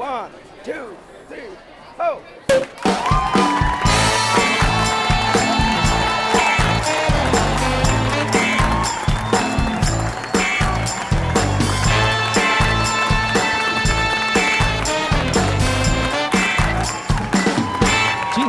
One, 0.00 0.30
two, 0.64 0.96
three, 1.28 1.50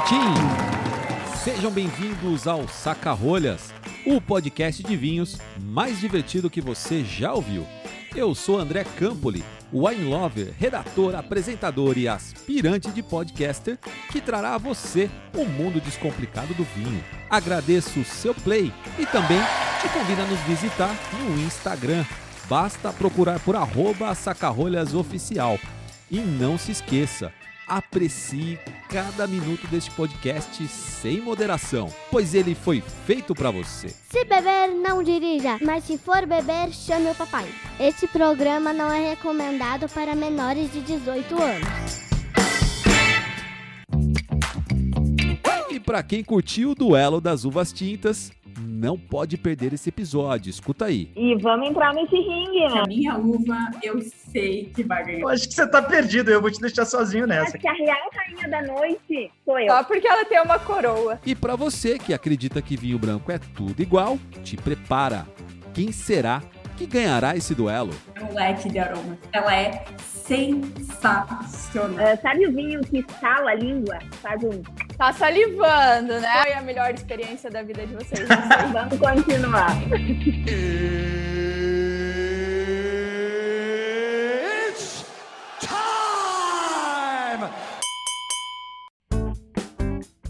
tchim! 0.05 0.19
Sejam 1.43 1.69
bem-vindos 1.69 2.47
ao 2.47 2.65
Saca-Rolhas, 2.69 3.73
o 4.05 4.21
podcast 4.21 4.81
de 4.81 4.95
vinhos 4.95 5.37
mais 5.59 5.99
divertido 5.99 6.49
que 6.49 6.61
você 6.61 7.03
já 7.03 7.33
ouviu. 7.33 7.67
Eu 8.13 8.35
sou 8.35 8.59
André 8.59 8.83
Campoli, 8.83 9.41
wine 9.71 10.03
lover, 10.03 10.53
redator, 10.59 11.15
apresentador 11.15 11.97
e 11.97 12.09
aspirante 12.09 12.91
de 12.91 13.01
podcaster 13.01 13.79
que 14.11 14.19
trará 14.19 14.55
a 14.55 14.57
você 14.57 15.09
o 15.33 15.45
mundo 15.45 15.79
descomplicado 15.79 16.53
do 16.53 16.65
vinho. 16.65 17.01
Agradeço 17.29 18.01
o 18.01 18.05
seu 18.05 18.35
play 18.35 18.73
e 18.99 19.05
também 19.05 19.39
te 19.81 19.87
convido 19.89 20.21
a 20.21 20.25
nos 20.25 20.39
visitar 20.41 20.93
no 21.23 21.39
Instagram. 21.39 22.03
Basta 22.49 22.91
procurar 22.91 23.39
por 23.39 23.55
arroba 23.55 24.13
sacarrolhasoficial. 24.13 25.57
E 26.09 26.19
não 26.19 26.57
se 26.57 26.73
esqueça, 26.73 27.31
aprecie 27.71 28.59
cada 28.89 29.25
minuto 29.25 29.65
deste 29.67 29.89
podcast 29.91 30.67
sem 30.67 31.21
moderação, 31.21 31.89
pois 32.09 32.33
ele 32.33 32.53
foi 32.53 32.83
feito 33.05 33.33
para 33.33 33.49
você. 33.49 33.87
Se 33.87 34.25
beber, 34.25 34.75
não 34.75 35.01
dirija, 35.01 35.57
mas 35.63 35.85
se 35.85 35.97
for 35.97 36.25
beber, 36.25 36.73
chame 36.73 37.09
o 37.09 37.15
papai. 37.15 37.47
Este 37.79 38.07
programa 38.07 38.73
não 38.73 38.91
é 38.91 39.11
recomendado 39.11 39.87
para 39.87 40.13
menores 40.13 40.69
de 40.73 40.81
18 40.81 41.41
anos. 41.41 42.01
E 45.69 45.79
para 45.79 46.03
quem 46.03 46.21
curtiu 46.21 46.71
o 46.71 46.75
duelo 46.75 47.21
das 47.21 47.45
uvas 47.45 47.71
tintas, 47.71 48.33
não 48.61 48.97
pode 48.97 49.37
perder 49.37 49.73
esse 49.73 49.89
episódio. 49.89 50.49
Escuta 50.49 50.85
aí. 50.85 51.11
E 51.15 51.35
vamos 51.35 51.69
entrar 51.69 51.93
nesse 51.93 52.15
ringue, 52.15 52.67
né? 52.67 52.81
A 52.81 52.87
minha 52.87 53.17
uva, 53.17 53.57
eu 53.83 53.99
sei 54.01 54.65
que 54.65 54.83
vai 54.83 55.03
ganhar. 55.03 55.19
Eu 55.21 55.29
acho 55.29 55.47
que 55.47 55.53
você 55.53 55.67
tá 55.67 55.81
perdido, 55.81 56.31
eu 56.31 56.41
vou 56.41 56.51
te 56.51 56.59
deixar 56.59 56.85
sozinho 56.85 57.27
nessa. 57.27 57.49
Acho 57.49 57.57
que 57.57 57.67
a 57.67 57.73
real 57.73 58.09
rainha 58.13 58.49
da 58.49 58.61
noite 58.61 59.31
sou 59.43 59.59
eu. 59.59 59.67
Só 59.67 59.83
porque 59.83 60.07
ela 60.07 60.25
tem 60.25 60.41
uma 60.41 60.59
coroa. 60.59 61.19
E 61.25 61.35
para 61.35 61.55
você 61.55 61.97
que 61.97 62.13
acredita 62.13 62.61
que 62.61 62.77
vinho 62.77 62.99
branco 62.99 63.31
é 63.31 63.39
tudo 63.39 63.81
igual, 63.81 64.17
te 64.43 64.55
prepara. 64.55 65.25
Quem 65.73 65.91
será 65.91 66.41
que 66.77 66.85
ganhará 66.85 67.35
esse 67.35 67.53
duelo? 67.53 67.91
É 68.15 68.23
um 68.23 68.33
leque 68.33 68.69
de 68.69 68.79
aromas. 68.79 69.17
Ela 69.31 69.55
é 69.55 69.85
sensacional. 70.31 71.99
Ah, 71.99 72.17
sabe 72.21 72.47
o 72.47 72.51
vinho 72.53 72.81
que 72.81 72.99
estala 72.99 73.51
a 73.51 73.55
língua? 73.55 73.99
Faz 74.21 74.43
um. 74.43 74.61
Tá 75.01 75.11
salivando, 75.11 76.13
né? 76.19 76.43
Foi 76.43 76.53
a 76.53 76.61
melhor 76.61 76.93
experiência 76.93 77.49
da 77.49 77.63
vida 77.63 77.87
de 77.87 77.95
vocês. 77.95 78.29
Vamos 78.71 78.99
continuar. 78.99 79.75
It's 84.59 85.03
time! 85.59 87.49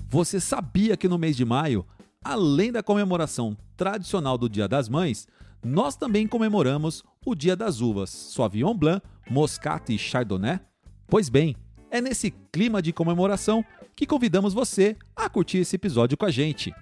Você 0.07 0.39
sabia 0.39 0.95
que 0.95 1.09
no 1.09 1.17
mês 1.17 1.35
de 1.35 1.43
maio, 1.43 1.85
além 2.23 2.71
da 2.71 2.81
comemoração 2.81 3.57
tradicional 3.75 4.37
do 4.37 4.47
Dia 4.47 4.69
das 4.69 4.87
Mães, 4.87 5.27
nós 5.61 5.97
também 5.97 6.25
comemoramos 6.25 7.03
o 7.25 7.35
Dia 7.35 7.57
das 7.57 7.81
Uvas, 7.81 8.09
Sauvignon 8.09 8.73
Blanc, 8.73 9.05
Moscato 9.29 9.91
e 9.91 9.99
Chardonnay? 9.99 10.61
Pois 11.07 11.27
bem, 11.27 11.57
é 11.91 11.99
nesse 11.99 12.31
clima 12.51 12.81
de 12.81 12.93
comemoração 12.93 13.63
que 13.95 14.07
convidamos 14.07 14.53
você 14.53 14.95
a 15.13 15.29
curtir 15.29 15.59
esse 15.59 15.75
episódio 15.75 16.17
com 16.17 16.25
a 16.25 16.31
gente. 16.31 16.73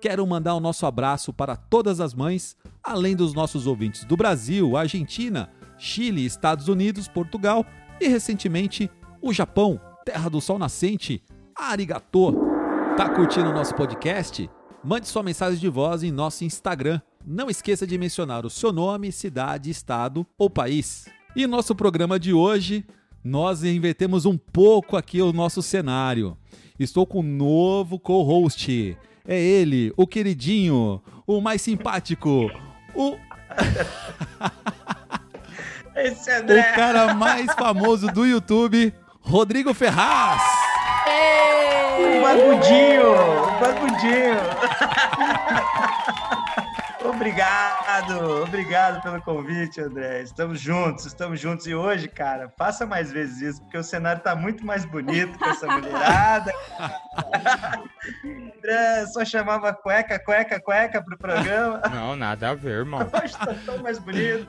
Quero 0.00 0.26
mandar 0.26 0.54
o 0.54 0.60
nosso 0.60 0.86
abraço 0.86 1.32
para 1.32 1.56
todas 1.56 2.00
as 2.00 2.14
mães, 2.14 2.56
além 2.82 3.16
dos 3.16 3.34
nossos 3.34 3.66
ouvintes 3.66 4.04
do 4.04 4.16
Brasil, 4.16 4.76
Argentina, 4.76 5.50
Chile, 5.76 6.24
Estados 6.24 6.68
Unidos, 6.68 7.08
Portugal 7.08 7.66
e 8.00 8.06
recentemente 8.06 8.88
o 9.20 9.32
Japão, 9.32 9.80
terra 10.04 10.30
do 10.30 10.40
sol 10.40 10.58
nascente. 10.58 11.22
Arigatô! 11.56 12.32
Tá 12.96 13.08
curtindo 13.08 13.50
o 13.50 13.54
nosso 13.54 13.74
podcast? 13.74 14.48
Mande 14.84 15.08
sua 15.08 15.22
mensagem 15.22 15.58
de 15.58 15.68
voz 15.68 16.02
em 16.02 16.10
nosso 16.10 16.44
Instagram. 16.44 17.00
Não 17.24 17.48
esqueça 17.48 17.86
de 17.86 17.96
mencionar 17.96 18.44
o 18.44 18.50
seu 18.50 18.72
nome, 18.72 19.12
cidade, 19.12 19.70
estado 19.70 20.26
ou 20.36 20.50
país. 20.50 21.06
E 21.34 21.46
nosso 21.46 21.74
programa 21.74 22.18
de 22.18 22.32
hoje, 22.32 22.84
nós 23.24 23.64
invertemos 23.64 24.26
um 24.26 24.36
pouco 24.36 24.96
aqui 24.96 25.22
o 25.22 25.32
nosso 25.32 25.62
cenário. 25.62 26.36
Estou 26.78 27.06
com 27.06 27.20
um 27.20 27.22
novo 27.22 27.98
co-host. 27.98 28.96
É 29.26 29.38
ele, 29.38 29.92
o 29.96 30.06
queridinho, 30.06 31.00
o 31.26 31.40
mais 31.40 31.62
simpático, 31.62 32.50
o, 32.94 33.16
Esse 35.94 36.30
o 36.30 36.34
André. 36.40 36.62
cara 36.72 37.14
mais 37.14 37.52
famoso 37.54 38.08
do 38.08 38.26
YouTube, 38.26 38.92
Rodrigo 39.20 39.72
Ferraz. 39.72 40.42
Ei! 41.06 42.18
O 42.18 42.22
barbudinho, 42.22 43.12
o 43.12 43.60
barbudinho. 43.60 44.36
obrigado, 47.22 48.42
obrigado 48.42 49.00
pelo 49.00 49.22
convite, 49.22 49.80
André. 49.80 50.22
Estamos 50.22 50.60
juntos, 50.60 51.06
estamos 51.06 51.38
juntos. 51.38 51.68
E 51.68 51.74
hoje, 51.74 52.08
cara, 52.08 52.52
faça 52.58 52.84
mais 52.84 53.12
vezes 53.12 53.40
isso, 53.40 53.62
porque 53.62 53.78
o 53.78 53.84
cenário 53.84 54.20
tá 54.20 54.34
muito 54.34 54.66
mais 54.66 54.84
bonito 54.84 55.38
com 55.38 55.44
essa 55.46 55.66
mulherada. 55.68 56.52
André 58.58 59.06
só 59.06 59.24
chamava 59.24 59.72
cueca, 59.72 60.18
cueca, 60.18 60.60
cueca 60.60 61.00
pro 61.00 61.16
programa. 61.16 61.80
Não, 61.92 62.16
nada 62.16 62.50
a 62.50 62.54
ver, 62.56 62.78
irmão. 62.78 63.06
Hoje 63.22 63.36
tá 63.38 63.54
tão 63.64 63.78
mais 63.78 64.00
bonito. 64.00 64.48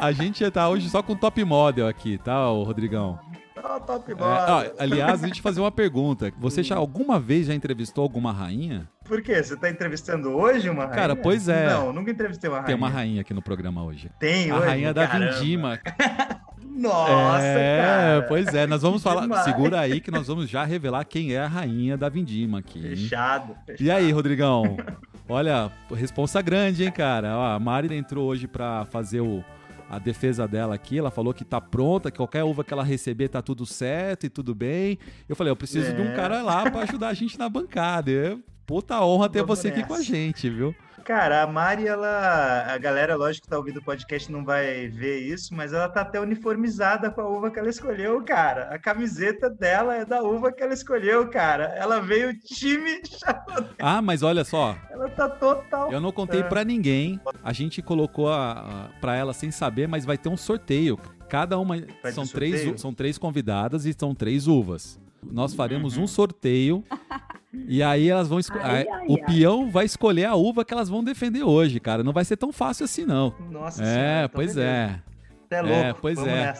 A 0.00 0.10
gente 0.10 0.50
tá 0.50 0.68
hoje 0.68 0.88
só 0.88 1.02
com 1.02 1.14
top 1.14 1.44
model 1.44 1.86
aqui, 1.86 2.16
tá, 2.16 2.46
Rodrigão? 2.46 3.18
Ó, 3.66 3.80
top 3.80 4.12
É, 4.12 4.14
bola. 4.14 4.46
ó, 4.48 4.82
aliás, 4.82 5.24
a 5.24 5.26
gente 5.26 5.40
fazer 5.40 5.60
uma 5.60 5.72
pergunta. 5.72 6.30
Você 6.38 6.62
já 6.62 6.76
alguma 6.76 7.18
vez 7.18 7.46
já 7.46 7.54
entrevistou 7.54 8.02
alguma 8.02 8.30
rainha? 8.30 8.88
Por 9.04 9.22
quê? 9.22 9.42
Você 9.42 9.56
tá 9.56 9.70
entrevistando 9.70 10.30
hoje 10.36 10.68
uma 10.68 10.82
rainha? 10.84 10.96
Cara, 10.96 11.16
pois 11.16 11.48
é. 11.48 11.68
Não, 11.70 11.92
nunca 11.92 12.10
entrevistei 12.10 12.48
uma 12.50 12.56
rainha. 12.56 12.66
Tem 12.66 12.76
uma 12.76 12.88
rainha 12.88 13.20
aqui 13.22 13.32
no 13.32 13.40
programa 13.42 13.82
hoje. 13.82 14.10
Tem 14.20 14.50
A 14.50 14.56
hoje? 14.56 14.66
rainha 14.66 14.92
da 14.94 15.06
Caramba. 15.06 15.32
Vindima. 15.32 15.80
Nossa, 16.76 17.40
é, 17.44 17.82
cara. 17.82 18.22
pois 18.28 18.46
é, 18.52 18.66
nós 18.66 18.82
vamos 18.82 19.02
falar. 19.02 19.22
Demais. 19.22 19.44
Segura 19.44 19.80
aí 19.80 20.00
que 20.00 20.10
nós 20.10 20.26
vamos 20.26 20.48
já 20.50 20.64
revelar 20.64 21.04
quem 21.04 21.32
é 21.32 21.38
a 21.40 21.46
rainha 21.46 21.96
da 21.96 22.08
Vindima 22.08 22.58
aqui. 22.58 22.80
Fechado, 22.80 23.54
fechado. 23.64 23.82
E 23.86 23.90
aí, 23.90 24.10
Rodrigão? 24.10 24.76
Olha, 25.28 25.70
responsa 25.94 26.42
grande, 26.42 26.84
hein, 26.84 26.90
cara? 26.90 27.36
Ó, 27.38 27.54
a 27.54 27.58
Mari 27.60 27.96
entrou 27.96 28.26
hoje 28.26 28.46
pra 28.46 28.84
fazer 28.86 29.20
o, 29.20 29.42
a 29.88 29.98
defesa 29.98 30.46
dela 30.48 30.74
aqui. 30.74 30.98
Ela 30.98 31.10
falou 31.10 31.32
que 31.34 31.44
tá 31.44 31.60
pronta, 31.60 32.10
que 32.10 32.16
qualquer 32.16 32.42
uva 32.44 32.64
que 32.64 32.72
ela 32.72 32.82
receber 32.84 33.28
tá 33.28 33.40
tudo 33.42 33.64
certo 33.66 34.24
e 34.26 34.28
tudo 34.28 34.54
bem. 34.54 34.98
Eu 35.28 35.36
falei, 35.36 35.50
eu 35.50 35.56
preciso 35.56 35.94
de 35.94 36.00
um 36.00 36.10
É. 36.10 36.14
cara 36.16 36.42
lá 36.42 36.70
pra 36.70 36.82
ajudar 36.82 37.08
a 37.08 37.14
gente 37.14 37.38
na 37.38 37.48
bancada. 37.48 38.10
É 38.10 38.36
puta 38.66 39.00
honra 39.04 39.28
ter 39.28 39.40
Vamos 39.42 39.58
você 39.58 39.68
aqui 39.68 39.82
com 39.84 39.94
a 39.94 40.02
gente, 40.02 40.48
viu? 40.50 40.74
Cara, 41.04 41.42
a 41.42 41.46
Mari, 41.46 41.86
ela. 41.86 42.64
A 42.66 42.78
galera, 42.78 43.14
lógico 43.14 43.44
que 43.44 43.50
tá 43.50 43.58
ouvindo 43.58 43.76
o 43.76 43.84
podcast 43.84 44.32
não 44.32 44.42
vai 44.42 44.88
ver 44.88 45.18
isso, 45.18 45.54
mas 45.54 45.74
ela 45.74 45.86
tá 45.86 46.00
até 46.00 46.18
uniformizada 46.18 47.10
com 47.10 47.20
a 47.20 47.28
uva 47.28 47.50
que 47.50 47.58
ela 47.58 47.68
escolheu, 47.68 48.24
cara. 48.24 48.70
A 48.74 48.78
camiseta 48.78 49.50
dela 49.50 49.94
é 49.94 50.06
da 50.06 50.22
uva 50.22 50.50
que 50.50 50.62
ela 50.62 50.72
escolheu, 50.72 51.28
cara. 51.28 51.64
Ela 51.76 52.00
veio 52.00 52.32
time. 52.38 53.02
Ah, 53.78 54.00
mas 54.00 54.22
olha 54.22 54.44
só, 54.44 54.78
Ela 54.90 55.10
tá 55.10 55.28
total. 55.28 55.92
eu 55.92 56.00
não 56.00 56.10
contei 56.10 56.42
pra 56.42 56.64
ninguém. 56.64 57.20
A 57.42 57.52
gente 57.52 57.82
colocou 57.82 58.30
a, 58.32 58.52
a, 58.52 58.88
pra 58.98 59.14
ela 59.14 59.34
sem 59.34 59.50
saber, 59.50 59.86
mas 59.86 60.06
vai 60.06 60.16
ter 60.16 60.30
um 60.30 60.38
sorteio. 60.38 60.98
Cada 61.28 61.58
uma. 61.58 61.76
Vai 62.02 62.12
São 62.12 62.26
três, 62.26 62.54
sorteio? 62.54 62.78
são 62.78 62.94
três 62.94 63.18
convidadas 63.18 63.84
e 63.84 63.92
são 63.92 64.14
três 64.14 64.46
uvas. 64.46 64.98
Nós 65.22 65.52
faremos 65.54 65.98
Uhum. 65.98 66.04
um 66.04 66.06
sorteio. 66.06 66.82
E 67.68 67.82
aí 67.82 68.08
elas 68.08 68.28
vão 68.28 68.38
escolher. 68.38 68.64
Ai, 68.64 68.86
ai, 68.90 69.06
O 69.08 69.16
ai. 69.18 69.24
peão 69.26 69.70
vai 69.70 69.84
escolher 69.84 70.24
a 70.26 70.34
uva 70.34 70.64
que 70.64 70.72
elas 70.74 70.88
vão 70.88 71.02
defender 71.04 71.42
hoje, 71.42 71.80
cara. 71.80 72.02
Não 72.02 72.12
vai 72.12 72.24
ser 72.24 72.36
tão 72.36 72.52
fácil 72.52 72.84
assim, 72.84 73.04
não. 73.04 73.34
Nossa 73.50 73.82
É, 73.82 73.86
senhora, 73.86 74.28
pois 74.28 74.56
é. 74.56 75.00
Você 75.48 75.54
é 75.54 75.60
louco. 75.62 75.76
É, 75.76 75.92
pois 75.94 76.16
Vamos 76.16 76.32
é. 76.32 76.54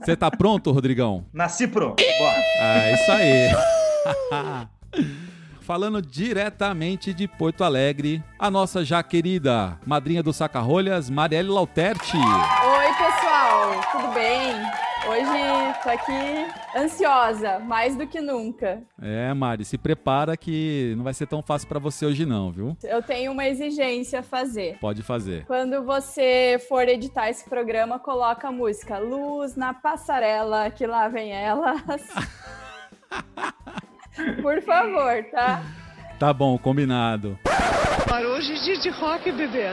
Você 0.00 0.16
tá 0.16 0.30
pronto, 0.30 0.70
Rodrigão? 0.72 1.24
Nasci 1.32 1.66
pronto. 1.68 2.02
Bora. 2.18 2.42
Ah, 2.60 2.90
isso 2.92 3.12
aí. 3.12 5.06
Falando 5.60 6.02
diretamente 6.02 7.14
de 7.14 7.28
Porto 7.28 7.62
Alegre, 7.62 8.22
a 8.38 8.50
nossa 8.50 8.84
já 8.84 9.00
querida 9.02 9.78
madrinha 9.86 10.22
do 10.22 10.32
Saca-Rolhas, 10.32 11.08
Marielle 11.08 11.48
Lauterti. 11.48 12.16
Oi, 12.16 12.88
pessoal, 12.98 13.80
tudo 13.92 14.12
bem? 14.12 14.56
Hoje 15.04 15.80
tô 15.82 15.88
aqui 15.90 16.46
ansiosa, 16.76 17.58
mais 17.58 17.96
do 17.96 18.06
que 18.06 18.20
nunca. 18.20 18.82
É, 19.00 19.34
Mari, 19.34 19.64
se 19.64 19.76
prepara 19.76 20.36
que 20.36 20.94
não 20.96 21.02
vai 21.02 21.12
ser 21.12 21.26
tão 21.26 21.42
fácil 21.42 21.66
pra 21.68 21.80
você 21.80 22.06
hoje 22.06 22.24
não, 22.24 22.52
viu? 22.52 22.76
Eu 22.84 23.02
tenho 23.02 23.32
uma 23.32 23.44
exigência 23.46 24.20
a 24.20 24.22
fazer. 24.22 24.78
Pode 24.80 25.02
fazer. 25.02 25.44
Quando 25.46 25.82
você 25.84 26.64
for 26.68 26.88
editar 26.88 27.28
esse 27.28 27.48
programa, 27.48 27.98
coloca 27.98 28.46
a 28.48 28.52
música 28.52 28.98
Luz 28.98 29.56
na 29.56 29.74
passarela, 29.74 30.70
que 30.70 30.86
lá 30.86 31.08
vem 31.08 31.32
elas. 31.32 31.82
Por 34.40 34.62
favor, 34.62 35.24
tá? 35.32 35.62
Tá 36.18 36.32
bom, 36.32 36.56
combinado. 36.56 37.36
Para 38.06 38.28
hoje, 38.28 38.54
dia 38.62 38.78
de 38.78 38.90
rock, 38.90 39.32
bebê. 39.32 39.66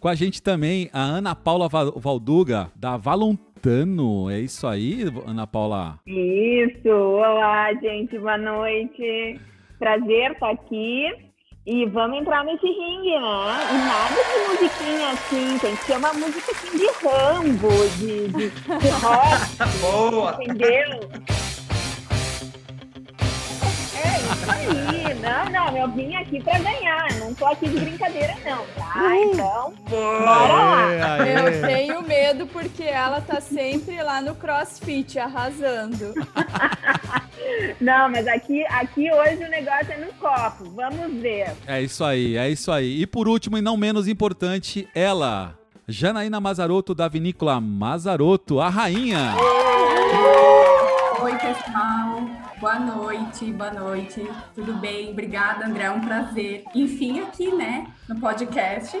Com 0.00 0.08
a 0.08 0.14
gente 0.14 0.42
também 0.42 0.88
a 0.92 1.00
Ana 1.00 1.34
Paula 1.34 1.68
Va- 1.68 1.92
Valduga, 1.94 2.70
da 2.74 2.96
Valontano. 2.96 4.30
É 4.30 4.40
isso 4.40 4.66
aí, 4.66 5.04
Ana 5.26 5.46
Paula? 5.46 5.98
Isso, 6.06 6.88
olá, 6.88 7.72
gente, 7.74 8.18
boa 8.18 8.38
noite. 8.38 9.38
Prazer 9.78 10.32
estar 10.32 10.50
aqui. 10.50 11.04
E 11.66 11.84
vamos 11.86 12.18
entrar 12.18 12.42
nesse 12.42 12.66
ringue, 12.66 13.10
né? 13.10 13.58
E 13.70 13.74
nada 13.76 14.16
de 14.16 14.48
musiquinha 14.48 15.10
assim, 15.10 15.58
tem 15.58 15.76
que 15.76 15.84
ser 15.84 15.98
uma 15.98 16.12
música 16.14 16.50
assim 16.52 16.78
de 16.78 16.86
Rambo, 17.06 17.68
de, 17.98 18.28
de, 18.28 18.50
de 18.50 18.88
rock, 19.04 19.80
Boa! 19.82 20.38
entendeu? 20.42 21.00
Aí. 24.48 25.14
Não, 25.20 25.44
não, 25.50 25.76
eu 25.76 25.88
vim 25.90 26.14
aqui 26.14 26.42
pra 26.42 26.58
ganhar, 26.58 27.06
não 27.18 27.34
tô 27.34 27.46
aqui 27.46 27.68
de 27.68 27.78
brincadeira 27.78 28.34
não, 28.44 28.64
tá? 28.74 29.16
Então, 29.16 29.74
bora 29.88 30.24
lá. 30.24 30.86
Aê, 31.18 31.34
aê. 31.34 31.38
Eu 31.38 31.60
tenho 31.66 32.02
medo 32.02 32.46
porque 32.46 32.84
ela 32.84 33.20
tá 33.20 33.40
sempre 33.40 34.02
lá 34.02 34.22
no 34.22 34.34
CrossFit 34.34 35.18
arrasando. 35.18 36.14
Não, 37.80 38.08
mas 38.10 38.26
aqui, 38.28 38.64
aqui 38.66 39.10
hoje 39.10 39.42
o 39.44 39.48
negócio 39.48 39.92
é 39.92 39.96
no 39.96 40.12
copo, 40.14 40.70
vamos 40.70 41.20
ver. 41.20 41.52
É 41.66 41.80
isso 41.82 42.04
aí, 42.04 42.36
é 42.36 42.48
isso 42.48 42.70
aí. 42.70 43.00
E 43.00 43.06
por 43.06 43.26
último, 43.26 43.56
e 43.58 43.62
não 43.62 43.76
menos 43.76 44.06
importante, 44.06 44.88
ela, 44.94 45.58
Janaína 45.88 46.40
Mazarotto, 46.40 46.94
da 46.94 47.08
vinícola 47.08 47.60
Mazarotto, 47.60 48.60
a 48.60 48.68
rainha. 48.68 49.34
Oi, 51.22 51.32
pessoal. 51.32 52.29
Boa 52.60 52.78
noite, 52.78 53.50
boa 53.52 53.70
noite. 53.72 54.30
Tudo 54.54 54.74
bem? 54.74 55.10
Obrigada, 55.10 55.64
André. 55.66 55.84
É 55.84 55.90
um 55.90 56.00
prazer. 56.00 56.64
Enfim, 56.74 57.20
aqui, 57.20 57.50
né, 57.54 57.86
no 58.08 58.20
podcast. 58.20 59.00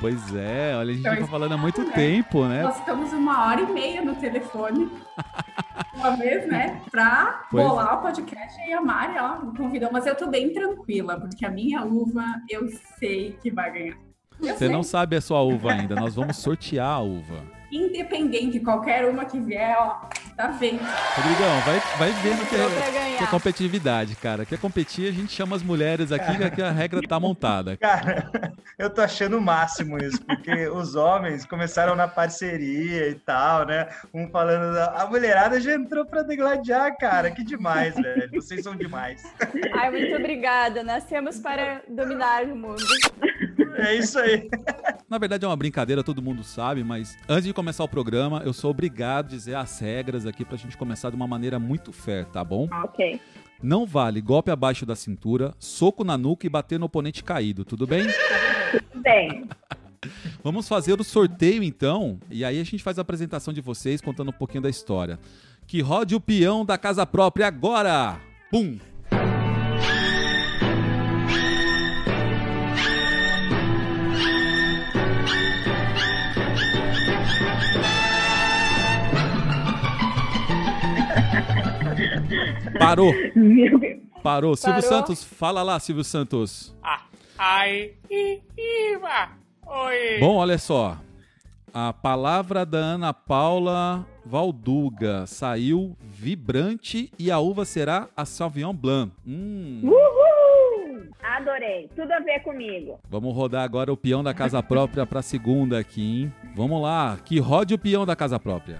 Pois 0.00 0.34
é, 0.34 0.74
olha, 0.76 0.90
a 0.90 0.94
gente 0.94 1.00
Então, 1.00 1.14
fica 1.14 1.26
falando 1.26 1.52
há 1.52 1.56
muito 1.56 1.82
né? 1.82 1.92
tempo, 1.92 2.44
né? 2.44 2.62
Nós 2.62 2.76
ficamos 2.78 3.12
uma 3.12 3.46
hora 3.46 3.60
e 3.60 3.72
meia 3.72 4.02
no 4.02 4.14
telefone. 4.16 4.90
Uma 5.94 6.16
vez, 6.16 6.48
né? 6.48 6.80
Pra 6.90 7.44
Pois 7.50 7.64
bolar 7.64 7.98
o 7.98 8.02
podcast 8.02 8.60
e 8.66 8.72
a 8.72 8.80
Mari, 8.80 9.14
ó, 9.20 9.38
me 9.44 9.56
convidou. 9.56 9.88
Mas 9.92 10.04
eu 10.04 10.16
tô 10.16 10.26
bem 10.26 10.52
tranquila, 10.52 11.20
porque 11.20 11.46
a 11.46 11.50
minha 11.50 11.84
uva 11.84 12.24
eu 12.50 12.66
sei 12.98 13.36
que 13.40 13.50
vai 13.52 13.70
ganhar. 13.70 13.96
Eu 14.40 14.48
Você 14.48 14.56
sei. 14.58 14.68
não 14.68 14.82
sabe 14.82 15.14
a 15.16 15.20
sua 15.20 15.40
uva 15.42 15.72
ainda, 15.72 15.94
nós 15.94 16.16
vamos 16.16 16.38
sortear 16.38 16.88
a 16.88 16.98
uva. 17.00 17.44
Independente, 17.70 18.58
qualquer 18.58 19.08
uma 19.08 19.24
que 19.24 19.38
vier, 19.38 19.76
ó, 19.78 20.00
tá 20.36 20.48
bem. 20.48 20.78
Rodrigão, 21.16 21.60
vai, 21.60 21.80
vai 21.98 22.12
vendo 22.22 22.48
que 22.48 22.56
é, 22.56 23.16
que 23.18 23.24
é 23.24 23.26
competitividade, 23.26 24.16
cara. 24.16 24.44
Quer 24.44 24.58
competir, 24.58 25.08
a 25.08 25.12
gente 25.12 25.32
chama 25.32 25.56
as 25.56 25.62
mulheres 25.62 26.12
aqui, 26.12 26.36
que 26.36 26.44
aqui 26.44 26.62
a 26.62 26.70
regra 26.70 27.00
tá 27.06 27.18
montada. 27.18 27.76
Cara, 27.76 28.30
eu 28.78 28.90
tô 28.90 29.00
achando 29.00 29.38
o 29.38 29.40
máximo 29.40 29.98
isso, 29.98 30.20
porque 30.24 30.68
os 30.68 30.94
homens 30.94 31.44
começaram 31.44 31.94
na 31.94 32.08
parceria 32.08 33.08
e 33.08 33.14
tal, 33.14 33.66
né? 33.66 33.88
Um 34.12 34.28
falando, 34.28 34.76
a 34.78 35.06
mulherada 35.06 35.60
já 35.60 35.74
entrou 35.74 36.04
pra 36.04 36.22
degladiar, 36.22 36.96
cara. 36.98 37.30
Que 37.30 37.44
demais, 37.44 37.94
velho. 37.94 38.30
Vocês 38.32 38.62
são 38.62 38.76
demais. 38.76 39.22
Ai, 39.74 39.90
muito 39.90 40.16
obrigada. 40.16 40.82
Nascemos 40.82 41.38
para 41.38 41.82
dominar 41.88 42.44
o 42.44 42.56
mundo. 42.56 42.82
É 43.76 43.94
isso 43.96 44.18
aí. 44.18 44.48
Na 45.08 45.18
verdade 45.18 45.44
é 45.44 45.48
uma 45.48 45.56
brincadeira, 45.56 46.02
todo 46.02 46.22
mundo 46.22 46.42
sabe, 46.42 46.82
mas 46.82 47.16
antes 47.28 47.44
de 47.44 47.52
começar 47.52 47.84
o 47.84 47.88
programa, 47.88 48.42
eu 48.44 48.52
sou 48.52 48.70
obrigado 48.70 49.26
a 49.26 49.28
dizer 49.28 49.54
as 49.54 49.78
regras 49.78 50.26
aqui 50.26 50.44
pra 50.44 50.56
gente 50.56 50.76
começar 50.76 51.10
de 51.10 51.16
uma 51.16 51.26
maneira 51.26 51.58
muito 51.58 51.92
fair, 51.92 52.26
tá 52.26 52.44
bom? 52.44 52.68
Ok. 52.84 53.20
Não 53.62 53.86
vale 53.86 54.20
golpe 54.20 54.50
abaixo 54.50 54.84
da 54.84 54.96
cintura, 54.96 55.54
soco 55.58 56.02
na 56.02 56.18
nuca 56.18 56.46
e 56.46 56.50
bater 56.50 56.78
no 56.78 56.86
oponente 56.86 57.22
caído, 57.22 57.64
tudo 57.64 57.86
bem? 57.86 58.06
Bem, 58.94 59.46
Vamos 60.42 60.68
fazer 60.68 61.00
o 61.00 61.04
sorteio 61.04 61.62
então, 61.62 62.18
e 62.30 62.44
aí 62.44 62.60
a 62.60 62.64
gente 62.64 62.82
faz 62.82 62.98
a 62.98 63.02
apresentação 63.02 63.54
de 63.54 63.60
vocês 63.60 64.00
contando 64.00 64.30
um 64.30 64.32
pouquinho 64.32 64.62
da 64.62 64.70
história. 64.70 65.18
Que 65.66 65.80
rode 65.80 66.14
o 66.14 66.20
peão 66.20 66.64
da 66.64 66.76
casa 66.76 67.06
própria 67.06 67.46
agora! 67.46 68.18
Pum! 68.50 68.78
Parou, 82.78 83.12
meu 83.34 83.78
Deus. 83.78 84.00
parou. 84.22 84.56
Silvio 84.56 84.82
Parou. 84.82 84.88
Santos, 84.88 85.24
fala 85.24 85.62
lá, 85.62 85.78
Silvio 85.80 86.04
Santos. 86.04 86.74
Ai, 87.38 87.92
i, 88.10 88.40
Iva. 88.56 89.30
Oi. 89.66 90.20
Bom, 90.20 90.36
olha 90.36 90.58
só. 90.58 90.98
A 91.74 91.92
palavra 91.92 92.66
da 92.66 92.78
Ana 92.78 93.14
Paula 93.14 94.06
Valduga 94.26 95.26
saiu 95.26 95.96
vibrante 96.02 97.10
e 97.18 97.30
a 97.30 97.38
uva 97.38 97.64
será 97.64 98.08
a 98.14 98.24
Sauvignon 98.26 98.74
Blanc. 98.74 99.10
Hum, 99.26 99.80
Uhul! 99.82 101.08
Adorei. 101.22 101.88
Tudo 101.96 102.12
a 102.12 102.20
ver 102.20 102.40
comigo. 102.40 103.00
vamos 103.08 103.34
rodar 103.34 103.64
agora 103.64 103.90
o 103.90 103.96
peão 103.96 104.22
da 104.22 104.34
casa 104.34 104.62
própria 104.62 105.06
para 105.06 105.22
segunda 105.22 105.78
aqui, 105.78 106.02
hein? 106.24 106.32
Vamos 106.54 106.82
lá, 106.82 107.18
que 107.24 107.38
rode 107.40 107.72
o 107.72 107.78
peão 107.78 108.04
da 108.04 108.14
casa 108.14 108.38
própria. 108.38 108.78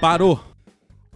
Parou. 0.00 0.40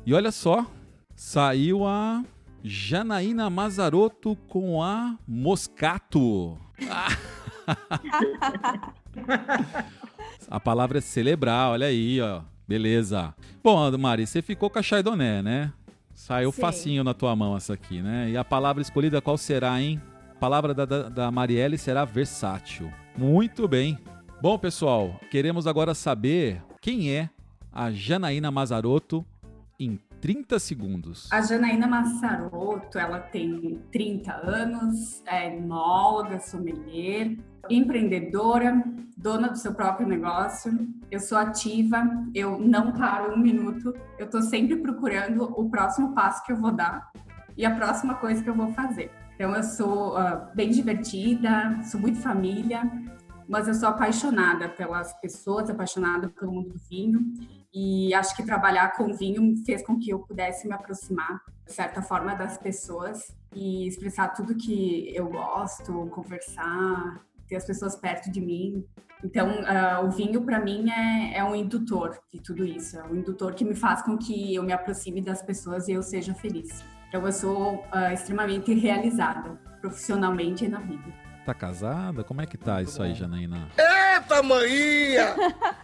E 0.04 0.12
olha 0.12 0.32
só, 0.32 0.66
saiu 1.14 1.86
a 1.86 2.24
Janaína 2.64 3.48
Mazarotto 3.48 4.34
com 4.48 4.82
a 4.82 5.16
Moscato. 5.26 6.58
a 10.50 10.58
palavra 10.58 10.98
é 10.98 11.00
celebrar, 11.00 11.70
olha 11.70 11.86
aí, 11.86 12.20
ó. 12.20 12.42
Beleza. 12.66 13.32
Bom, 13.62 13.96
Mari, 13.96 14.26
você 14.26 14.42
ficou 14.42 14.68
com 14.68 14.80
a 14.80 14.82
Chardonnay, 14.82 15.42
né? 15.42 15.72
Saiu 16.12 16.50
Sim. 16.50 16.60
facinho 16.60 17.04
na 17.04 17.14
tua 17.14 17.36
mão 17.36 17.56
essa 17.56 17.74
aqui, 17.74 18.02
né? 18.02 18.30
E 18.30 18.36
a 18.36 18.44
palavra 18.44 18.82
escolhida 18.82 19.20
qual 19.20 19.38
será, 19.38 19.80
hein? 19.80 20.02
A 20.32 20.38
palavra 20.40 20.74
da, 20.74 20.84
da, 20.84 21.08
da 21.08 21.30
Marielle 21.30 21.78
será 21.78 22.04
versátil. 22.04 22.92
Muito 23.16 23.68
bem. 23.68 23.96
Bom, 24.40 24.58
pessoal, 24.58 25.20
queremos 25.30 25.68
agora 25.68 25.94
saber 25.94 26.60
quem 26.80 27.12
é 27.12 27.30
a 27.72 27.90
Janaína 27.90 28.50
Mazarotto 28.50 29.24
em 29.80 29.98
30 30.20 30.58
segundos. 30.58 31.32
A 31.32 31.40
Janaína 31.40 31.88
Massarotto, 31.88 32.98
ela 32.98 33.18
tem 33.18 33.80
30 33.90 34.32
anos, 34.32 35.22
é 35.26 35.56
enóloga, 35.56 36.38
sommelier, 36.38 37.36
empreendedora, 37.68 38.84
dona 39.16 39.48
do 39.48 39.58
seu 39.58 39.74
próprio 39.74 40.06
negócio. 40.06 40.70
Eu 41.10 41.18
sou 41.18 41.38
ativa, 41.38 42.04
eu 42.34 42.58
não 42.58 42.92
paro 42.92 43.34
um 43.34 43.38
minuto, 43.38 43.94
eu 44.18 44.28
tô 44.28 44.42
sempre 44.42 44.76
procurando 44.76 45.42
o 45.42 45.68
próximo 45.68 46.14
passo 46.14 46.44
que 46.44 46.52
eu 46.52 46.56
vou 46.56 46.70
dar 46.70 47.10
e 47.56 47.64
a 47.64 47.74
próxima 47.74 48.14
coisa 48.14 48.42
que 48.42 48.50
eu 48.50 48.54
vou 48.54 48.72
fazer. 48.72 49.10
Então 49.34 49.56
eu 49.56 49.62
sou 49.64 50.16
ah, 50.16 50.52
bem 50.54 50.70
divertida, 50.70 51.80
sou 51.82 51.98
muito 52.00 52.20
família, 52.20 52.82
mas 53.48 53.66
eu 53.66 53.74
sou 53.74 53.88
apaixonada 53.88 54.68
pelas 54.68 55.12
pessoas, 55.20 55.68
apaixonada 55.68 56.28
pelo 56.28 56.52
mundo 56.52 56.68
do 56.68 56.78
vinho 56.88 57.32
e 57.72 58.12
acho 58.14 58.36
que 58.36 58.42
trabalhar 58.42 58.92
com 58.96 59.14
vinho 59.14 59.56
fez 59.64 59.84
com 59.84 59.98
que 59.98 60.10
eu 60.10 60.18
pudesse 60.18 60.68
me 60.68 60.74
aproximar, 60.74 61.40
de 61.66 61.72
certa 61.72 62.02
forma, 62.02 62.34
das 62.34 62.58
pessoas 62.58 63.34
e 63.54 63.86
expressar 63.86 64.28
tudo 64.28 64.54
que 64.54 65.10
eu 65.14 65.28
gosto, 65.28 66.06
conversar, 66.10 67.20
ter 67.48 67.56
as 67.56 67.64
pessoas 67.64 67.96
perto 67.96 68.30
de 68.30 68.40
mim. 68.40 68.84
Então, 69.24 69.48
ah, 69.66 70.00
o 70.04 70.10
vinho, 70.10 70.42
para 70.42 70.60
mim, 70.60 70.90
é, 70.90 71.38
é 71.38 71.44
um 71.44 71.54
indutor 71.54 72.18
de 72.32 72.40
tudo 72.40 72.64
isso. 72.64 72.98
É 72.98 73.04
um 73.04 73.16
indutor 73.16 73.54
que 73.54 73.64
me 73.64 73.74
faz 73.74 74.02
com 74.02 74.18
que 74.18 74.54
eu 74.54 74.62
me 74.62 74.72
aproxime 74.72 75.22
das 75.22 75.42
pessoas 75.42 75.88
e 75.88 75.92
eu 75.92 76.02
seja 76.02 76.34
feliz. 76.34 76.84
Então, 77.08 77.24
eu 77.24 77.32
sou 77.32 77.84
ah, 77.92 78.12
extremamente 78.12 78.74
realizada, 78.74 79.50
profissionalmente 79.80 80.64
e 80.64 80.68
na 80.68 80.80
vida. 80.80 81.21
Tá 81.44 81.52
casada? 81.52 82.22
Como 82.22 82.40
é 82.40 82.46
que 82.46 82.56
tá 82.56 82.80
isso 82.82 83.02
aí, 83.02 83.14
Janaína? 83.14 83.68
Eita, 83.76 84.42
maninha. 84.44 85.34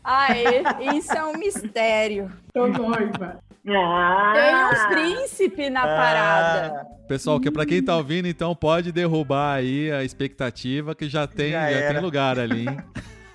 Ai, 0.04 0.44
isso 0.96 1.12
é 1.12 1.24
um 1.24 1.36
mistério. 1.36 2.30
Tô 2.54 2.68
noiva. 2.68 3.40
Ah, 3.70 4.32
Tem 4.34 4.54
uns 4.64 4.86
príncipe 4.86 5.68
na 5.68 5.82
parada. 5.82 6.86
Pessoal, 7.08 7.40
que 7.40 7.50
para 7.50 7.66
quem 7.66 7.82
tá 7.82 7.96
ouvindo, 7.96 8.28
então 8.28 8.54
pode 8.54 8.92
derrubar 8.92 9.54
aí 9.56 9.90
a 9.90 10.04
expectativa 10.04 10.94
que 10.94 11.08
já 11.08 11.26
tem, 11.26 11.52
Já 11.52 11.70
já 11.72 11.88
tem 11.92 12.00
lugar 12.00 12.38
ali, 12.38 12.68
hein? 12.68 12.78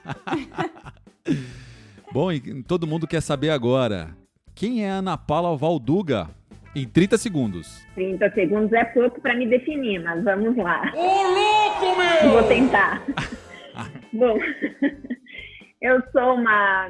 Bom, 2.12 2.32
e 2.32 2.64
todo 2.64 2.88
mundo 2.88 3.06
quer 3.08 3.22
saber 3.22 3.50
agora, 3.50 4.16
quem 4.56 4.86
é 4.86 4.92
a 4.92 4.96
Ana 4.96 5.18
Paula 5.18 5.56
Valduga? 5.58 6.30
Em 6.76 6.88
30 6.88 7.18
segundos. 7.18 7.86
30 7.94 8.32
segundos 8.32 8.74
é 8.74 8.84
pouco 8.84 9.22
para 9.22 9.36
me 9.36 9.48
definir, 9.48 10.00
mas 10.00 10.24
vamos 10.24 10.58
lá. 10.58 10.92
Ô, 10.96 11.02
louco, 11.02 12.00
meu! 12.00 12.32
Vou 12.32 12.44
tentar. 12.48 13.04
Bom, 14.12 14.40
eu 15.82 16.02
sou 16.12 16.34
uma, 16.34 16.88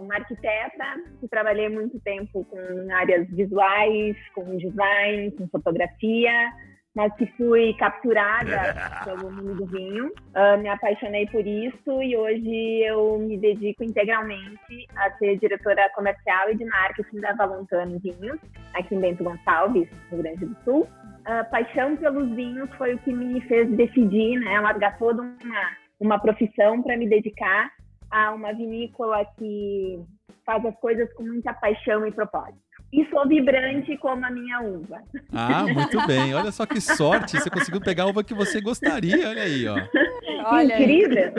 uma 0.00 0.14
arquiteta 0.16 0.84
que 1.20 1.28
trabalhei 1.28 1.68
muito 1.68 2.00
tempo 2.00 2.44
com 2.44 2.92
áreas 2.92 3.28
visuais, 3.30 4.16
com 4.34 4.56
design, 4.56 5.30
com 5.32 5.46
fotografia, 5.48 6.52
mas 6.94 7.12
que 7.16 7.26
fui 7.36 7.74
capturada 7.74 8.74
pelo 9.04 9.30
mundo 9.30 9.54
do 9.54 9.66
vinho. 9.66 10.10
Ah, 10.34 10.56
me 10.56 10.68
apaixonei 10.68 11.26
por 11.26 11.46
isso 11.46 12.02
e 12.02 12.16
hoje 12.16 12.84
eu 12.84 13.18
me 13.18 13.38
dedico 13.38 13.82
integralmente 13.82 14.86
a 14.96 15.10
ser 15.12 15.38
diretora 15.38 15.90
comercial 15.94 16.50
e 16.50 16.56
de 16.56 16.64
marketing 16.64 17.20
da 17.20 17.32
Valontano 17.34 17.98
Vinhos, 17.98 18.38
aqui 18.74 18.94
em 18.94 19.00
Bento 19.00 19.24
Gonçalves, 19.24 19.88
no 19.90 20.16
Rio 20.16 20.22
Grande 20.22 20.46
do 20.46 20.56
Sul. 20.64 20.88
A 21.24 21.44
paixão 21.44 21.96
pelos 21.96 22.28
vinhos 22.34 22.68
foi 22.76 22.94
o 22.94 22.98
que 22.98 23.12
me 23.12 23.40
fez 23.42 23.70
decidir, 23.70 24.38
né, 24.40 24.60
largar 24.60 24.98
toda 24.98 25.22
uma, 25.22 25.70
uma 26.00 26.18
profissão 26.18 26.82
para 26.82 26.96
me 26.96 27.08
dedicar 27.08 27.70
a 28.10 28.32
uma 28.32 28.52
vinícola 28.52 29.24
que 29.38 30.04
faz 30.44 30.64
as 30.66 30.74
coisas 30.80 31.10
com 31.14 31.22
muita 31.22 31.54
paixão 31.54 32.06
e 32.06 32.12
propósito. 32.12 32.60
E 32.92 33.06
sou 33.06 33.26
vibrante 33.26 33.96
como 33.96 34.26
a 34.26 34.30
minha 34.30 34.60
uva. 34.60 34.98
Ah, 35.32 35.64
muito 35.64 36.06
bem. 36.06 36.34
Olha 36.34 36.52
só 36.52 36.66
que 36.66 36.78
sorte, 36.78 37.38
você 37.40 37.48
conseguiu 37.48 37.80
pegar 37.80 38.02
a 38.02 38.06
uva 38.08 38.22
que 38.22 38.34
você 38.34 38.60
gostaria, 38.60 39.30
olha 39.30 39.42
aí, 39.42 39.66
ó. 39.66 39.76
Olha 40.44 40.76
aí. 40.76 40.82
Incrível! 40.82 41.32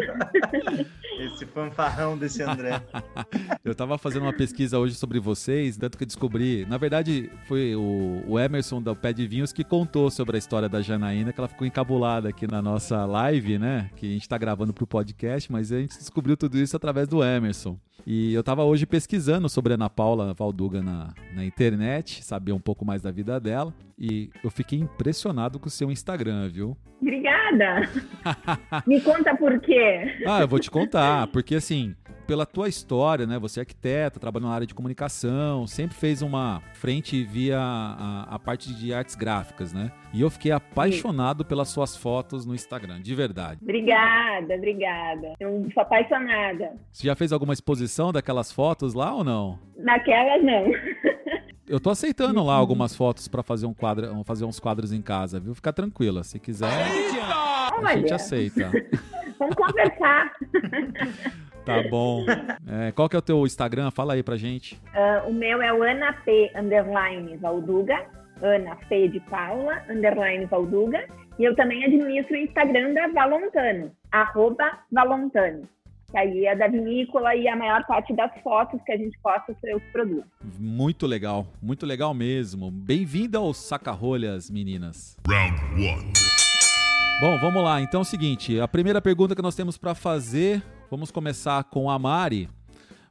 Esse 1.20 1.46
fanfarrão 1.46 2.18
desse 2.18 2.42
André. 2.42 2.82
Eu 3.64 3.76
tava 3.76 3.98
fazendo 3.98 4.24
uma 4.24 4.34
pesquisa 4.34 4.80
hoje 4.80 4.96
sobre 4.96 5.20
vocês, 5.20 5.78
tanto 5.78 5.98
que 5.98 6.04
eu 6.04 6.08
descobri. 6.08 6.66
Na 6.66 6.78
verdade, 6.78 7.30
foi 7.48 7.76
o, 7.76 8.24
o 8.28 8.40
Emerson 8.40 8.82
do 8.82 8.96
Pé 8.96 9.14
de 9.14 9.26
Vinhos 9.26 9.54
que 9.54 9.64
contou 9.64 10.12
sobre 10.12 10.36
a 10.36 10.40
história 10.40 10.68
da 10.68 10.82
Janaína, 10.82 11.32
que 11.32 11.40
ela 11.40 11.48
ficou 11.48 11.66
encabulada 11.66 12.30
aqui 12.30 12.46
na 12.46 12.62
nossa 12.62 13.06
live, 13.06 13.58
né? 13.58 13.90
Que 13.96 14.06
a 14.08 14.14
gente 14.14 14.28
tá 14.28 14.38
gravando 14.38 14.74
pro 14.74 14.86
podcast, 14.86 15.52
mas 15.52 15.72
a 15.72 15.80
gente 15.80 15.98
descobriu 15.98 16.36
tudo 16.36 16.58
isso 16.58 16.76
através 16.76 17.08
do 17.08 17.24
Emerson. 17.24 17.78
E 18.06 18.34
eu 18.34 18.44
tava 18.44 18.64
hoje 18.64 18.86
pesquisando 18.86 19.48
sobre 19.48 19.74
a 19.74 19.76
Ana 19.76 19.90
Paula 19.90 20.34
Valduga 20.34 20.82
na, 20.82 21.14
na 21.34 21.46
internet, 21.46 22.24
saber 22.24 22.52
um 22.52 22.60
pouco 22.60 22.84
mais 22.84 23.02
da 23.02 23.12
vida 23.12 23.40
dela. 23.40 23.74
E 23.98 24.30
eu 24.44 24.52
fiquei 24.52 24.80
impressionado 24.80 25.58
com 25.58 25.68
o 25.68 25.72
seu 25.72 25.90
Instagram, 25.90 26.50
viu? 26.50 26.76
Obrigada! 27.02 27.90
Me 28.86 29.00
conta 29.00 29.36
por 29.36 29.60
quê. 29.62 30.24
Ah, 30.26 30.42
eu 30.42 30.48
vou 30.48 30.60
te 30.60 30.70
contar, 30.70 31.28
porque 31.28 31.56
assim, 31.56 31.96
pela 32.26 32.46
tua 32.46 32.68
história, 32.68 33.26
né? 33.26 33.38
Você 33.40 33.60
é 33.60 33.62
arquiteta, 33.62 34.20
trabalha 34.20 34.46
na 34.46 34.54
área 34.54 34.68
de 34.68 34.74
comunicação, 34.74 35.68
sempre 35.68 35.96
fez 35.96 36.22
uma 36.22 36.62
frente 36.74 37.24
via 37.24 37.60
a, 37.60 38.28
a 38.30 38.40
parte 38.40 38.74
de 38.74 38.94
artes 38.94 39.16
gráficas, 39.16 39.74
né? 39.74 39.92
E 40.14 40.22
eu 40.22 40.30
fiquei 40.30 40.52
apaixonado 40.52 41.44
pelas 41.44 41.70
suas 41.70 41.98
fotos 41.98 42.46
no 42.46 42.54
Instagram, 42.54 43.02
de 43.02 43.16
verdade. 43.16 43.60
Obrigada, 43.62 44.56
obrigada. 44.56 45.34
Eu 45.40 45.68
sou 45.74 45.82
apaixonada. 45.84 46.72
Você 46.92 47.08
já 47.08 47.16
fez 47.16 47.32
alguma 47.32 47.54
exposição 47.54 48.12
daquelas 48.12 48.52
fotos 48.52 48.94
lá 48.94 49.14
ou 49.14 49.24
não? 49.24 49.60
Naquelas, 49.78 50.44
não. 50.44 50.66
Eu 51.66 51.80
tô 51.80 51.90
aceitando 51.90 52.44
lá 52.44 52.56
algumas 52.56 52.94
fotos 52.94 53.30
pra 53.30 53.42
fazer 53.42 53.66
um 53.66 53.74
quadro, 53.74 54.22
fazer 54.26 54.44
uns 54.44 54.60
quadros 54.60 54.92
em 54.92 55.02
casa, 55.02 55.40
viu? 55.40 55.56
Fica 55.56 55.72
tranquila, 55.72 56.22
se 56.24 56.38
quiser, 56.38 56.68
a 56.68 57.94
gente 57.96 58.04
Olha, 58.04 58.16
aceita. 58.16 58.70
vamos 59.40 59.56
conversar. 59.56 60.32
Tá 61.66 61.82
bom. 61.90 62.26
É, 62.68 62.92
qual 62.92 63.08
que 63.08 63.16
é 63.16 63.20
o 63.20 63.22
teu 63.22 63.46
Instagram? 63.46 63.92
Fala 63.92 64.14
aí 64.14 64.24
pra 64.24 64.36
gente. 64.36 64.80
Ah, 64.94 65.24
o 65.28 65.34
meu 65.34 65.62
é 65.62 65.74
o 65.74 65.84
Ana 65.84 66.14
P. 66.14 66.52
Underline 66.56 67.38
Valduga. 67.38 68.06
Ana 68.42 68.76
P. 68.90 69.08
de 69.08 69.20
Paula, 69.22 69.82
underline 69.90 70.46
Valduga. 70.46 71.08
E 71.40 71.44
eu 71.44 71.56
também 71.56 71.84
administro 71.84 72.36
o 72.36 72.38
Instagram 72.38 72.94
da 72.94 73.08
Valontano, 73.08 73.92
arroba 74.12 74.80
Valontano. 74.92 75.68
Que 76.12 76.18
aí 76.18 76.46
é 76.46 76.56
da 76.56 76.68
vinícola 76.68 77.36
e 77.36 77.48
a 77.48 77.56
maior 77.56 77.84
parte 77.88 78.14
das 78.14 78.32
fotos 78.44 78.80
que 78.86 78.92
a 78.92 78.98
gente 78.98 79.18
posta 79.20 79.56
eu 79.64 79.80
que 79.80 79.92
produzo. 79.92 80.26
Muito 80.60 81.08
legal, 81.08 81.48
muito 81.60 81.88
legal 81.88 82.14
mesmo. 82.14 82.70
Bem-vinda 82.70 83.40
aos 83.40 83.58
Sacarrolhas, 83.58 84.52
meninas. 84.52 85.18
Bom, 87.20 87.38
vamos 87.40 87.64
lá. 87.64 87.82
Então 87.82 88.02
é 88.02 88.04
o 88.04 88.06
seguinte, 88.06 88.60
a 88.60 88.68
primeira 88.68 89.02
pergunta 89.02 89.36
que 89.36 89.42
nós 89.42 89.56
temos 89.56 89.76
para 89.78 89.96
fazer, 89.96 90.62
vamos 90.94 91.10
começar 91.10 91.64
com 91.64 91.90
a 91.90 91.98
Mari. 91.98 92.48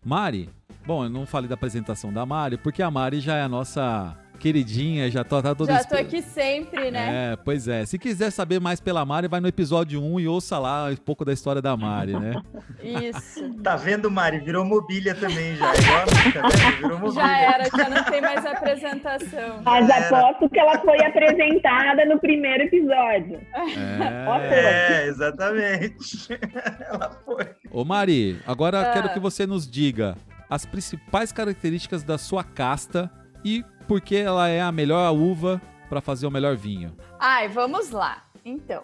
Mari, 0.04 0.48
bom, 0.86 1.02
eu 1.02 1.10
não 1.10 1.26
falei 1.26 1.48
da 1.48 1.54
apresentação 1.54 2.12
da 2.12 2.24
Mari, 2.24 2.56
porque 2.56 2.80
a 2.80 2.88
Mari 2.88 3.18
já 3.18 3.34
é 3.34 3.42
a 3.42 3.48
nossa 3.48 4.16
queridinha, 4.42 5.08
já 5.08 5.22
tá, 5.22 5.40
tá 5.40 5.54
toda 5.54 5.72
Já 5.72 5.84
tô 5.84 5.94
aqui 5.96 6.20
sempre, 6.20 6.90
né? 6.90 7.32
É, 7.32 7.36
pois 7.36 7.68
é. 7.68 7.86
Se 7.86 7.96
quiser 7.96 8.30
saber 8.32 8.60
mais 8.60 8.80
pela 8.80 9.04
Mari, 9.04 9.28
vai 9.28 9.38
no 9.40 9.46
episódio 9.46 10.02
1 10.02 10.18
e 10.18 10.26
ouça 10.26 10.58
lá 10.58 10.86
um 10.90 10.96
pouco 10.96 11.24
da 11.24 11.32
história 11.32 11.62
da 11.62 11.76
Mari, 11.76 12.12
né? 12.18 12.42
Isso. 12.82 13.52
Tá 13.62 13.76
vendo, 13.76 14.10
Mari? 14.10 14.40
Virou 14.40 14.64
mobília 14.64 15.14
também 15.14 15.54
já. 15.54 15.72
Igual 15.74 16.00
a 16.00 16.04
mim, 16.06 16.32
tá 16.32 16.48
vendo? 16.48 16.76
Virou 16.78 16.98
mobília. 16.98 17.22
Já 17.22 17.38
era, 17.38 17.64
já 17.64 17.88
não 17.88 18.04
tem 18.04 18.20
mais 18.20 18.44
apresentação. 18.44 19.62
Mas 19.64 19.88
Era. 19.88 20.06
aposto 20.06 20.48
que 20.50 20.58
ela 20.58 20.78
foi 20.80 20.98
apresentada 21.04 22.04
no 22.06 22.18
primeiro 22.18 22.64
episódio. 22.64 23.40
É. 23.54 25.04
É, 25.04 25.06
exatamente. 25.06 26.28
Ela 26.90 27.10
foi. 27.24 27.48
Ô 27.70 27.84
Mari, 27.84 28.40
agora 28.46 28.80
Ah. 28.80 28.92
quero 28.92 29.10
que 29.10 29.20
você 29.20 29.46
nos 29.46 29.70
diga 29.70 30.16
as 30.50 30.66
principais 30.66 31.30
características 31.30 32.02
da 32.02 32.18
sua 32.18 32.42
casta 32.42 33.08
e 33.44 33.64
por 33.82 34.00
que 34.00 34.16
ela 34.16 34.48
é 34.48 34.60
a 34.60 34.72
melhor 34.72 35.12
uva 35.12 35.60
para 35.88 36.00
fazer 36.00 36.26
o 36.26 36.30
melhor 36.30 36.56
vinho. 36.56 36.96
Ai, 37.18 37.48
vamos 37.48 37.90
lá. 37.90 38.24
Então, 38.44 38.82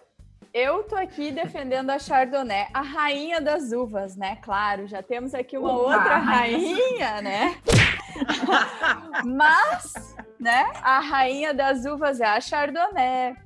eu 0.53 0.83
tô 0.83 0.97
aqui 0.97 1.31
defendendo 1.31 1.91
a 1.91 1.99
Chardonnay, 1.99 2.69
a 2.73 2.81
rainha 2.81 3.41
das 3.41 3.73
uvas, 3.73 4.17
né? 4.17 4.37
Claro, 4.43 4.87
já 4.87 5.03
temos 5.03 5.35
aqui 5.35 5.57
uma 5.57 5.73
Opa, 5.73 5.97
outra 5.97 6.19
rainha 6.19 6.77
rainha, 6.77 7.23
né? 7.23 7.57
Mas, 9.25 10.17
né, 10.41 10.71
a 10.83 11.01
rainha 11.01 11.55
das 11.55 11.85
uvas 11.85 12.21
é 12.21 12.27
a 12.27 12.41
Chardonnay. 12.41 13.37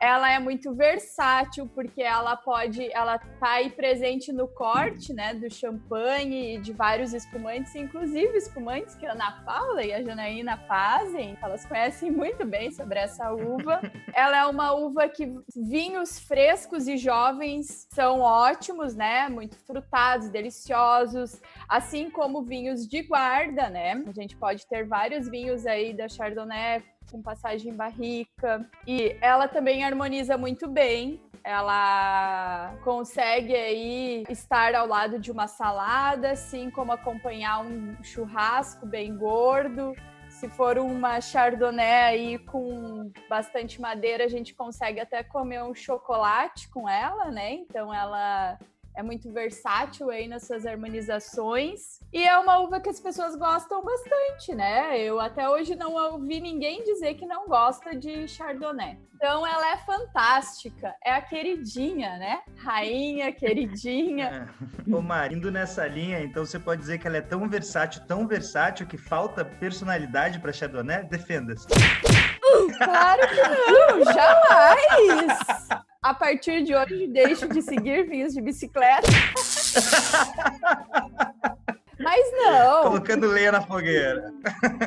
Ela 0.00 0.32
é 0.32 0.38
muito 0.38 0.72
versátil 0.74 1.68
porque 1.74 2.02
ela 2.02 2.36
pode, 2.36 2.90
ela 2.92 3.18
tá 3.18 3.52
aí 3.52 3.70
presente 3.70 4.32
no 4.32 4.46
corte, 4.46 5.12
né, 5.12 5.34
do 5.34 5.52
champanhe 5.52 6.56
e 6.56 6.58
de 6.58 6.72
vários 6.72 7.12
espumantes, 7.12 7.74
inclusive 7.74 8.36
espumantes 8.36 8.94
que 8.94 9.06
a 9.06 9.12
Ana 9.12 9.42
Paula 9.44 9.82
e 9.82 9.92
a 9.92 10.02
Janaína 10.02 10.56
fazem. 10.68 11.36
Elas 11.42 11.64
conhecem 11.64 12.10
muito 12.10 12.44
bem 12.44 12.70
sobre 12.70 12.98
essa 12.98 13.32
uva. 13.32 13.80
Ela 14.14 14.38
é 14.38 14.46
uma 14.46 14.72
uva 14.72 15.08
que 15.08 15.32
vinhos 15.56 16.18
frescos 16.18 16.86
e 16.86 16.96
jovens 16.96 17.88
são 17.92 18.20
ótimos, 18.20 18.94
né? 18.94 19.28
Muito 19.28 19.56
frutados, 19.66 20.28
deliciosos, 20.28 21.40
assim 21.68 22.10
como 22.10 22.42
vinhos 22.42 22.86
de 22.86 23.02
guarda, 23.02 23.68
né? 23.68 24.02
A 24.06 24.12
gente 24.12 24.36
pode 24.36 24.66
ter 24.66 24.86
vários 24.86 25.28
vinhos 25.28 25.66
aí 25.66 25.92
da 25.92 26.08
Chardonnay 26.08 26.82
com 27.10 27.22
passagem 27.22 27.72
em 27.72 27.76
barrica. 27.76 28.68
E 28.86 29.16
ela 29.20 29.48
também 29.48 29.84
harmoniza 29.84 30.36
muito 30.36 30.68
bem. 30.68 31.20
Ela 31.44 32.74
consegue 32.84 33.54
aí 33.54 34.24
estar 34.28 34.74
ao 34.74 34.86
lado 34.86 35.18
de 35.18 35.30
uma 35.30 35.46
salada, 35.46 36.32
assim 36.32 36.70
como 36.70 36.92
acompanhar 36.92 37.64
um 37.64 37.96
churrasco 38.02 38.86
bem 38.86 39.16
gordo. 39.16 39.94
Se 40.28 40.48
for 40.48 40.78
uma 40.78 41.20
chardonnay 41.20 42.02
aí 42.02 42.38
com 42.38 43.10
bastante 43.28 43.80
madeira, 43.80 44.24
a 44.24 44.28
gente 44.28 44.54
consegue 44.54 45.00
até 45.00 45.22
comer 45.22 45.62
um 45.62 45.74
chocolate 45.74 46.68
com 46.68 46.88
ela, 46.88 47.30
né? 47.30 47.54
Então 47.54 47.92
ela 47.92 48.58
é 48.98 49.02
muito 49.02 49.32
versátil 49.32 50.10
aí 50.10 50.26
nas 50.26 50.44
suas 50.44 50.66
harmonizações. 50.66 52.00
E 52.12 52.20
é 52.24 52.36
uma 52.36 52.58
uva 52.58 52.80
que 52.80 52.88
as 52.88 52.98
pessoas 52.98 53.36
gostam 53.36 53.80
bastante, 53.80 54.52
né? 54.56 55.00
Eu 55.00 55.20
até 55.20 55.48
hoje 55.48 55.76
não 55.76 55.94
ouvi 55.94 56.40
ninguém 56.40 56.82
dizer 56.82 57.14
que 57.14 57.24
não 57.24 57.46
gosta 57.46 57.94
de 57.94 58.26
Chardonnay. 58.26 58.98
Então 59.14 59.46
ela 59.46 59.70
é 59.70 59.76
fantástica, 59.78 60.96
é 61.04 61.12
a 61.12 61.22
queridinha, 61.22 62.18
né? 62.18 62.40
Rainha, 62.56 63.32
queridinha. 63.32 64.48
É. 64.88 64.94
Ô, 64.94 65.00
Mari, 65.00 65.34
indo 65.34 65.50
nessa 65.50 65.86
linha, 65.86 66.20
então 66.20 66.44
você 66.44 66.58
pode 66.58 66.80
dizer 66.80 66.98
que 66.98 67.06
ela 67.06 67.18
é 67.18 67.20
tão 67.20 67.48
versátil, 67.48 68.02
tão 68.06 68.26
versátil, 68.26 68.86
que 68.86 68.96
falta 68.96 69.44
personalidade 69.44 70.38
pra 70.38 70.52
Chardonnay? 70.52 71.04
Defenda-se. 71.04 71.66
Claro 72.78 73.20
que 73.28 73.42
não, 73.42 74.04
jamais! 74.12 75.38
A 76.08 76.14
partir 76.14 76.62
de 76.64 76.74
hoje, 76.74 77.06
deixo 77.06 77.46
de 77.46 77.60
seguir 77.60 78.08
vinhos 78.08 78.32
de 78.32 78.40
bicicleta. 78.40 79.06
Mas 82.00 82.20
não, 82.32 82.82
Colocando 82.84 83.26
lenha 83.26 83.50
na 83.52 83.60
fogueira. 83.60 84.32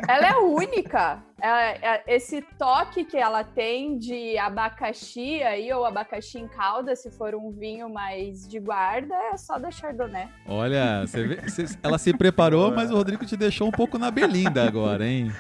ela 0.07 0.27
é 0.29 0.35
única. 0.37 1.21
É- 1.41 1.95
é- 1.95 2.03
esse 2.07 2.41
toque 2.57 3.03
que 3.03 3.17
ela 3.17 3.43
tem 3.43 3.97
de 3.99 4.37
abacaxi 4.37 5.43
aí, 5.43 5.71
ou 5.73 5.85
abacaxi 5.85 6.39
em 6.39 6.47
calda, 6.47 6.95
se 6.95 7.11
for 7.11 7.35
um 7.35 7.51
vinho 7.51 7.89
mais 7.89 8.47
de 8.47 8.59
guarda, 8.59 9.13
é 9.33 9.37
só 9.37 9.59
da 9.59 9.69
Chardonnay. 9.69 10.27
Olha, 10.47 11.01
você 11.05 11.27
vê, 11.27 11.35
você- 11.49 11.77
ela 11.83 11.97
se 11.97 12.13
preparou, 12.17 12.71
mas 12.71 12.89
o 12.89 12.95
Rodrigo 12.95 13.25
te 13.25 13.35
deixou 13.35 13.67
um 13.67 13.71
pouco 13.71 13.97
na 13.99 14.09
belinda 14.09 14.63
agora, 14.65 15.05
hein? 15.05 15.31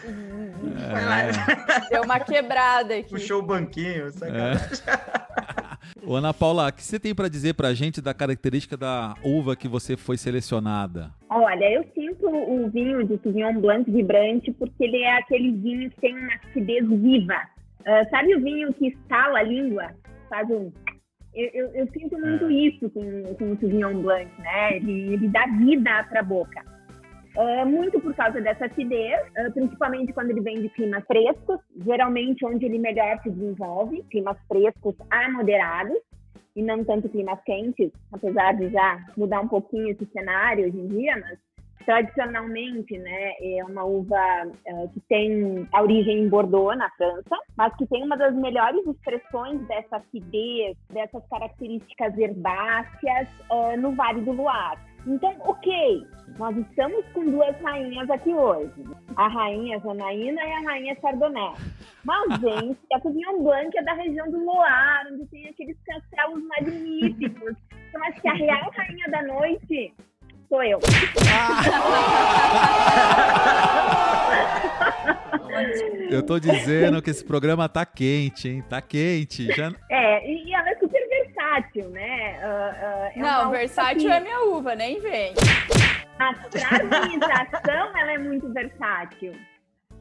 É. 0.75 1.89
Deu 1.89 2.03
uma 2.03 2.19
quebrada 2.19 2.95
aqui. 2.95 3.09
Puxou 3.11 3.39
o 3.39 3.43
banquinho, 3.43 4.11
sacanagem. 4.11 4.67
Ô, 6.05 6.15
Ana 6.15 6.33
Paula, 6.33 6.69
o 6.69 6.73
que 6.73 6.83
você 6.83 6.99
tem 6.99 7.13
pra 7.15 7.27
dizer 7.27 7.53
pra 7.53 7.73
gente 7.73 8.01
da 8.01 8.13
característica 8.13 8.75
da 8.77 9.15
uva 9.23 9.55
que 9.55 9.67
você 9.67 9.95
foi 9.97 10.17
selecionada? 10.17 11.11
Olha, 11.29 11.71
eu 11.71 11.83
sinto 11.93 12.27
o 12.27 12.69
vinho 12.69 13.05
de 13.05 13.17
Sauvignon 13.23 13.59
Blanc 13.59 13.89
vibrante 13.89 14.51
porque 14.53 14.83
ele 14.83 14.97
é 15.03 15.17
aquele 15.17 15.51
vinho 15.51 15.89
que 15.91 16.01
tem 16.01 16.17
uma 16.17 16.33
acidez 16.35 16.87
viva. 16.87 17.35
Ah, 17.85 18.05
sabe 18.09 18.35
o 18.35 18.41
vinho 18.41 18.73
que 18.73 18.87
estala 18.87 19.39
a 19.39 19.43
língua? 19.43 19.91
Faz 20.29 20.49
um... 20.49 20.71
Eu, 21.33 21.49
eu- 21.53 21.71
eu 21.75 21.87
sinto 21.93 22.19
muito 22.19 22.51
isso 22.51 22.89
com, 22.89 23.23
com 23.35 23.51
o 23.53 23.57
Sauvignon 23.59 24.01
Blanc, 24.01 24.29
né? 24.39 24.75
Ele, 24.75 25.13
ele 25.13 25.27
dá 25.29 25.45
vida 25.47 26.03
para 26.09 26.19
a 26.19 26.23
boca. 26.23 26.61
Ah, 27.37 27.65
muito 27.65 27.99
por 27.99 28.13
causa 28.13 28.41
dessa 28.41 28.65
acidez, 28.65 29.21
ah, 29.37 29.49
principalmente 29.53 30.13
quando 30.13 30.31
ele 30.31 30.41
vem 30.41 30.61
de 30.61 30.69
climas 30.69 31.03
frescos, 31.05 31.59
geralmente 31.85 32.45
onde 32.45 32.65
ele 32.65 32.77
melhor 32.77 33.19
se 33.23 33.29
desenvolve, 33.29 34.03
climas 34.09 34.37
frescos 34.47 34.95
a 35.09 35.29
moderados, 35.29 35.97
e 36.55 36.61
não 36.61 36.83
tanto 36.83 37.09
climas 37.09 37.41
quentes, 37.45 37.91
apesar 38.11 38.53
de 38.53 38.69
já 38.69 38.99
mudar 39.15 39.41
um 39.41 39.47
pouquinho 39.47 39.89
esse 39.89 40.05
cenário 40.07 40.67
hoje 40.67 40.77
em 40.77 40.87
dia, 40.87 41.17
mas 41.17 41.39
tradicionalmente, 41.85 42.95
né, 42.97 43.33
é 43.41 43.63
uma 43.65 43.83
uva 43.83 44.51
eh, 44.65 44.87
que 44.93 44.99
tem 45.09 45.67
a 45.73 45.81
origem 45.81 46.19
em 46.19 46.29
Bordeaux, 46.29 46.77
na 46.77 46.89
França, 46.91 47.37
mas 47.57 47.75
que 47.75 47.87
tem 47.87 48.03
uma 48.03 48.15
das 48.15 48.35
melhores 48.35 48.85
expressões 48.85 49.59
dessa 49.67 49.97
acidez, 49.97 50.77
dessas 50.91 51.23
características 51.27 52.15
herbáceas 52.17 53.27
eh, 53.51 53.77
no 53.77 53.93
Vale 53.93 54.21
do 54.21 54.31
Loire. 54.31 54.79
Então, 55.07 55.35
ok, 55.39 56.05
nós 56.37 56.55
estamos 56.57 57.05
com 57.13 57.25
duas 57.25 57.55
rainhas 57.61 58.09
aqui 58.09 58.33
hoje, 58.33 58.71
a 59.15 59.27
rainha 59.27 59.79
Janaína 59.79 60.41
e 60.41 60.51
a 60.51 60.61
rainha 60.61 60.97
Chardonnay. 61.01 61.53
Mas, 62.03 62.39
gente, 62.41 62.79
a 62.93 62.99
Sauvignon 62.99 63.43
Blanc 63.43 63.77
é 63.77 63.83
da 63.83 63.93
região 63.93 64.29
do 64.29 64.43
Loire, 64.43 65.13
onde 65.13 65.25
tem 65.27 65.47
aqueles 65.47 65.77
castelos 65.85 66.43
magníficos. 66.43 67.55
Então, 67.89 68.03
acho 68.05 68.21
que 68.21 68.27
a 68.27 68.33
real 68.33 68.71
rainha 68.75 69.09
da 69.09 69.23
noite 69.23 69.93
sou 70.47 70.63
eu. 70.63 70.79
Eu 76.09 76.23
tô 76.25 76.39
dizendo 76.39 77.01
que 77.01 77.09
esse 77.09 77.23
programa 77.23 77.69
tá 77.69 77.85
quente, 77.85 78.49
hein? 78.49 78.63
Tá 78.69 78.81
quente. 78.81 79.47
Já... 79.55 79.71
É, 79.89 80.29
e 80.29 80.41
e 80.51 80.53
ela 80.53 80.69
é 80.69 80.75
super 80.75 81.00
versátil, 81.51 81.89
né? 81.89 82.39
Ah, 82.43 82.73
ah, 82.81 83.11
é 83.15 83.19
Não, 83.19 83.51
versátil 83.51 84.01
que- 84.01 84.11
é 84.11 84.19
minha 84.19 84.41
uva, 84.45 84.75
nem 84.75 84.99
vem. 84.99 85.33
A 86.19 86.27
harmonização 86.75 87.61
ela 87.97 88.11
é 88.13 88.17
muito 88.17 88.51
versátil. 88.53 89.33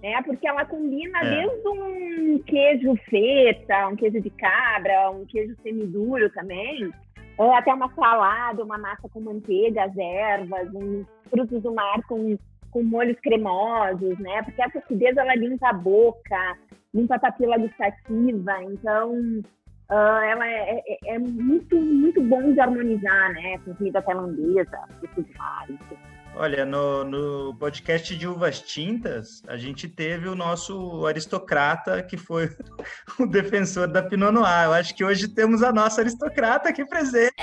Né? 0.02 0.22
Porque 0.24 0.46
ela 0.48 0.64
combina 0.64 1.18
É. 1.18 1.30
desde 1.46 1.68
um 1.68 2.38
queijo 2.46 2.94
feta, 3.08 3.88
um 3.88 3.96
queijo 3.96 4.20
de 4.20 4.30
cabra, 4.30 5.10
um 5.10 5.26
queijo 5.26 5.54
semiduro 5.62 6.30
também, 6.30 6.90
ou 7.36 7.52
até 7.52 7.72
uma 7.72 7.92
salada, 7.94 8.64
uma 8.64 8.78
massa 8.78 9.08
com 9.12 9.20
manteiga, 9.20 9.84
as 9.84 9.96
ervas, 9.96 10.68
uns 10.74 11.06
frutos 11.28 11.62
do 11.62 11.74
mar 11.74 12.00
com, 12.08 12.38
com 12.70 12.82
molhos 12.82 13.18
cremosos, 13.20 14.18
né? 14.18 14.42
Porque 14.42 14.62
essa 14.62 14.78
acidez 14.78 15.16
ela 15.18 15.34
limpa 15.34 15.68
a 15.68 15.72
boca, 15.74 16.56
limpa 16.94 17.16
a 17.16 17.20
papila 17.20 17.58
gustativa, 17.58 18.62
então 18.64 19.42
ah, 19.90 20.20
ela 20.24 20.46
é, 20.46 20.82
é- 20.86 21.14
é 21.14 21.18
muito, 21.18 21.76
muito 21.76 22.22
bom 22.22 22.52
de 22.52 22.60
harmonizar, 22.60 23.32
né? 23.32 23.58
Com 23.64 23.74
comida 23.74 24.00
tailandesa, 24.00 24.78
frutos 24.98 25.24
do 25.24 25.38
mar, 25.38 25.64
enfim. 25.68 25.98
Olha, 26.36 26.64
no, 26.64 27.02
no 27.04 27.54
podcast 27.56 28.16
de 28.16 28.26
uvas 28.26 28.60
tintas, 28.60 29.42
a 29.48 29.56
gente 29.56 29.88
teve 29.88 30.28
o 30.28 30.34
nosso 30.36 31.04
aristocrata, 31.04 32.02
que 32.02 32.16
foi 32.16 32.48
o 33.18 33.26
defensor 33.26 33.88
da 33.88 34.00
Pinot 34.02 34.32
Noir. 34.32 34.66
Eu 34.66 34.72
acho 34.72 34.94
que 34.94 35.04
hoje 35.04 35.26
temos 35.28 35.62
a 35.62 35.72
nossa 35.72 36.00
aristocrata 36.00 36.68
aqui 36.68 36.84
presente, 36.84 37.34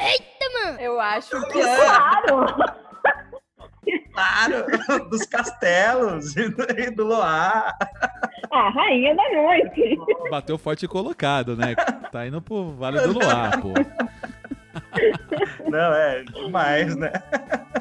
Eu 0.80 1.00
acho 1.00 1.30
que 1.52 1.62
Claro! 1.62 2.87
Claro, 4.18 4.66
dos 5.10 5.26
castelos 5.26 6.36
e 6.36 6.50
do, 6.50 6.66
do 6.96 7.06
Loire. 7.06 7.72
A 8.52 8.70
rainha 8.70 9.16
da 9.16 9.24
noite. 9.32 9.98
Bateu 10.32 10.58
forte 10.58 10.86
e 10.86 10.88
colocado, 10.88 11.56
né? 11.56 11.76
Tá 12.12 12.26
indo 12.26 12.42
pro 12.42 12.72
Vale 12.72 13.00
do 13.02 13.14
Loire, 13.14 13.62
pô. 13.62 13.74
Não, 15.70 15.94
é 15.94 16.24
demais, 16.24 16.96
né? 16.96 17.12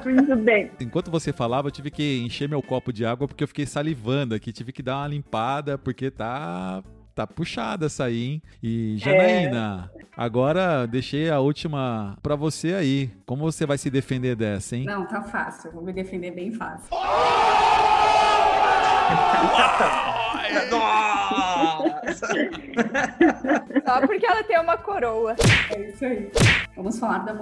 Muito 0.05 0.37
bem. 0.37 0.70
Enquanto 0.79 1.11
você 1.11 1.33
falava, 1.33 1.68
eu 1.68 1.72
tive 1.72 1.90
que 1.90 2.20
encher 2.22 2.49
meu 2.49 2.62
copo 2.62 2.92
de 2.92 3.07
água 3.07 3.27
porque 3.27 3.44
eu 3.44 3.49
fiquei 3.49 3.64
salivando 3.64 4.35
aqui. 4.35 4.53
Tive 4.53 4.72
que 4.72 4.83
dar 4.83 4.99
uma 4.99 5.09
limpada 5.09 5.79
porque 5.79 6.11
tá. 6.11 6.83
Tá 7.16 7.26
puxada 7.26 7.87
essa 7.87 8.05
aí, 8.05 8.24
hein? 8.24 8.42
E 8.62 8.98
Janaína, 8.98 9.90
agora 10.14 10.87
deixei 10.87 11.31
a 11.31 11.40
última 11.40 12.14
pra 12.22 12.37
você 12.37 12.74
aí. 12.74 13.11
Como 13.24 13.42
você 13.42 13.64
vai 13.64 13.79
se 13.79 13.88
defender 13.88 14.37
dessa, 14.37 14.76
hein? 14.76 14.85
Não, 14.85 15.07
tá 15.07 15.22
fácil. 15.22 15.68
Eu 15.68 15.72
vou 15.76 15.83
me 15.83 15.94
defender 15.94 16.33
bem 16.33 16.52
fácil. 16.52 16.90
Nossa! 20.70 22.26
só 23.87 24.07
porque 24.07 24.26
ela 24.26 24.44
tem 24.44 24.61
uma 24.61 24.76
coroa. 24.76 25.37
É 25.70 25.81
isso 25.88 26.05
aí. 26.05 26.31
Vamos 26.76 26.98
falar 26.98 27.20
da 27.20 27.33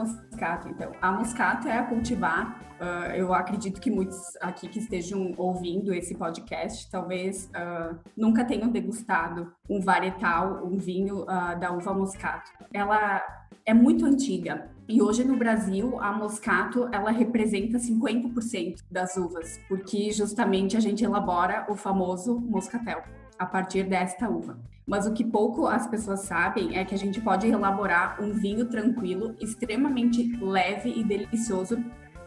então. 0.68 0.92
A 1.00 1.12
moscato 1.12 1.68
é 1.68 1.78
a 1.78 1.84
cultivar. 1.84 2.60
ah, 2.80 3.16
eu 3.16 3.32
acredito 3.32 3.80
que 3.80 3.90
muitos 3.90 4.36
aqui 4.40 4.68
que 4.68 4.78
estejam 4.78 5.32
ouvindo 5.36 5.92
esse 5.94 6.14
podcast 6.14 6.90
talvez 6.90 7.50
ah, 7.54 7.94
nunca 8.16 8.44
tenham 8.44 8.68
degustado 8.68 9.52
um 9.68 9.80
varietal, 9.80 10.64
um 10.64 10.76
vinho 10.76 11.24
ah, 11.28 11.54
da 11.54 11.72
uva 11.72 11.94
moscato. 11.94 12.50
Ela 12.72 13.22
é 13.66 13.72
muito 13.72 14.04
antiga. 14.04 14.70
E 14.86 15.00
hoje 15.00 15.24
no 15.24 15.36
Brasil, 15.36 15.98
a 15.98 16.12
moscato, 16.12 16.88
ela 16.92 17.10
representa 17.10 17.78
50% 17.78 18.84
das 18.90 19.16
uvas, 19.16 19.58
porque 19.66 20.12
justamente 20.12 20.76
a 20.76 20.80
gente 20.80 21.02
elabora 21.02 21.64
o 21.70 21.74
famoso 21.74 22.38
moscatel 22.38 23.02
a 23.38 23.46
partir 23.46 23.84
desta 23.84 24.28
uva. 24.28 24.58
Mas 24.86 25.06
o 25.06 25.12
que 25.12 25.24
pouco 25.24 25.66
as 25.66 25.86
pessoas 25.86 26.20
sabem 26.20 26.76
é 26.76 26.84
que 26.84 26.94
a 26.94 26.98
gente 26.98 27.20
pode 27.20 27.46
elaborar 27.46 28.22
um 28.22 28.32
vinho 28.32 28.66
tranquilo, 28.66 29.34
extremamente 29.40 30.36
leve 30.36 30.92
e 30.94 31.02
delicioso 31.02 31.82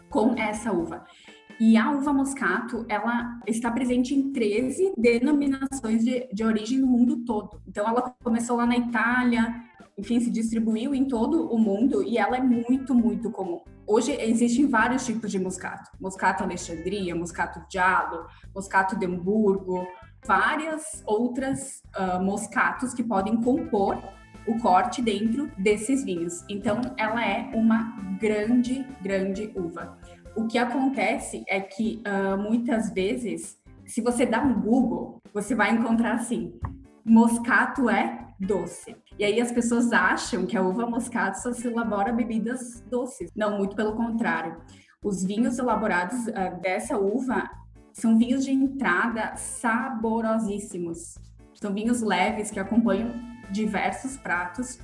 com 0.09 0.33
essa 0.37 0.71
uva. 0.71 1.05
E 1.59 1.75
a 1.75 1.91
uva 1.91 2.13
moscato, 2.13 2.85
ela 2.87 3.39
está 3.47 3.71
presente 3.71 4.13
em 4.13 4.31
13 4.31 4.93
denominações 4.97 6.03
de, 6.03 6.27
de 6.31 6.43
origem 6.43 6.77
no 6.79 6.87
mundo 6.87 7.25
todo. 7.25 7.61
Então, 7.67 7.87
ela 7.87 8.13
começou 8.23 8.57
lá 8.57 8.65
na 8.65 8.77
Itália, 8.77 9.55
enfim, 9.97 10.19
se 10.19 10.29
distribuiu 10.29 10.93
em 10.93 11.05
todo 11.05 11.51
o 11.51 11.57
mundo 11.57 12.03
e 12.03 12.19
ela 12.19 12.37
é 12.37 12.41
muito, 12.41 12.93
muito 12.93 13.31
comum. 13.31 13.61
Hoje 13.87 14.11
existem 14.21 14.67
vários 14.67 15.05
tipos 15.05 15.31
de 15.31 15.39
moscato. 15.39 15.89
Moscato 15.99 16.43
Alexandria, 16.43 17.15
moscato 17.15 17.59
Giallo, 17.71 18.27
moscato 18.53 18.95
de 18.95 19.07
Hamburgo, 19.07 19.87
várias 20.25 21.03
outras 21.05 21.81
ah, 21.95 22.19
moscatos 22.19 22.93
que 22.93 23.03
podem 23.03 23.41
compor 23.41 23.97
o 24.47 24.57
corte 24.59 25.01
dentro 25.01 25.51
desses 25.57 26.03
vinhos. 26.03 26.43
Então, 26.49 26.79
ela 26.97 27.25
é 27.25 27.49
uma 27.53 27.95
grande, 28.19 28.85
grande 29.01 29.51
uva. 29.55 29.97
O 30.35 30.47
que 30.47 30.57
acontece 30.57 31.43
é 31.47 31.59
que 31.59 32.01
ah, 32.05 32.37
muitas 32.37 32.91
vezes, 32.91 33.57
se 33.85 34.01
você 34.01 34.25
dá 34.25 34.41
um 34.41 34.61
Google, 34.61 35.21
você 35.33 35.53
vai 35.53 35.71
encontrar 35.71 36.13
assim: 36.13 36.59
moscato 37.03 37.89
é 37.89 38.27
doce. 38.39 38.95
E 39.17 39.25
aí 39.25 39.41
as 39.41 39.51
pessoas 39.51 39.91
acham 39.91 40.45
que 40.45 40.55
a 40.55 40.61
uva 40.61 40.85
moscato 40.85 41.39
só 41.39 41.51
se 41.51 41.67
elabora 41.67 42.13
bebidas 42.13 42.81
doces. 42.89 43.31
Não, 43.35 43.57
muito 43.57 43.75
pelo 43.75 43.95
contrário. 43.95 44.61
Os 45.03 45.23
vinhos 45.23 45.57
elaborados 45.57 46.27
ah, 46.29 46.49
dessa 46.49 46.97
uva 46.97 47.49
são 47.97 48.15
vinhos 48.15 48.45
de 48.45 48.51
entrada 48.51 49.35
saborosíssimos. 49.35 51.15
São 51.55 51.73
vinhos 51.73 52.01
leves 52.01 52.51
que 52.51 52.59
acompanham 52.59 53.11
diversos 53.51 54.15
pratos. 54.17 54.79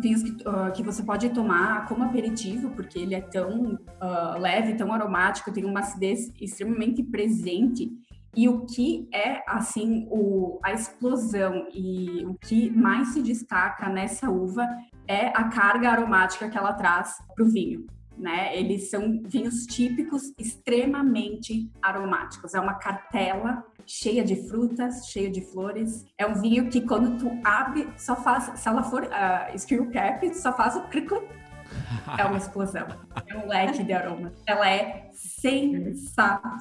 Vinhos 0.00 0.22
que, 0.24 0.36
ah, 0.44 0.70
que 0.72 0.82
você 0.82 1.00
pode 1.02 1.30
tomar 1.30 1.86
como 1.86 2.02
aperitivo, 2.02 2.70
porque 2.70 2.98
ele 2.98 3.14
é 3.14 3.20
tão 3.20 3.78
ah, 4.00 4.36
leve, 4.36 4.74
tão 4.74 4.92
aromático, 4.92 5.52
tem 5.52 5.64
uma 5.64 5.78
acidez 5.78 6.32
extremamente 6.40 7.04
presente. 7.04 7.88
E 8.34 8.48
o 8.48 8.66
que 8.66 9.08
é, 9.14 9.44
assim, 9.46 10.08
o, 10.10 10.58
a 10.64 10.72
explosão 10.72 11.68
e 11.72 12.24
o 12.26 12.34
que 12.34 12.68
mais 12.70 13.08
se 13.08 13.22
destaca 13.22 13.88
nessa 13.88 14.28
uva 14.28 14.66
é 15.06 15.28
a 15.28 15.44
carga 15.44 15.90
aromática 15.90 16.48
que 16.48 16.58
ela 16.58 16.72
traz 16.72 17.16
para 17.34 17.44
o 17.44 17.48
vinho. 17.48 17.86
Né? 18.20 18.56
Eles 18.56 18.90
são 18.90 19.20
vinhos 19.24 19.66
típicos 19.66 20.32
extremamente 20.38 21.70
aromáticos. 21.82 22.54
É 22.54 22.60
uma 22.60 22.74
cartela 22.74 23.64
cheia 23.86 24.22
de 24.22 24.48
frutas, 24.48 25.06
cheia 25.08 25.30
de 25.30 25.40
flores. 25.40 26.04
É 26.16 26.26
um 26.26 26.34
vinho 26.34 26.68
que 26.70 26.80
quando 26.82 27.18
tu 27.18 27.30
abre, 27.44 27.88
só 27.96 28.14
faz, 28.14 28.60
se 28.60 28.68
ela 28.68 28.82
for 28.82 29.02
uh, 29.04 29.58
screw 29.58 29.90
cap, 29.90 30.34
só 30.34 30.52
faz 30.52 30.76
o 30.76 30.82
cric 30.82 31.10
é 32.18 32.24
uma 32.24 32.38
explosão. 32.38 32.86
É 33.26 33.36
um 33.36 33.46
leque 33.48 33.82
de 33.82 33.92
aroma. 33.92 34.32
Ela 34.46 34.70
é 34.70 35.10
sensacional. 35.12 36.60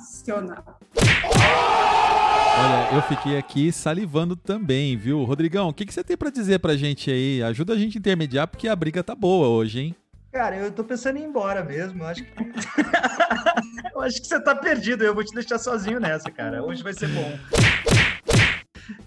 Olha, 2.61 2.95
eu 2.95 3.01
fiquei 3.03 3.37
aqui 3.37 3.71
salivando 3.71 4.35
também, 4.35 4.97
viu? 4.97 5.23
Rodrigão, 5.23 5.69
o 5.69 5.73
que, 5.73 5.85
que 5.85 5.93
você 5.93 6.03
tem 6.03 6.17
para 6.17 6.29
dizer 6.29 6.59
pra 6.59 6.75
gente 6.75 7.09
aí? 7.09 7.41
Ajuda 7.43 7.73
a 7.73 7.77
gente 7.77 7.97
a 7.97 7.99
intermediar, 7.99 8.47
porque 8.47 8.67
a 8.67 8.75
briga 8.75 9.03
tá 9.03 9.15
boa 9.15 9.47
hoje, 9.47 9.79
hein? 9.79 9.95
Cara, 10.31 10.55
eu 10.55 10.71
tô 10.71 10.83
pensando 10.83 11.17
em 11.17 11.23
ir 11.23 11.25
embora 11.25 11.63
mesmo. 11.63 12.03
Eu 12.03 12.07
acho 12.07 12.23
que. 12.23 12.31
eu 13.93 14.01
acho 14.01 14.21
que 14.21 14.27
você 14.27 14.39
tá 14.39 14.55
perdido. 14.55 15.03
Eu 15.03 15.15
vou 15.15 15.23
te 15.23 15.33
deixar 15.33 15.57
sozinho 15.57 15.99
nessa, 15.99 16.29
cara. 16.29 16.63
Hoje 16.63 16.83
vai 16.83 16.93
ser 16.93 17.07
bom. 17.07 17.39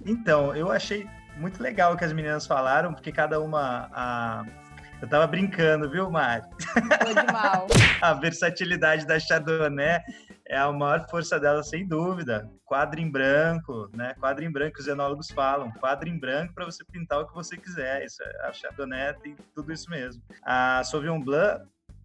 Então, 0.04 0.54
eu 0.54 0.70
achei 0.70 1.06
muito 1.36 1.62
legal 1.62 1.94
o 1.94 1.96
que 1.96 2.04
as 2.04 2.12
meninas 2.12 2.46
falaram, 2.46 2.92
porque 2.92 3.12
cada 3.12 3.40
uma. 3.40 3.88
A... 3.92 4.44
Eu 5.00 5.08
tava 5.08 5.26
brincando, 5.26 5.90
viu, 5.90 6.10
Mari? 6.10 6.44
Foi 7.02 7.14
de 7.14 7.32
mal. 7.32 7.66
a 8.00 8.14
versatilidade 8.14 9.06
da 9.06 9.18
Chardonnay 9.18 10.00
é 10.52 10.58
a 10.58 10.70
maior 10.70 11.08
força 11.08 11.40
dela, 11.40 11.62
sem 11.62 11.88
dúvida. 11.88 12.46
Quadro 12.62 13.00
em 13.00 13.10
branco, 13.10 13.88
né? 13.94 14.12
Quadro 14.20 14.44
em 14.44 14.52
branco, 14.52 14.78
os 14.78 14.86
enólogos 14.86 15.30
falam. 15.30 15.72
Quadro 15.72 16.10
em 16.10 16.18
branco 16.18 16.52
para 16.52 16.66
você 16.66 16.84
pintar 16.84 17.20
o 17.20 17.26
que 17.26 17.32
você 17.32 17.56
quiser. 17.56 18.04
Isso, 18.04 18.22
é, 18.22 18.46
a 18.46 18.52
Chardonnay 18.52 19.14
tem 19.14 19.34
tudo 19.54 19.72
isso 19.72 19.88
mesmo. 19.88 20.22
A 20.42 20.84
Sauvignon 20.84 21.22
Blanc, 21.22 21.64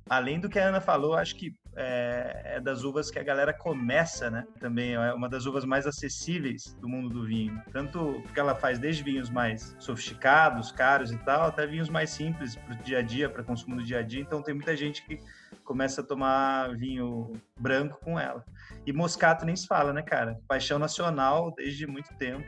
além 0.09 0.39
do 0.39 0.47
que 0.47 0.57
a 0.57 0.69
Ana 0.69 0.79
falou, 0.79 1.13
acho 1.13 1.35
que 1.35 1.53
é, 1.77 2.55
é, 2.55 2.59
das 2.59 2.83
uvas 2.83 3.11
que 3.11 3.19
a 3.19 3.23
galera 3.23 3.53
começa, 3.53 4.31
né? 4.31 4.47
Também 4.59 4.95
é 4.95 5.13
uma 5.13 5.29
das 5.29 5.45
uvas 5.45 5.63
mais 5.63 5.85
acessíveis 5.85 6.73
do 6.81 6.89
mundo 6.89 7.09
do 7.09 7.23
vinho. 7.23 7.61
Tanto 7.71 8.19
porque 8.23 8.39
ela 8.39 8.55
faz 8.55 8.79
desde 8.79 9.03
vinhos 9.03 9.29
mais 9.29 9.75
sofisticados, 9.79 10.71
caros 10.71 11.11
e 11.11 11.17
tal, 11.19 11.47
até 11.47 11.67
vinhos 11.67 11.87
mais 11.87 12.09
simples 12.09 12.55
para 12.55 12.73
o 12.73 12.77
dia 12.77 12.97
a 12.97 13.01
dia, 13.03 13.29
para 13.29 13.43
consumo 13.43 13.75
no 13.75 13.83
dia 13.83 13.99
a 13.99 14.01
dia. 14.01 14.21
Então 14.21 14.41
tem 14.41 14.55
muita 14.55 14.75
gente 14.75 15.05
que 15.05 15.19
começa 15.63 16.01
a 16.01 16.03
tomar 16.03 16.75
vinho 16.75 17.31
branco 17.59 17.99
com 18.03 18.19
ela. 18.19 18.43
E 18.85 18.91
moscato 18.91 19.45
nem 19.45 19.55
se 19.55 19.67
fala, 19.67 19.93
né, 19.93 20.01
cara? 20.01 20.39
Paixão 20.47 20.79
nacional 20.79 21.53
desde 21.55 21.85
muito 21.85 22.11
tempo. 22.15 22.43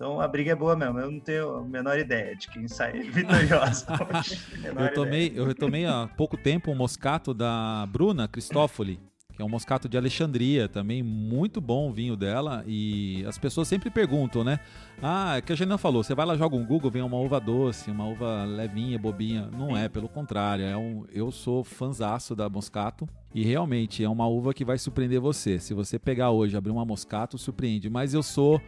Então 0.00 0.18
a 0.18 0.26
briga 0.26 0.52
é 0.52 0.54
boa 0.54 0.74
mesmo. 0.74 0.98
Eu 0.98 1.10
não 1.10 1.20
tenho 1.20 1.56
a 1.56 1.62
menor 1.62 1.98
ideia 1.98 2.34
de 2.34 2.48
quem 2.48 2.66
sai 2.66 3.00
vitoriosa. 3.12 3.86
eu 4.64 4.94
tomei, 4.94 5.30
eu 5.36 5.44
retomei 5.44 5.84
há 5.84 6.08
pouco 6.16 6.38
tempo 6.38 6.70
um 6.70 6.74
moscato 6.74 7.34
da 7.34 7.86
Bruna 7.86 8.26
Cristófoli, 8.26 8.98
que 9.36 9.42
é 9.42 9.44
um 9.44 9.48
moscato 9.50 9.90
de 9.90 9.98
Alexandria, 9.98 10.70
também 10.70 11.02
muito 11.02 11.60
bom 11.60 11.90
o 11.90 11.92
vinho 11.92 12.16
dela. 12.16 12.64
E 12.66 13.22
as 13.28 13.36
pessoas 13.36 13.68
sempre 13.68 13.90
perguntam, 13.90 14.42
né? 14.42 14.60
Ah, 15.02 15.36
é 15.36 15.42
que 15.42 15.52
a 15.52 15.54
Janina 15.54 15.76
falou, 15.76 16.02
você 16.02 16.14
vai 16.14 16.24
lá, 16.24 16.34
joga 16.34 16.56
um 16.56 16.64
Google, 16.64 16.90
vem 16.90 17.02
uma 17.02 17.18
uva 17.18 17.38
doce, 17.38 17.90
uma 17.90 18.06
uva 18.06 18.44
levinha, 18.44 18.98
bobinha. 18.98 19.50
Não 19.52 19.76
é, 19.76 19.86
pelo 19.86 20.08
contrário. 20.08 20.64
É 20.64 20.78
um, 20.78 21.04
eu 21.12 21.30
sou 21.30 21.62
fanzaço 21.62 22.34
da 22.34 22.48
moscato. 22.48 23.06
E 23.34 23.44
realmente 23.44 24.02
é 24.02 24.08
uma 24.08 24.26
uva 24.26 24.54
que 24.54 24.64
vai 24.64 24.78
surpreender 24.78 25.20
você. 25.20 25.58
Se 25.58 25.74
você 25.74 25.98
pegar 25.98 26.30
hoje, 26.30 26.56
abrir 26.56 26.72
uma 26.72 26.86
moscato, 26.86 27.36
surpreende. 27.36 27.90
Mas 27.90 28.14
eu 28.14 28.22
sou 28.22 28.60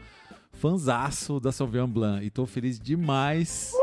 fanzaço 0.53 1.41
da 1.41 1.51
Sauvignon 1.53 1.89
Blanc 1.89 2.25
e 2.25 2.31
tô 2.31 2.47
feliz 2.47 2.79
demais. 2.79 3.73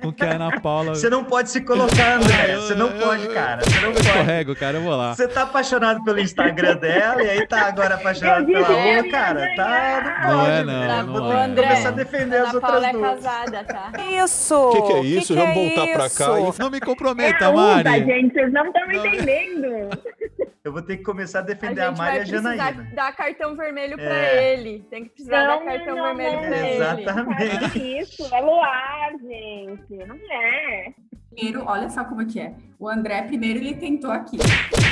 com 0.00 0.12
que 0.12 0.24
a 0.24 0.32
Ana 0.34 0.60
Paula. 0.60 0.94
Você 0.94 1.08
não 1.10 1.24
pode 1.24 1.50
se 1.50 1.60
colocar, 1.62 2.16
André. 2.16 2.56
Você 2.56 2.74
não 2.74 2.90
pode, 2.92 3.28
cara. 3.28 3.62
Você 3.62 3.80
não 3.80 3.88
eu 3.88 3.94
pode. 3.94 4.06
escorrego, 4.08 4.54
cara. 4.56 4.78
Eu 4.78 4.82
vou 4.82 4.96
lá. 4.96 5.14
Você 5.14 5.28
tá 5.28 5.42
apaixonado 5.42 6.02
pelo 6.04 6.18
Instagram 6.20 6.76
dela 6.76 7.22
e 7.22 7.28
aí 7.30 7.46
tá 7.46 7.66
agora 7.68 7.94
apaixonado 7.96 8.46
pela 8.46 8.68
outra, 8.68 9.10
cara. 9.10 9.54
Tá, 9.56 10.22
não, 10.26 10.30
Não 10.32 10.38
pode, 10.44 10.50
é, 10.52 10.64
não, 10.64 11.06
não 11.06 11.12
Vou 11.12 11.32
é. 11.32 11.48
ter 11.48 11.54
que 11.54 11.62
começar 11.62 11.88
a 11.88 11.92
defender 11.92 12.36
as 12.36 12.42
Ana 12.48 12.54
outras 12.54 12.70
Paula 12.72 12.86
é 12.86 12.92
casada, 12.92 13.64
tá? 13.64 13.92
Isso! 14.24 14.54
O 14.56 14.72
que, 14.72 14.82
que 14.82 14.92
é 14.92 15.00
isso? 15.02 15.34
Vamos 15.34 15.54
voltar 15.54 15.86
pra 15.88 16.10
cá. 16.10 16.40
e- 16.40 16.58
Não 16.60 16.70
me 16.70 16.76
É 16.78 16.80
comprometa, 16.80 17.46
a 17.46 17.50
uva, 17.50 17.82
Mari. 17.84 18.04
gente, 18.04 18.32
vocês 18.32 18.52
não 18.52 18.66
estão 18.66 18.92
entendendo. 18.92 19.90
Eu 20.64 20.72
vou 20.72 20.80
ter 20.80 20.98
que 20.98 21.02
começar 21.02 21.40
a 21.40 21.42
A 21.42 21.44
defender 21.44 21.80
a, 21.80 21.88
gente 21.88 21.98
Mari 21.98 22.16
e 22.16 22.20
a 22.20 22.22
precisar 22.22 22.56
Janaína. 22.56 22.90
dar 22.94 23.16
cartão 23.16 23.56
vermelho 23.56 23.96
pra 23.96 24.04
É. 24.14 24.52
ele. 24.52 24.86
Tem 24.88 25.02
que 25.04 25.10
precisar 25.10 25.40
Não, 25.46 25.58
dar 25.58 25.64
cartão 25.64 25.96
não, 25.96 26.04
vermelho 26.04 26.38
pra 26.38 26.56
ele. 26.56 26.74
Exatamente. 26.76 27.58
Faz 27.58 27.74
isso, 27.74 28.34
é 28.34 28.40
luar, 28.40 29.10
gente. 29.20 30.06
Não 30.06 30.14
é. 30.30 30.92
Primeiro, 31.34 31.64
olha 31.66 31.88
só 31.90 32.04
como 32.04 32.22
é 32.22 32.26
que 32.26 32.38
é. 32.38 32.54
O 32.78 32.88
André, 32.88 33.22
primeiro, 33.22 33.58
ele 33.58 33.74
tentou 33.74 34.10
aqui. 34.12 34.36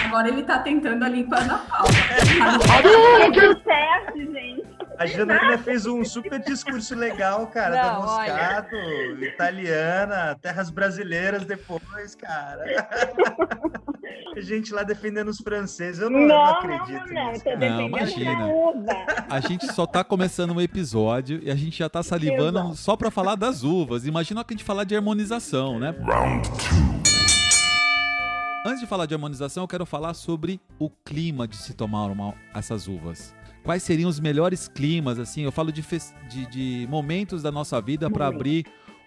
Agora 0.06 0.26
ele 0.28 0.42
tá 0.42 0.58
tentando 0.58 1.04
ali 1.04 1.22
com 1.24 1.34
a 1.34 1.38
Ana 1.38 1.58
Paula. 1.58 1.88
É 3.28 3.30
tudo 3.30 3.62
certo, 3.62 4.18
gente. 4.18 4.59
A 5.00 5.06
Janaína 5.06 5.56
fez 5.58 5.86
um 5.86 6.04
super 6.04 6.38
discurso 6.40 6.94
legal, 6.94 7.46
cara, 7.46 7.74
da 7.74 7.92
Não, 7.94 8.00
olha. 8.06 8.32
Moscato, 8.34 8.76
italiana, 9.22 10.38
terras 10.42 10.68
brasileiras 10.70 11.44
depois, 11.46 12.14
cara. 12.14 12.62
A 14.36 14.40
gente 14.40 14.72
lá 14.72 14.82
defendendo 14.84 15.28
os 15.28 15.38
franceses. 15.38 16.00
Eu 16.00 16.08
não, 16.08 16.20
não 16.20 16.28
Não, 16.28 16.36
não, 16.36 16.44
acredito 16.52 17.12
não, 17.12 17.32
nisso. 17.32 17.44
Não, 17.58 17.80
imagina. 17.82 18.46
a 19.28 19.40
gente 19.40 19.66
só 19.72 19.86
tá 19.86 20.04
começando 20.04 20.52
um 20.54 20.60
episódio 20.60 21.40
e 21.42 21.50
a 21.50 21.54
gente 21.56 21.76
já 21.78 21.88
tá 21.88 22.02
salivando 22.02 22.58
Exato. 22.60 22.76
só 22.76 22.96
pra 22.96 23.10
falar 23.10 23.34
das 23.34 23.64
uvas. 23.64 24.06
Imagina 24.06 24.44
que 24.44 24.54
a 24.54 24.56
gente 24.56 24.64
falar 24.64 24.84
de 24.84 24.94
harmonização, 24.94 25.78
né? 25.80 25.94
Antes 28.64 28.80
de 28.80 28.86
falar 28.86 29.06
de 29.06 29.14
harmonização, 29.14 29.64
eu 29.64 29.68
quero 29.68 29.84
falar 29.84 30.14
sobre 30.14 30.60
o 30.78 30.88
clima 30.88 31.48
de 31.48 31.56
se 31.56 31.74
tomar 31.74 32.06
uma- 32.06 32.34
essas 32.54 32.86
uvas. 32.86 33.34
Quais 33.64 33.82
seriam 33.82 34.08
os 34.08 34.18
melhores 34.18 34.68
climas, 34.68 35.18
assim? 35.18 35.42
Eu 35.42 35.52
falo 35.52 35.70
de, 35.70 35.82
de- 36.28 36.46
de 36.46 36.86
momentos 36.88 37.42
da 37.42 37.52
nossa 37.52 37.80
vida 37.80 38.10
para 38.10 38.26
abrir 38.26 38.66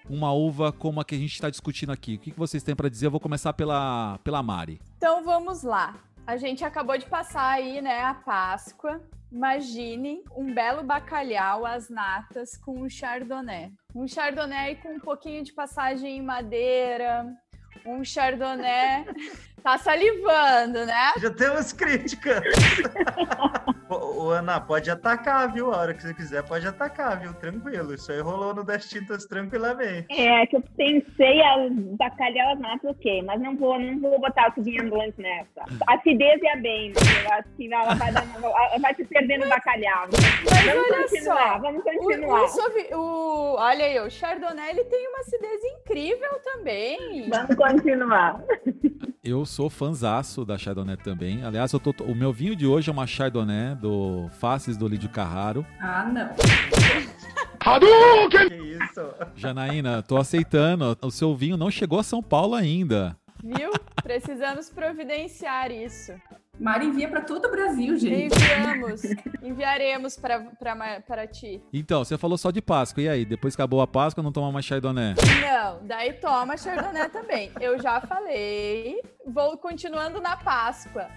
uma 0.10 0.32
uva 0.32 0.72
como 0.72 1.00
a 1.02 1.06
que 1.06 1.16
a 1.16 1.18
gente 1.18 1.34
está 1.34 1.50
discutindo 1.50 1.92
aqui. 1.92 2.16
O 2.16 2.20
que 2.20 2.32
que 2.32 2.38
vocês 2.40 2.62
têm 2.64 2.76
para 2.76 2.90
dizer? 2.90 3.08
Eu 3.08 3.12
vou 3.12 3.20
começar 3.20 3.54
pela, 3.54 4.20
pela 4.24 4.44
Mari. 4.44 4.80
Então 4.98 5.24
vamos 5.24 5.64
lá. 5.64 5.96
A 6.26 6.38
gente 6.38 6.64
acabou 6.64 6.98
de 6.98 7.06
passar 7.06 7.50
aí, 7.50 7.82
né, 7.82 8.02
a 8.04 8.14
Páscoa. 8.14 9.02
Imagine 9.32 10.22
um 10.38 10.54
belo 10.54 10.84
bacalhau 10.84 11.66
às 11.66 11.90
natas 11.90 12.56
com 12.56 12.80
um 12.84 12.90
chardonnay. 12.90 13.72
Um 13.96 14.08
chardonnay 14.08 14.76
com 14.76 14.96
um 14.96 15.00
pouquinho 15.00 15.44
de 15.44 15.52
passagem 15.52 16.18
em 16.18 16.22
madeira. 16.22 17.26
Um 17.86 18.04
chardonnay. 18.06 19.06
Tá 19.64 19.78
salivando, 19.78 20.86
né? 20.86 21.14
Já 21.22 21.32
temos 21.32 21.72
críticas. 21.72 22.44
Ô, 23.94 24.24
ô, 24.26 24.30
Ana, 24.32 24.60
pode 24.60 24.90
atacar, 24.90 25.52
viu? 25.52 25.72
A 25.74 25.78
hora 25.78 25.94
que 25.94 26.02
você 26.02 26.14
quiser, 26.14 26.44
pode 26.44 26.68
atacar, 26.68 27.20
viu? 27.20 27.34
Tranquilo. 27.36 27.94
Isso 27.94 28.12
aí 28.12 28.20
rolou 28.22 28.54
no 28.54 28.64
Das 28.64 28.90
Tintas 28.90 29.26
tranquilamente. 29.26 30.08
É, 30.12 30.46
que 30.48 30.56
eu 30.58 30.64
pensei 30.76 31.42
as 31.42 31.72
bacalhau 31.98 32.56
natas, 32.58 32.92
ok, 32.92 33.22
mas 33.24 33.40
não 33.42 33.56
vou, 33.56 33.80
não 33.80 34.00
vou 34.00 34.20
botar 34.20 34.50
o 34.52 34.56
Sauvignon 34.56 34.90
Blanc 34.90 35.14
nessa. 35.22 35.64
A 35.88 35.96
acidez 35.96 36.42
ia 36.42 36.56
bem, 36.58 36.94
mas 36.96 37.24
eu 37.24 37.32
acho 37.34 37.50
que 37.58 37.74
ela 37.74 37.94
vai, 37.96 38.12
dar, 38.14 38.26
ela 38.42 38.80
vai 38.80 38.96
se 38.96 39.06
perder 39.06 39.38
no 39.40 39.50
bacalhau. 39.50 40.08
vamos 40.10 40.68
olha 40.90 41.04
continuar, 41.04 41.54
só, 41.54 41.60
vamos 41.60 41.82
O, 41.82 41.84
continuar. 41.84 42.44
o, 42.44 42.48
Sauvi- 42.48 42.94
o- 42.94 43.56
olha 43.58 43.86
aí, 43.86 44.00
o 44.00 44.10
Chardonnay 44.10 44.70
ele 44.72 44.84
tem 44.86 45.08
uma 45.08 45.20
acidez 45.20 45.64
incrível 45.64 46.40
também. 46.44 47.30
Vamos 47.30 47.56
continuar. 47.56 48.42
Eu 49.24 49.46
sou 49.46 49.70
fanzaço 49.70 50.44
da 50.44 50.58
Chardonnay 50.58 50.98
também. 50.98 51.46
Aliás, 51.46 51.72
eu 51.72 51.80
tô- 51.80 51.94
o 52.04 52.14
meu 52.14 52.34
vinho 52.34 52.58
de 52.58 52.68
hoje 52.68 52.90
é 52.90 52.92
uma 52.94 53.08
Chardonnay 53.08 53.74
do 53.76 54.28
Faces 54.38 54.76
do 54.76 54.86
Lídio 54.86 55.08
Carraro. 55.10 55.66
Ah, 55.80 56.06
não. 56.12 56.30
Que 58.30 58.54
isso? 58.56 59.02
Janaína, 59.34 60.02
tô 60.04 60.18
aceitando. 60.18 60.98
O 61.02 61.10
seu 61.10 61.34
vinho 61.34 61.56
não 61.56 61.72
chegou 61.72 62.00
a 62.00 62.04
São 62.04 62.22
Paulo 62.22 62.54
ainda. 62.54 63.16
Viu? 63.42 63.72
Precisamos 64.04 64.70
providenciar 64.70 65.72
isso. 65.72 66.12
Mari 66.60 66.86
envia 66.86 67.10
pra 67.10 67.22
todo 67.22 67.46
o 67.46 67.52
Brasil, 67.52 67.98
gente. 67.98 68.36
Enviamos, 68.36 69.02
enviaremos 69.42 70.16
para, 70.16 70.40
para, 70.40 71.02
para 71.02 71.28
ti. 71.28 71.62
Então, 71.74 72.06
você 72.06 72.16
falou 72.18 72.38
só 72.38 72.52
de 72.52 72.62
Páscoa. 72.62 73.02
E 73.02 73.10
aí, 73.10 73.26
depois 73.26 73.56
que 73.56 73.62
acabou 73.62 73.82
a 73.82 73.88
Páscoa, 73.88 74.24
não 74.24 74.32
toma 74.32 74.52
mais 74.52 74.64
Chardonnay? 74.66 75.16
Não, 75.42 75.86
daí 75.88 76.14
toma 76.14 76.56
Chardonnay 76.56 77.10
também. 77.10 77.52
Eu 77.60 77.82
já 77.82 78.00
falei. 78.02 79.02
Vou 79.26 79.58
continuando 79.58 80.22
na 80.22 80.38
Páscoa. 80.38 81.08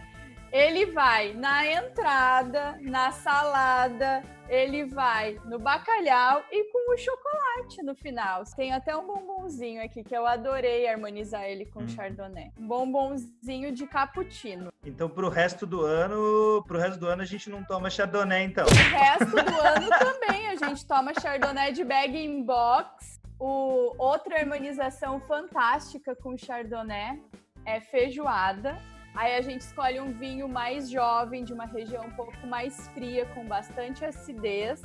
Ele 0.57 0.87
vai 0.87 1.35
na 1.35 1.67
entrada, 1.71 2.79
na 2.81 3.13
salada, 3.13 4.23
ele 4.49 4.87
vai 4.87 5.39
no 5.45 5.59
bacalhau 5.59 6.43
e 6.51 6.65
com 6.73 6.95
o 6.95 6.97
chocolate 6.97 7.83
no 7.83 7.95
final. 7.95 8.43
Tem 8.57 8.73
até 8.73 8.97
um 8.97 9.07
bombonzinho 9.07 9.85
aqui 9.85 10.03
que 10.03 10.17
eu 10.17 10.27
adorei 10.27 10.89
harmonizar 10.89 11.45
ele 11.45 11.67
com 11.67 11.87
chardonnay. 11.87 12.53
Um 12.59 12.67
bombonzinho 12.67 13.71
de 13.71 13.87
cappuccino. 13.87 14.73
Então, 14.83 15.11
pro 15.11 15.29
resto 15.29 15.67
do 15.67 15.83
ano, 15.83 16.65
pro 16.67 16.79
resto 16.79 17.01
do 17.01 17.07
ano 17.07 17.21
a 17.21 17.27
gente 17.27 17.51
não 17.51 17.63
toma 17.63 17.91
Chardonnay, 17.91 18.45
então. 18.45 18.65
O 18.65 18.97
resto 18.97 19.27
do 19.27 19.61
ano 19.61 19.89
também 19.91 20.49
a 20.49 20.55
gente 20.55 20.87
toma 20.87 21.13
chardonnay 21.21 21.73
de 21.73 21.85
bag 21.85 22.17
in 22.17 22.43
box 22.43 23.21
O, 23.39 23.95
outra 23.99 24.41
harmonização 24.41 25.21
fantástica 25.21 26.17
com 26.17 26.35
Chardonnay 26.35 27.21
é 27.67 27.79
feijoada. 27.79 28.96
Aí 29.17 29.35
a 29.35 29.41
gente 29.41 29.63
escolhe 29.63 29.99
um 29.99 30.13
vinho 30.13 30.47
mais 30.47 30.91
jovem, 30.91 31.43
de 31.43 31.55
uma 31.55 31.65
região 31.65 32.05
um 32.05 32.11
pouco 32.11 32.47
mais 32.47 32.87
fria, 32.89 33.25
com 33.35 33.49
bastante 33.49 34.05
acidez. 34.05 34.83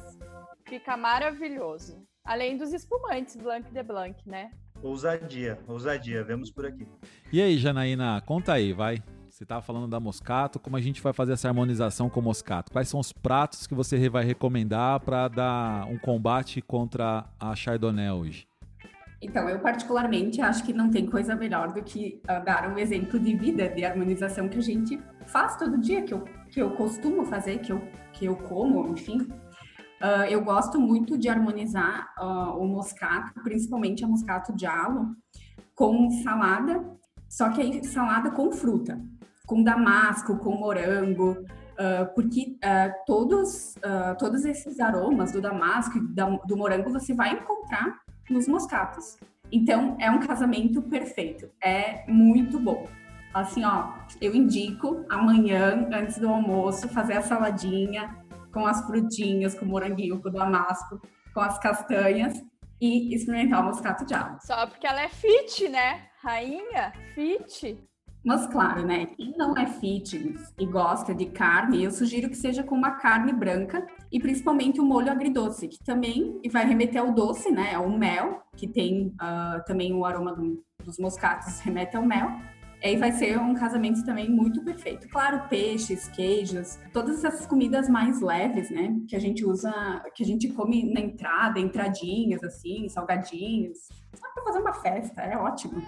Fica 0.66 0.96
maravilhoso. 0.96 2.02
Além 2.24 2.56
dos 2.56 2.72
espumantes 2.72 3.36
Blanc 3.36 3.70
de 3.70 3.84
Blanc, 3.84 4.18
né? 4.26 4.52
Ousadia, 4.82 5.60
ousadia, 5.68 6.24
vemos 6.24 6.50
por 6.50 6.66
aqui. 6.66 6.88
E 7.32 7.42
aí, 7.42 7.58
Janaína, 7.58 8.22
conta 8.22 8.54
aí, 8.54 8.72
vai. 8.72 9.04
Você 9.30 9.44
estava 9.44 9.62
falando 9.62 9.90
da 9.90 10.00
Moscato, 10.00 10.60
como 10.60 10.78
a 10.78 10.82
gente 10.82 11.02
vai 11.02 11.12
fazer 11.12 11.34
essa 11.34 11.50
harmonização 11.50 12.10
com 12.10 12.22
Moscato? 12.22 12.72
Quais 12.72 12.88
são 12.88 13.02
os 13.02 13.12
pratos 13.12 13.68
que 13.68 13.76
você 13.76 14.10
vai 14.10 14.24
recomendar 14.24 15.02
para 15.02 15.28
dar 15.28 15.88
um 15.88 15.98
combate 15.98 16.62
contra 16.62 17.26
a 17.38 17.54
Chardonnay 17.54 18.12
hoje? 18.12 18.51
Então, 19.22 19.48
eu 19.48 19.60
particularmente 19.60 20.42
acho 20.42 20.64
que 20.64 20.74
não 20.74 20.90
tem 20.90 21.06
coisa 21.06 21.36
melhor 21.36 21.72
do 21.72 21.84
que 21.84 22.20
uh, 22.24 22.44
dar 22.44 22.68
um 22.68 22.78
exemplo 22.78 23.20
de 23.20 23.36
vida, 23.36 23.70
de 23.70 23.86
harmonização 23.86 24.50
que 24.50 24.58
a 24.58 24.62
gente 24.62 25.00
faz 25.28 25.56
todo 25.58 25.78
dia, 25.78 26.02
que 26.02 26.14
eu, 26.14 26.24
que 26.50 26.60
eu 26.60 26.72
costumo 26.72 27.24
fazer, 27.24 27.60
que 27.60 27.72
eu, 27.72 27.80
que 28.12 28.26
eu 28.26 28.36
como, 28.36 28.88
enfim. 28.88 29.22
Uh, 30.02 30.26
eu 30.28 30.44
gosto 30.44 30.80
muito 30.80 31.20
de 31.20 31.30
harmonizar 31.30 32.12
uh, 32.20 32.58
o 32.58 32.66
moscato, 32.66 33.40
principalmente 33.44 34.04
a 34.04 34.08
moscato 34.08 34.56
de 34.56 34.66
alo, 34.66 35.16
com 35.76 36.10
salada, 36.24 36.84
só 37.30 37.50
que 37.52 37.62
aí 37.62 37.84
salada 37.84 38.32
com 38.32 38.52
fruta, 38.52 39.00
com 39.46 39.62
damasco, 39.64 40.38
com 40.38 40.56
morango, 40.56 41.46
porque 42.14 42.58
todos, 43.08 43.74
todos 44.20 44.46
esses 44.46 44.80
aromas 44.80 45.32
do 45.32 45.42
damasco 45.42 45.98
e 45.98 46.02
do 46.46 46.56
morango 46.56 46.92
você 46.92 47.14
vai 47.14 47.34
encontrar 47.34 48.00
nos 48.32 48.48
moscatos. 48.48 49.18
Então, 49.52 49.98
é 50.00 50.10
um 50.10 50.20
casamento 50.20 50.82
perfeito. 50.82 51.50
É 51.62 52.06
muito 52.08 52.58
bom. 52.58 52.88
Assim, 53.34 53.64
ó, 53.64 53.94
eu 54.20 54.34
indico 54.36 55.06
amanhã, 55.10 55.88
antes 55.92 56.18
do 56.18 56.28
almoço, 56.28 56.90
fazer 56.90 57.14
a 57.14 57.22
saladinha 57.22 58.16
com 58.54 58.66
as 58.66 58.86
frutinhas, 58.86 59.56
com 59.56 59.66
o 59.66 59.70
moranguinho, 59.70 60.22
com 60.22 60.30
o 60.30 60.32
damasco, 60.32 61.02
com 61.34 61.40
as 61.40 61.58
castanhas 61.60 62.42
e 62.80 63.14
experimentar 63.14 63.62
o 63.62 63.66
moscato 63.66 64.06
de 64.06 64.14
água. 64.14 64.40
Só 64.42 64.68
porque 64.68 64.88
ela 64.88 65.02
é 65.02 65.08
fit, 65.08 65.70
né? 65.70 66.08
Rainha, 66.22 66.92
fit. 67.14 67.78
Mas 68.24 68.46
claro, 68.48 68.86
né? 68.86 69.08
Quem 69.08 69.34
não 69.36 69.58
é 69.58 69.66
fitness 69.66 70.54
e 70.60 70.66
gosta 70.66 71.14
de 71.14 71.26
carne, 71.26 71.84
eu 71.84 71.92
sugiro 71.92 72.30
que 72.30 72.36
seja 72.36 72.64
com 72.64 72.76
uma 72.76 72.92
carne 72.92 73.34
branca 73.34 73.86
e 74.12 74.20
principalmente 74.20 74.80
o 74.80 74.84
um 74.84 74.88
molho 74.88 75.12
agridoce, 75.12 75.68
que 75.68 75.84
também 75.84 76.40
vai 76.52 76.66
remeter 76.66 77.02
ao 77.02 77.12
doce, 77.12 77.52
né? 77.52 77.74
Ao 77.74 77.90
mel, 77.90 78.44
que 78.56 78.68
tem 78.68 79.08
uh, 79.08 79.64
também 79.66 79.92
o 79.94 80.06
aroma 80.06 80.36
do, 80.36 80.64
dos 80.86 81.00
moscatos, 81.00 81.60
remete 81.66 81.98
ao 81.98 82.06
mel. 82.06 82.30
E 82.84 82.88
aí 82.88 82.98
vai 82.98 83.12
ser 83.12 83.40
um 83.40 83.54
casamento 83.54 84.04
também 84.04 84.30
muito 84.30 84.64
perfeito. 84.64 85.08
Claro, 85.10 85.48
peixes, 85.48 86.08
queijos, 86.10 86.80
todas 86.92 87.24
essas 87.24 87.46
comidas 87.46 87.88
mais 87.88 88.22
leves, 88.22 88.72
né? 88.72 88.96
Que 89.08 89.16
a 89.16 89.20
gente 89.20 89.46
usa, 89.46 89.72
que 90.16 90.24
a 90.24 90.26
gente 90.26 90.48
come 90.50 90.92
na 90.92 91.00
entrada, 91.00 91.60
entradinhas, 91.60 92.44
assim, 92.44 92.90
salgadinhos. 92.90 93.78
Só 94.14 94.28
pra 94.34 94.44
fazer 94.44 94.60
uma 94.60 94.74
festa, 94.74 95.22
é 95.22 95.38
ótimo. 95.38 95.82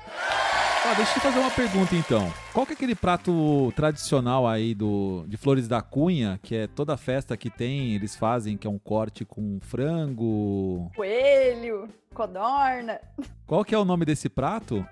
Ah, 0.86 0.94
deixa 0.96 1.18
eu 1.18 1.22
fazer 1.22 1.40
uma 1.40 1.50
pergunta 1.50 1.96
então. 1.96 2.30
Qual 2.52 2.66
que 2.66 2.74
é 2.74 2.76
aquele 2.76 2.94
prato 2.94 3.72
tradicional 3.74 4.46
aí 4.46 4.76
do, 4.76 5.24
de 5.30 5.38
Flores 5.38 5.66
da 5.66 5.82
Cunha, 5.82 6.38
que 6.44 6.56
é 6.56 6.68
toda 6.68 6.98
festa 6.98 7.38
que 7.38 7.50
tem, 7.50 7.96
eles 7.96 8.18
fazem, 8.18 8.58
que 8.58 8.68
é 8.68 8.70
um 8.70 8.78
corte 8.78 9.24
com 9.24 9.60
frango... 9.62 10.92
Coelho, 10.94 11.88
codorna... 12.14 13.00
Qual 13.48 13.64
que 13.64 13.74
é 13.74 13.78
o 13.78 13.86
nome 13.86 14.04
desse 14.04 14.28
prato? 14.28 14.86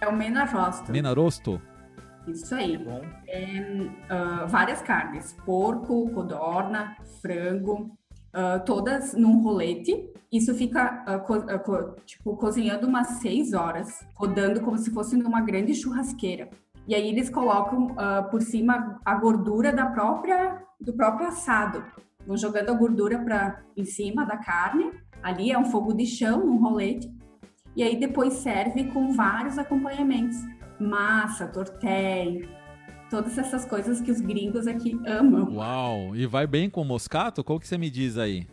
É 0.00 0.08
o 0.08 0.16
menarosto. 0.16 0.90
Menarosto? 0.90 1.62
Isso 2.26 2.52
aí. 2.52 2.76
Bom. 2.76 3.02
É, 3.28 3.60
uh, 4.12 4.48
várias 4.48 4.82
carnes. 4.82 5.32
Porco, 5.44 6.10
codorna, 6.10 6.96
frango, 7.22 7.96
uh, 8.34 8.64
todas 8.64 9.14
num 9.14 9.42
rolete. 9.42 10.10
Isso 10.32 10.54
fica 10.54 11.04
uh, 11.06 11.26
co 11.26 11.36
uh, 11.36 11.58
co 11.60 11.96
tipo 12.04 12.36
cozinhando 12.36 12.86
umas 12.86 13.08
seis 13.20 13.52
horas, 13.52 14.04
rodando 14.14 14.60
como 14.60 14.78
se 14.78 14.90
fosse 14.90 15.16
numa 15.16 15.40
grande 15.40 15.74
churrasqueira. 15.74 16.48
E 16.88 16.94
aí 16.94 17.08
eles 17.08 17.28
colocam 17.28 17.96
por 18.30 18.40
cima 18.40 19.00
a 19.04 19.16
gordura 19.16 19.72
da 19.72 19.86
própria 19.86 20.62
do 20.80 20.92
próprio 20.92 21.26
assado. 21.26 21.84
Vão 22.24 22.36
jogando 22.36 22.70
a 22.70 22.74
gordura 22.74 23.18
para 23.18 23.60
em 23.76 23.84
cima 23.84 24.24
da 24.24 24.36
carne. 24.36 24.92
Ali 25.20 25.50
é 25.50 25.58
um 25.58 25.64
fogo 25.64 25.92
de 25.92 26.06
chão, 26.06 26.44
um 26.44 26.58
rolete. 26.58 27.10
E 27.74 27.82
aí 27.82 27.98
depois 27.98 28.34
serve 28.34 28.84
com 28.92 29.12
vários 29.12 29.58
acompanhamentos. 29.58 30.36
Massa, 30.78 31.48
tortelli, 31.48 32.48
todas 33.10 33.38
essas 33.38 33.64
coisas 33.64 34.00
que 34.00 34.10
os 34.10 34.20
gringos 34.20 34.66
aqui 34.66 34.98
amam. 35.06 35.54
Uau! 35.54 36.16
E 36.16 36.26
vai 36.26 36.46
bem 36.46 36.68
com 36.68 36.84
moscato? 36.84 37.44
Qual 37.44 37.58
que 37.60 37.66
você 37.66 37.78
me 37.78 37.90
diz 37.90 38.18
aí? 38.18 38.46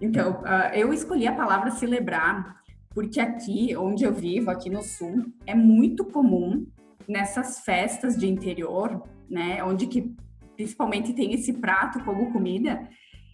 Então, 0.00 0.42
uh, 0.42 0.74
eu 0.74 0.92
escolhi 0.92 1.26
a 1.26 1.34
palavra 1.34 1.70
celebrar 1.70 2.58
porque 2.90 3.20
aqui, 3.20 3.76
onde 3.76 4.04
eu 4.04 4.12
vivo, 4.12 4.50
aqui 4.50 4.68
no 4.68 4.82
sul, 4.82 5.26
é 5.46 5.54
muito 5.54 6.04
comum 6.04 6.66
nessas 7.06 7.60
festas 7.60 8.16
de 8.16 8.26
interior, 8.26 9.02
né, 9.30 9.62
onde 9.62 9.86
que 9.86 10.14
principalmente 10.56 11.12
tem 11.12 11.32
esse 11.32 11.52
prato 11.52 12.02
como 12.04 12.32
comida, 12.32 12.88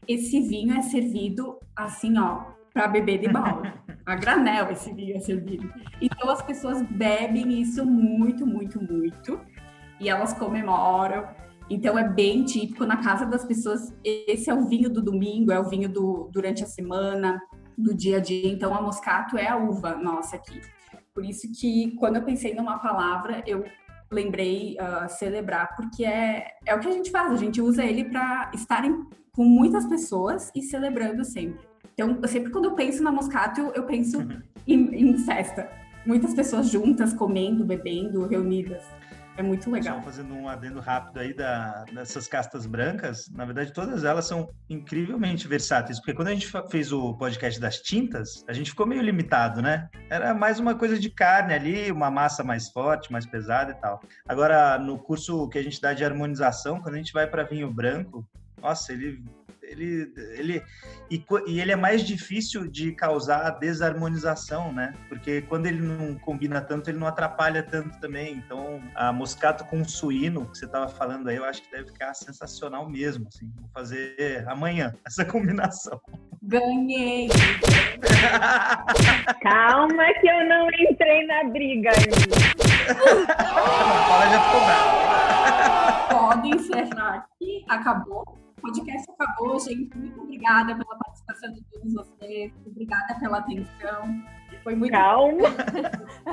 esse 0.07 0.41
vinho 0.43 0.75
é 0.75 0.83
servido 0.83 1.59
assim, 1.75 2.19
ó, 2.19 2.45
para 2.75 2.89
beber 2.89 3.19
de 3.19 3.29
balde. 3.29 3.73
A 4.05 4.17
granel 4.17 4.71
esse 4.71 4.93
vinho 4.93 5.17
é 5.17 5.21
servido. 5.21 5.73
Então 5.99 6.29
as 6.29 6.43
pessoas 6.43 6.83
bebem 6.83 7.59
isso 7.59 7.87
muito, 7.87 8.47
muito, 8.47 8.79
muito 8.83 9.41
e 10.01 10.09
elas 10.09 10.33
comemoram. 10.33 11.27
Então 11.69 11.99
é 11.99 12.07
bem 12.07 12.45
típico 12.45 12.85
na 12.85 12.99
casa 12.99 13.25
das 13.25 13.45
pessoas. 13.45 13.95
Esse 14.05 14.51
é 14.51 14.55
o 14.55 14.67
vinho 14.67 14.91
do 14.91 15.03
domingo, 15.03 15.51
é 15.51 15.59
o 15.59 15.69
vinho 15.69 15.89
do 15.89 16.29
durante 16.33 16.63
a 16.63 16.67
semana, 16.67 17.41
do 17.77 17.95
dia 17.95 18.19
a 18.19 18.21
dia. 18.21 18.49
Então 18.49 18.75
a 18.75 18.83
moscato 18.83 19.37
é 19.37 19.49
a 19.49 19.57
uva 19.57 19.97
nossa 19.97 20.37
aqui. 20.37 20.61
Por 21.15 21.25
isso 21.25 21.51
que 21.59 21.95
quando 21.97 22.17
eu 22.17 22.23
pensei 22.23 22.55
numa 22.55 22.79
palavra, 22.79 23.43
eu 23.47 23.65
lembrei 24.11 24.77
uh, 24.81 25.09
celebrar, 25.09 25.75
porque 25.77 26.05
é, 26.05 26.47
é 26.67 26.75
o 26.75 26.81
que 26.81 26.89
a 26.89 26.93
gente 26.93 27.11
faz. 27.11 27.33
A 27.33 27.37
gente 27.37 27.61
usa 27.61 27.85
ele 27.85 28.05
para 28.05 28.51
estarem 28.55 29.05
com 29.33 29.45
muitas 29.45 29.87
pessoas 29.87 30.51
e 30.55 30.63
celebrando 30.63 31.25
sempre. 31.25 31.67
Então, 31.93 32.21
sempre 32.27 32.51
quando 32.51 32.67
eu 32.67 32.75
penso 32.75 33.03
na 33.03 33.13
moscato, 33.13 33.61
eu, 33.61 33.73
eu 33.73 33.83
penso 33.85 34.19
uhum. 34.19 34.43
em, 34.67 35.11
em 35.11 35.19
festa. 35.19 35.71
Muitas 36.05 36.35
pessoas 36.35 36.69
juntas, 36.69 37.13
comendo, 37.13 37.65
bebendo, 37.65 38.27
reunidas. 38.27 38.83
É 39.37 39.43
muito 39.43 39.71
legal. 39.71 39.97
Só 39.97 40.03
fazendo 40.03 40.35
um 40.35 40.49
adendo 40.49 40.81
rápido 40.81 41.19
aí 41.19 41.35
da, 41.35 41.85
dessas 41.93 42.29
castas 42.29 42.67
brancas, 42.67 43.29
na 43.31 43.45
verdade, 43.45 43.73
todas 43.73 44.05
elas 44.05 44.27
são 44.27 44.49
incrivelmente 44.71 45.49
versáteis, 45.49 45.99
porque 45.99 46.15
quando 46.15 46.29
a 46.29 46.33
gente 46.33 46.49
fez 46.71 46.93
o 46.93 47.15
podcast 47.15 47.61
das 47.61 47.81
tintas, 47.81 48.45
a 48.47 48.53
gente 48.53 48.71
ficou 48.71 48.87
meio 48.87 49.03
limitado, 49.03 49.61
né? 49.61 49.89
Era 50.09 50.33
mais 50.33 50.61
uma 50.61 50.75
coisa 50.77 50.99
de 50.99 51.11
carne 51.11 51.53
ali, 51.53 51.91
uma 51.91 52.11
massa 52.11 52.45
mais 52.45 52.69
forte, 52.69 53.11
mais 53.11 53.27
pesada 53.27 53.73
e 53.73 53.75
tal. 53.75 54.01
Agora, 54.29 54.79
no 54.79 54.99
curso 54.99 55.49
que 55.49 55.59
a 55.59 55.63
gente 55.63 55.81
dá 55.81 55.93
de 55.93 56.05
harmonização, 56.05 56.81
quando 56.81 56.95
a 56.95 56.99
gente 56.99 57.13
vai 57.13 57.27
para 57.27 57.43
vinho 57.43 57.73
branco, 57.73 58.25
nossa, 58.61 58.93
ele 58.93 59.23
ele, 59.75 60.13
ele 60.37 60.63
e, 61.11 61.23
e, 61.47 61.61
ele 61.61 61.73
é 61.73 61.77
mais 61.77 62.03
difícil 62.03 62.67
de 62.67 62.93
causar 62.93 63.51
desarmonização, 63.59 64.73
né? 64.73 64.95
Porque 65.09 65.43
quando 65.43 65.67
ele 65.67 65.81
não 65.81 66.15
combina 66.15 66.61
tanto, 66.61 66.89
ele 66.89 66.99
não 66.99 67.07
atrapalha 67.07 67.63
tanto 67.63 67.99
também. 68.01 68.35
Então, 68.35 68.83
a 68.95 69.13
moscato 69.13 69.65
com 69.65 69.85
suíno 69.85 70.51
que 70.51 70.59
você 70.59 70.65
estava 70.65 70.89
falando 70.89 71.29
aí, 71.29 71.37
eu 71.37 71.45
acho 71.45 71.63
que 71.63 71.71
deve 71.71 71.89
ficar 71.89 72.15
sensacional 72.15 72.89
mesmo. 72.89 73.29
Assim. 73.29 73.53
Vou 73.57 73.69
fazer 73.73 74.45
amanhã 74.49 74.95
essa 75.07 75.25
combinação. 75.25 76.01
Ganhei! 76.43 77.29
Calma 79.43 80.13
que 80.21 80.29
eu 80.29 80.47
não 80.47 80.69
entrei 80.69 81.27
na 81.27 81.45
briga 81.45 81.91
ainda. 81.91 82.55
Fala 84.07 84.31
já 84.31 84.45
ficou 84.45 84.61
brava. 84.61 86.09
Pode 86.11 86.51
encerrar 86.51 87.17
aqui. 87.17 87.65
Acabou 87.69 88.44
podcast 88.65 89.11
acabou, 89.11 89.61
gente. 89.61 89.97
Muito 89.97 90.23
obrigada 90.23 90.75
pela 90.75 90.99
participação 90.99 91.53
de 91.53 91.63
todos 91.65 91.93
vocês. 91.93 92.53
Obrigada 92.67 93.15
pela 93.21 93.39
atenção. 93.39 94.25
Foi 94.63 94.75
muito 94.75 94.93
calma. 94.93 95.49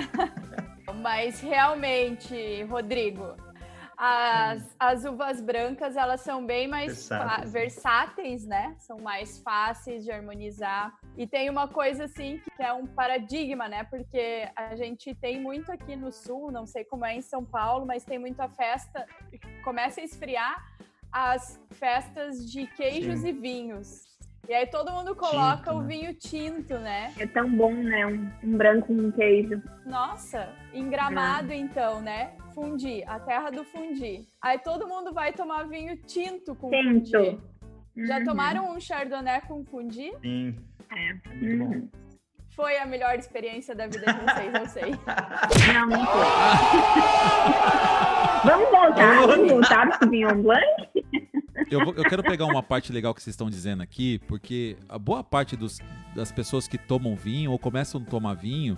Mas 1.02 1.42
realmente, 1.42 2.64
Rodrigo, 2.64 3.36
as, 3.98 4.76
as 4.80 5.04
uvas 5.04 5.42
brancas 5.42 5.98
elas 5.98 6.22
são 6.22 6.46
bem 6.46 6.68
mais 6.68 7.10
versáteis. 7.10 7.52
versáteis, 7.52 8.46
né? 8.46 8.76
São 8.80 8.98
mais 9.00 9.40
fáceis 9.42 10.06
de 10.06 10.12
harmonizar. 10.12 10.98
E 11.18 11.28
tem 11.28 11.50
uma 11.50 11.68
coisa 11.68 12.06
assim 12.06 12.40
que 12.40 12.64
é 12.64 12.72
um 12.72 12.88
paradigma, 12.88 13.68
né? 13.68 13.84
Porque 13.84 14.50
a 14.56 14.76
gente 14.78 15.14
tem 15.16 15.42
muito 15.42 15.70
aqui 15.72 15.98
no 15.98 16.12
sul, 16.14 16.50
não 16.50 16.66
sei 16.66 16.86
como 16.86 17.06
é 17.06 17.14
em 17.14 17.22
São 17.22 17.44
Paulo, 17.44 17.86
mas 17.86 18.06
tem 18.06 18.18
muita 18.18 18.48
festa, 18.48 19.06
começa 19.64 20.00
a 20.00 20.04
esfriar, 20.04 20.66
as 21.12 21.60
festas 21.72 22.50
de 22.52 22.68
queijos 22.68 23.20
Sim. 23.22 23.28
e 23.30 23.32
vinhos. 23.34 24.02
E 24.50 24.54
aí 24.54 24.66
todo 24.68 24.92
mundo 24.92 25.16
coloca 25.16 25.58
Tinto, 25.72 25.72
o 25.78 25.82
né? 25.82 25.88
vinho 25.88 26.14
tinto, 26.16 26.78
né? 26.80 27.14
É 27.18 27.28
tão 27.28 27.50
bom, 27.50 27.72
né? 27.74 28.06
Um, 28.08 28.30
um 28.44 28.58
branco 28.58 28.88
com 28.88 29.12
queijo. 29.12 29.62
Nossa, 29.86 30.50
em 30.74 30.90
Gramado 30.90 31.54
então, 31.54 32.02
né? 32.02 32.32
Fundi, 32.54 33.04
a 33.08 33.20
terra 33.20 33.50
do 33.52 33.64
fundi. 33.64 34.28
Aí 34.42 34.58
todo 34.60 34.88
mundo 34.88 35.14
vai 35.14 35.32
tomar 35.32 35.68
vinho 35.68 35.96
tinto 36.06 36.56
com 36.56 36.70
Tinto. 36.72 37.12
fundi. 37.12 37.40
Já 38.08 38.18
Uhum. 38.18 38.24
tomaram 38.26 38.72
um 38.76 38.80
chardonnay 38.80 39.42
com 39.42 39.64
fundi? 39.64 40.12
Sim. 40.22 40.56
É. 40.92 41.30
Muito 41.36 41.58
bom. 41.58 41.66
Uhum. 41.76 41.90
Foi 42.56 42.78
a 42.78 42.86
melhor 42.86 43.16
experiência 43.18 43.74
da 43.74 43.86
vida 43.88 44.12
de 44.12 44.20
vocês, 44.20 44.54
eu 44.54 44.66
sei. 44.68 44.92
Não, 45.74 45.88
não 45.88 46.06
foi. 46.06 46.26
Vamos 48.44 48.70
voltar, 48.70 49.28
vamos 49.28 49.50
voltar 49.52 49.88
pro 49.90 50.00
Sauvignon 50.00 50.42
Blanc? 50.42 50.66
Eu, 51.72 51.86
vou- 51.86 51.94
eu 51.96 52.04
quero 52.04 52.22
pegar 52.22 52.46
uma 52.46 52.62
parte 52.62 52.92
legal 52.92 53.14
que 53.16 53.24
vocês 53.24 53.34
estão 53.34 53.50
dizendo 53.50 53.82
aqui, 53.82 54.20
porque 54.28 54.76
a 54.90 55.00
boa 55.00 55.24
parte 55.24 55.56
dos- 55.56 55.80
das 56.14 56.30
pessoas 56.32 56.68
que 56.68 56.78
tomam 56.78 57.16
vinho 57.16 57.52
ou 57.52 57.58
começam 57.58 58.02
a 58.02 58.04
tomar 58.04 58.34
vinho, 58.34 58.78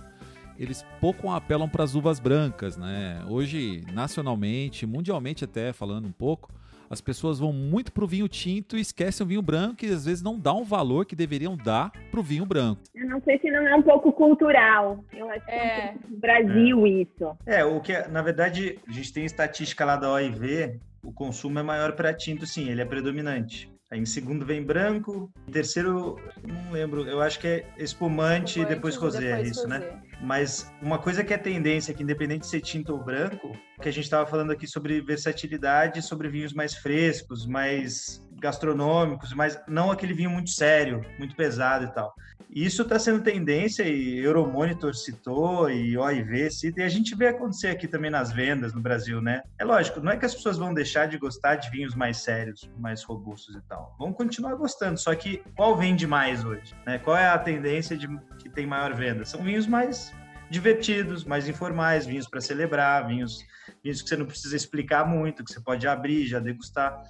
eles 0.56 0.86
pouco 1.00 1.28
apelam 1.30 1.68
para 1.68 1.82
as 1.82 1.96
uvas 1.96 2.20
brancas, 2.20 2.76
né? 2.76 3.20
Hoje, 3.28 3.82
nacionalmente, 3.92 4.86
mundialmente 4.86 5.44
até, 5.44 5.72
falando 5.72 6.06
um 6.06 6.12
pouco, 6.12 6.52
as 6.88 7.00
pessoas 7.00 7.40
vão 7.40 7.52
muito 7.52 7.90
pro 7.90 8.06
vinho 8.06 8.28
tinto 8.28 8.76
e 8.76 8.80
esquecem 8.80 9.24
o 9.24 9.28
vinho 9.28 9.42
branco 9.42 9.84
e 9.84 9.88
às 9.88 10.04
vezes 10.04 10.22
não 10.22 10.38
dão 10.38 10.60
o 10.60 10.64
valor 10.64 11.04
que 11.04 11.16
deveriam 11.16 11.56
dar 11.56 11.90
pro 12.12 12.22
vinho 12.22 12.46
branco. 12.46 12.80
Eu 12.94 13.08
não 13.08 13.20
sei 13.22 13.40
se 13.40 13.50
não 13.50 13.66
é 13.66 13.74
um 13.74 13.82
pouco 13.82 14.12
cultural. 14.12 15.04
Eu 15.12 15.28
acho 15.30 15.44
que 15.44 15.50
é, 15.50 15.56
É. 15.56 15.94
um 16.08 16.20
Brasil 16.20 16.86
isso. 16.86 17.36
É, 17.44 17.64
o 17.64 17.80
que 17.80 17.92
é- 17.92 18.06
na 18.06 18.22
verdade 18.22 18.78
a 18.86 18.92
gente 18.92 19.12
tem 19.12 19.24
estatística 19.24 19.84
lá 19.84 19.96
da 19.96 20.12
OIV, 20.12 20.78
o 21.04 21.12
consumo 21.12 21.58
é 21.58 21.62
maior 21.62 21.92
para 21.92 22.14
tinto, 22.14 22.46
sim, 22.46 22.68
ele 22.70 22.80
é 22.80 22.84
predominante. 22.84 23.72
Aí 23.90 24.00
em 24.00 24.06
segundo 24.06 24.44
vem 24.44 24.62
branco, 24.62 25.30
em 25.46 25.52
terceiro, 25.52 26.16
não 26.42 26.72
lembro, 26.72 27.06
eu 27.06 27.20
acho 27.20 27.38
que 27.38 27.46
é 27.46 27.66
espumante, 27.78 28.60
e 28.60 28.64
depois 28.64 28.96
rosé, 28.96 29.38
é 29.38 29.42
isso, 29.42 29.68
né? 29.68 29.78
rosé. 29.78 30.02
Mas 30.22 30.72
uma 30.80 30.98
coisa 30.98 31.22
que 31.22 31.34
é 31.34 31.38
tendência, 31.38 31.92
que 31.92 32.02
independente 32.02 32.40
de 32.40 32.46
ser 32.46 32.60
tinto 32.60 32.92
ou 32.92 33.04
branco, 33.04 33.52
que 33.80 33.88
a 33.88 33.92
gente 33.92 34.04
estava 34.04 34.26
falando 34.26 34.52
aqui 34.52 34.66
sobre 34.66 35.00
versatilidade, 35.02 36.00
sobre 36.00 36.28
vinhos 36.28 36.54
mais 36.54 36.74
frescos, 36.74 37.46
mais 37.46 38.23
gastronômicos, 38.44 39.32
mas 39.32 39.58
não 39.66 39.90
aquele 39.90 40.12
vinho 40.12 40.28
muito 40.28 40.50
sério, 40.50 41.02
muito 41.18 41.34
pesado 41.34 41.86
e 41.86 41.88
tal. 41.88 42.14
Isso 42.50 42.82
está 42.82 42.98
sendo 42.98 43.22
tendência 43.22 43.82
e 43.84 44.18
Euromonitor 44.18 44.94
citou 44.94 45.70
e 45.70 45.96
OIV 45.96 46.50
cita, 46.50 46.82
e 46.82 46.84
a 46.84 46.88
gente 46.88 47.14
vê 47.14 47.28
acontecer 47.28 47.68
aqui 47.68 47.88
também 47.88 48.10
nas 48.10 48.30
vendas 48.30 48.74
no 48.74 48.82
Brasil, 48.82 49.20
né? 49.20 49.42
É 49.58 49.64
lógico, 49.64 49.98
não 49.98 50.12
é 50.12 50.16
que 50.16 50.26
as 50.26 50.34
pessoas 50.34 50.58
vão 50.58 50.74
deixar 50.74 51.06
de 51.06 51.16
gostar 51.16 51.56
de 51.56 51.70
vinhos 51.70 51.94
mais 51.94 52.18
sérios, 52.18 52.70
mais 52.78 53.02
robustos 53.02 53.56
e 53.56 53.62
tal. 53.62 53.96
Vão 53.98 54.12
continuar 54.12 54.54
gostando, 54.56 55.00
só 55.00 55.14
que 55.14 55.42
qual 55.56 55.74
vende 55.74 56.06
mais 56.06 56.44
hoje? 56.44 56.74
Né? 56.86 56.98
Qual 56.98 57.16
é 57.16 57.26
a 57.26 57.38
tendência 57.38 57.96
de 57.96 58.06
que 58.38 58.50
tem 58.50 58.66
maior 58.66 58.92
venda? 58.94 59.24
São 59.24 59.42
vinhos 59.42 59.66
mais 59.66 60.12
divertidos, 60.50 61.24
mais 61.24 61.48
informais, 61.48 62.04
vinhos 62.04 62.28
para 62.28 62.42
celebrar, 62.42 63.06
vinhos, 63.06 63.42
vinhos 63.82 64.02
que 64.02 64.08
você 64.08 64.16
não 64.16 64.26
precisa 64.26 64.54
explicar 64.54 65.06
muito, 65.06 65.42
que 65.42 65.50
você 65.50 65.60
pode 65.60 65.88
abrir, 65.88 66.26
já 66.26 66.38
degustar. 66.38 67.02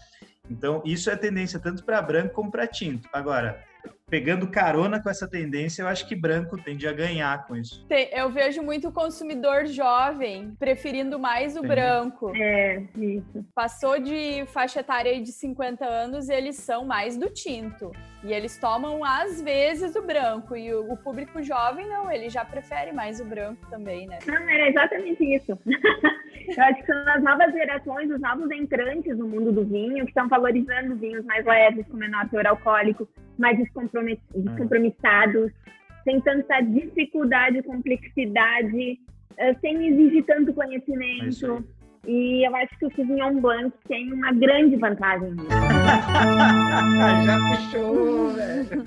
Então, 0.50 0.82
isso 0.84 1.10
é 1.10 1.16
tendência 1.16 1.58
tanto 1.58 1.84
para 1.84 2.00
branco 2.02 2.34
como 2.34 2.50
para 2.50 2.66
tinto. 2.66 3.08
Agora, 3.12 3.64
pegando 4.08 4.46
carona 4.48 5.02
com 5.02 5.08
essa 5.08 5.26
tendência, 5.26 5.82
eu 5.82 5.88
acho 5.88 6.06
que 6.06 6.14
branco 6.14 6.56
tende 6.62 6.86
a 6.86 6.92
ganhar 6.92 7.46
com 7.46 7.56
isso. 7.56 7.84
Tem- 7.86 8.08
eu 8.12 8.30
vejo 8.30 8.62
muito 8.62 8.92
consumidor 8.92 9.66
jovem 9.66 10.54
preferindo 10.58 11.18
mais 11.18 11.56
o 11.56 11.60
Sim. 11.60 11.66
branco. 11.66 12.32
É, 12.36 12.82
isso. 12.96 13.44
Passou 13.54 13.98
de 13.98 14.44
faixa 14.46 14.80
etária 14.80 15.20
de 15.20 15.32
50 15.32 15.84
anos, 15.86 16.28
eles 16.28 16.56
são 16.56 16.84
mais 16.84 17.16
do 17.16 17.30
tinto. 17.30 17.90
E 18.24 18.32
eles 18.32 18.56
tomam, 18.56 19.04
às 19.04 19.42
vezes, 19.42 19.94
o 19.94 20.02
branco. 20.02 20.56
E 20.56 20.72
o, 20.72 20.92
o 20.92 20.96
público 20.96 21.42
jovem, 21.42 21.86
não, 21.86 22.10
ele 22.10 22.30
já 22.30 22.42
prefere 22.42 22.90
mais 22.90 23.20
o 23.20 23.24
branco 23.24 23.66
também, 23.68 24.06
né? 24.06 24.18
Não, 24.26 24.48
era 24.48 24.68
exatamente 24.68 25.22
isso. 25.22 25.58
Eu 26.56 26.62
acho 26.64 26.80
que 26.80 26.86
são 26.86 27.08
as 27.08 27.22
novas 27.22 27.52
gerações, 27.52 28.10
os 28.10 28.20
novos 28.20 28.50
entrantes 28.50 29.16
no 29.18 29.28
mundo 29.28 29.52
do 29.52 29.64
vinho, 29.64 30.04
que 30.04 30.10
estão 30.10 30.28
valorizando 30.28 30.96
vinhos 30.96 31.24
mais 31.26 31.44
leves, 31.44 31.86
com 31.86 31.96
menor 31.96 32.28
teor 32.28 32.46
alcoólico, 32.46 33.08
mais 33.38 33.58
descompromet- 33.58 34.20
descompromissados, 34.34 35.52
sem 36.04 36.20
tanta 36.20 36.60
dificuldade, 36.60 37.62
complexidade, 37.62 38.98
eh, 39.38 39.54
sem 39.54 39.86
exigir 39.86 40.24
tanto 40.24 40.48
É 40.48 40.50
isso 40.50 40.54
conhecimento. 40.54 41.64
E 42.06 42.46
eu 42.46 42.54
acho 42.56 42.78
que 42.78 42.86
o 42.86 42.94
Sauvignon 42.94 43.40
Blanc 43.40 43.72
tem 43.88 44.12
uma 44.12 44.32
grande 44.32 44.76
vantagem. 44.76 45.34
Já 47.24 47.38
puxou, 47.38 48.28
velho. 48.30 48.86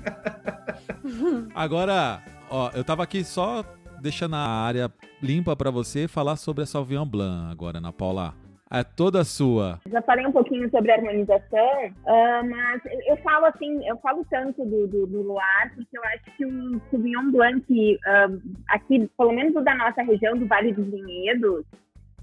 Agora, 1.54 2.22
ó, 2.50 2.70
eu 2.74 2.84
tava 2.84 3.02
aqui 3.02 3.24
só 3.24 3.64
deixando 4.00 4.36
a 4.36 4.46
área 4.46 4.90
limpa 5.22 5.56
para 5.56 5.70
você 5.70 6.06
falar 6.06 6.36
sobre 6.36 6.62
a 6.62 6.66
Sauvignon 6.66 7.06
Blanc 7.06 7.50
agora, 7.50 7.78
Ana 7.78 7.92
Paula. 7.92 8.34
É 8.70 8.84
toda 8.84 9.24
sua. 9.24 9.80
Já 9.90 10.02
falei 10.02 10.26
um 10.26 10.32
pouquinho 10.32 10.68
sobre 10.70 10.92
a 10.92 10.96
harmonização, 10.96 11.90
ah, 12.06 12.42
mas 12.44 12.84
eu, 12.84 13.00
eu 13.08 13.16
falo 13.18 13.46
assim, 13.46 13.88
eu 13.88 13.96
falo 13.96 14.26
tanto 14.30 14.62
do, 14.62 14.86
do, 14.86 15.06
do 15.06 15.22
Loire, 15.22 15.70
porque 15.74 15.96
eu 15.96 16.04
acho 16.04 16.36
que 16.36 16.44
o 16.44 16.78
Sauvignon 16.90 17.30
Blanc, 17.30 17.98
ah, 18.06 18.28
aqui, 18.68 19.08
pelo 19.16 19.32
menos 19.32 19.56
o 19.56 19.62
da 19.62 19.74
nossa 19.74 20.02
região, 20.02 20.36
do 20.36 20.46
Vale 20.46 20.74
dos 20.74 20.86
Vinhedos, 20.86 21.64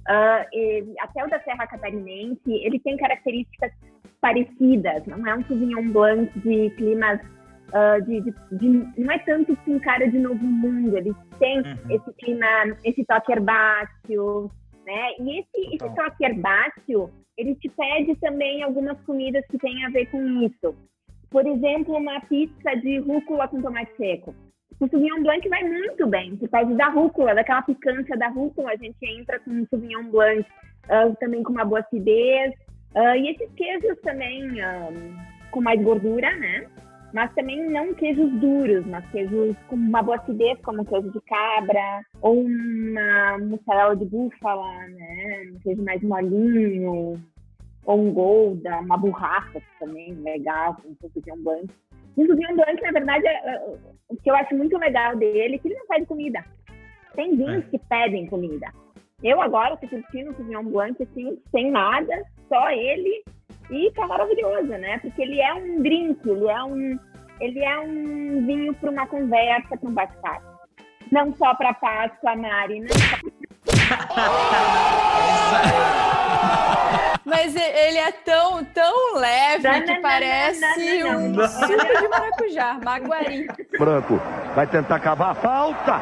ah, 0.07 0.45
e 0.53 0.83
até 0.99 1.23
o 1.25 1.29
da 1.29 1.39
Serra 1.41 1.67
Catarinense, 1.67 2.39
ele 2.47 2.79
tem 2.79 2.97
características 2.97 3.71
parecidas, 4.21 5.05
não 5.05 5.25
é 5.27 5.35
um 5.35 5.43
Sauvignon 5.43 5.91
Blanc 5.91 6.39
de 6.39 6.69
climas, 6.71 7.19
ah, 7.73 7.99
de, 7.99 8.21
de- 8.21 8.33
de- 8.51 9.01
não 9.01 9.11
é 9.11 9.19
tanto 9.19 9.55
com 9.57 9.79
cara 9.79 10.07
de 10.09 10.17
novo 10.19 10.43
mundo, 10.43 10.97
ele 10.97 11.13
tem 11.39 11.59
Uhum. 11.59 11.75
esse 11.91 12.13
clima, 12.13 12.45
esse 12.83 13.03
toque 13.05 13.31
herbáceo, 13.31 14.49
né? 14.85 15.11
E 15.19 15.39
esse, 15.39 15.75
esse 15.75 15.95
toque 15.95 16.23
herbáceo, 16.25 17.09
ele 17.37 17.55
te 17.55 17.69
pede 17.69 18.15
também 18.17 18.63
algumas 18.63 18.99
comidas 19.01 19.45
que 19.47 19.57
têm 19.57 19.85
a 19.85 19.89
ver 19.89 20.05
com 20.07 20.23
isso. 20.43 20.75
Por 21.29 21.45
exemplo, 21.45 21.97
uma 21.97 22.21
pizza 22.21 22.75
de 22.75 22.99
rúcula 22.99 23.47
com 23.47 23.61
tomate 23.61 23.91
seco. 23.97 24.33
O 24.79 24.87
Sauvignon 24.89 25.23
Blanc 25.23 25.47
vai 25.47 25.63
muito 25.63 26.05
bem, 26.07 26.35
por 26.35 26.49
causa 26.49 26.73
da 26.75 26.89
rúcula, 26.89 27.33
daquela 27.33 27.61
picância 27.61 28.17
da 28.17 28.27
rúcula, 28.27 28.71
a 28.71 28.75
gente 28.75 28.97
entra 29.01 29.39
com 29.39 29.51
um 29.51 29.65
Sauvignon 29.67 30.09
Blanc 30.11 30.45
ah, 30.89 31.09
também 31.19 31.43
com 31.43 31.51
uma 31.51 31.65
boa 31.65 31.79
acidez. 31.79 32.53
Ah, 32.95 33.17
e 33.17 33.29
esses 33.29 33.51
queijos 33.55 33.99
também 34.01 34.61
ah, 34.61 34.89
com 35.51 35.61
mais 35.61 35.81
gordura, 35.81 36.35
né? 36.37 36.67
Mas 37.13 37.33
também 37.33 37.69
não 37.69 37.93
queijos 37.93 38.29
duros, 38.33 38.85
mas 38.85 39.09
queijos 39.11 39.55
com 39.67 39.75
uma 39.75 40.03
boa 40.03 40.17
acidez, 40.17 40.59
como 40.61 40.83
queijo 40.83 41.09
de 41.11 41.21
cabra, 41.21 42.01
ou 42.21 42.41
uma 42.41 43.37
mussarela 43.37 43.95
de 43.95 44.05
búfala, 44.05 44.87
né? 44.89 45.51
Um 45.53 45.59
queijo 45.59 45.81
mais 45.83 46.01
molinho, 46.03 47.13
ou 47.85 48.01
um 48.01 48.13
golda, 48.13 48.79
uma 48.79 48.97
burraca 48.97 49.61
também 49.79 50.13
legal, 50.15 50.75
com 50.75 50.89
um 50.89 50.95
Sauvignon 50.99 51.41
Blanc. 51.41 51.67
E 51.93 51.94
o 52.23 52.27
Sauvignon 52.27 52.55
Blanc, 52.55 52.81
na 52.81 52.91
verdade, 52.91 53.27
é- 53.27 53.55
é- 53.55 53.61
o 54.09 54.15
que 54.15 54.29
eu 54.29 54.35
acho 54.35 54.55
muito 54.55 54.77
legal 54.77 55.15
dele 55.15 55.55
é 55.55 55.57
que 55.57 55.67
ele 55.67 55.75
não 55.75 55.87
pede 55.87 56.05
comida. 56.05 56.43
Tem 57.15 57.35
vinhos 57.35 57.65
que 57.65 57.79
pedem 57.79 58.27
comida. 58.27 58.67
Eu 59.23 59.41
agora 59.41 59.77
tô 59.77 59.87
curtindo 59.87 60.31
o 60.31 60.35
Sauvignon 60.35 60.65
Blanc, 60.65 61.01
assim, 61.01 61.41
sem 61.51 61.71
nada, 61.71 62.23
só 62.47 62.69
ele, 62.69 63.23
e 63.71 63.91
tá 63.91 64.05
maravilhoso, 64.07 64.67
né? 64.67 64.99
Porque 64.99 65.21
ele 65.21 65.41
é 65.41 65.53
um 65.53 65.81
drink, 65.81 66.29
ele 66.29 66.47
é 66.47 66.63
um, 66.63 66.99
ele 67.39 67.63
é 67.63 67.79
um 67.79 68.45
vinho 68.45 68.73
para 68.75 68.91
uma 68.91 69.07
conversa, 69.07 69.77
para 69.77 69.89
um 69.89 69.93
bate-papo. 69.93 70.55
Não 71.11 71.33
só 71.35 71.53
para 71.55 71.73
Páscoa, 71.73 72.35
Mari, 72.35 72.81
não 72.81 72.89
só 72.89 73.65
Mas 77.25 77.55
ele 77.55 77.97
é 77.97 78.11
tão, 78.11 78.63
tão 78.65 79.15
leve 79.17 79.67
Não, 79.67 79.81
que 79.81 79.93
não, 79.93 80.01
parece 80.01 80.99
não, 80.99 81.25
um 81.25 81.47
suco 81.47 82.01
de 82.01 82.07
maracujá, 82.07 82.79
maguari. 82.83 83.47
Branco 83.79 84.21
vai 84.53 84.67
tentar 84.67 84.99
cavar 84.99 85.31
a 85.31 85.35
falta 85.35 86.01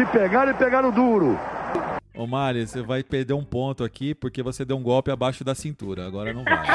e 0.00 0.06
pegar 0.06 0.48
e 0.48 0.54
pegar 0.54 0.82
no 0.82 0.90
duro. 0.90 1.38
Ô 2.16 2.26
Mari, 2.26 2.66
você 2.66 2.82
vai 2.82 3.04
perder 3.04 3.34
um 3.34 3.44
ponto 3.44 3.84
aqui 3.84 4.14
porque 4.14 4.42
você 4.42 4.64
deu 4.64 4.76
um 4.76 4.82
golpe 4.82 5.10
abaixo 5.10 5.44
da 5.44 5.54
cintura. 5.54 6.06
Agora 6.06 6.32
não 6.32 6.42
vai. 6.42 6.66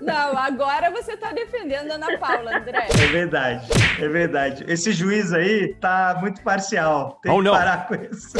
Não, 0.00 0.36
agora 0.36 0.90
você 0.90 1.16
tá 1.16 1.32
defendendo 1.32 1.90
a 1.90 1.94
Ana 1.94 2.18
Paula, 2.18 2.58
André. 2.58 2.86
É 2.90 3.06
verdade, 3.06 3.66
é 4.00 4.08
verdade. 4.08 4.64
Esse 4.68 4.92
juiz 4.92 5.32
aí 5.32 5.74
tá 5.80 6.16
muito 6.20 6.42
parcial. 6.42 7.18
Tem 7.22 7.32
Oh, 7.32 7.38
que 7.38 7.42
não. 7.44 7.52
parar 7.52 7.86
com 7.88 7.94
isso. 7.94 8.36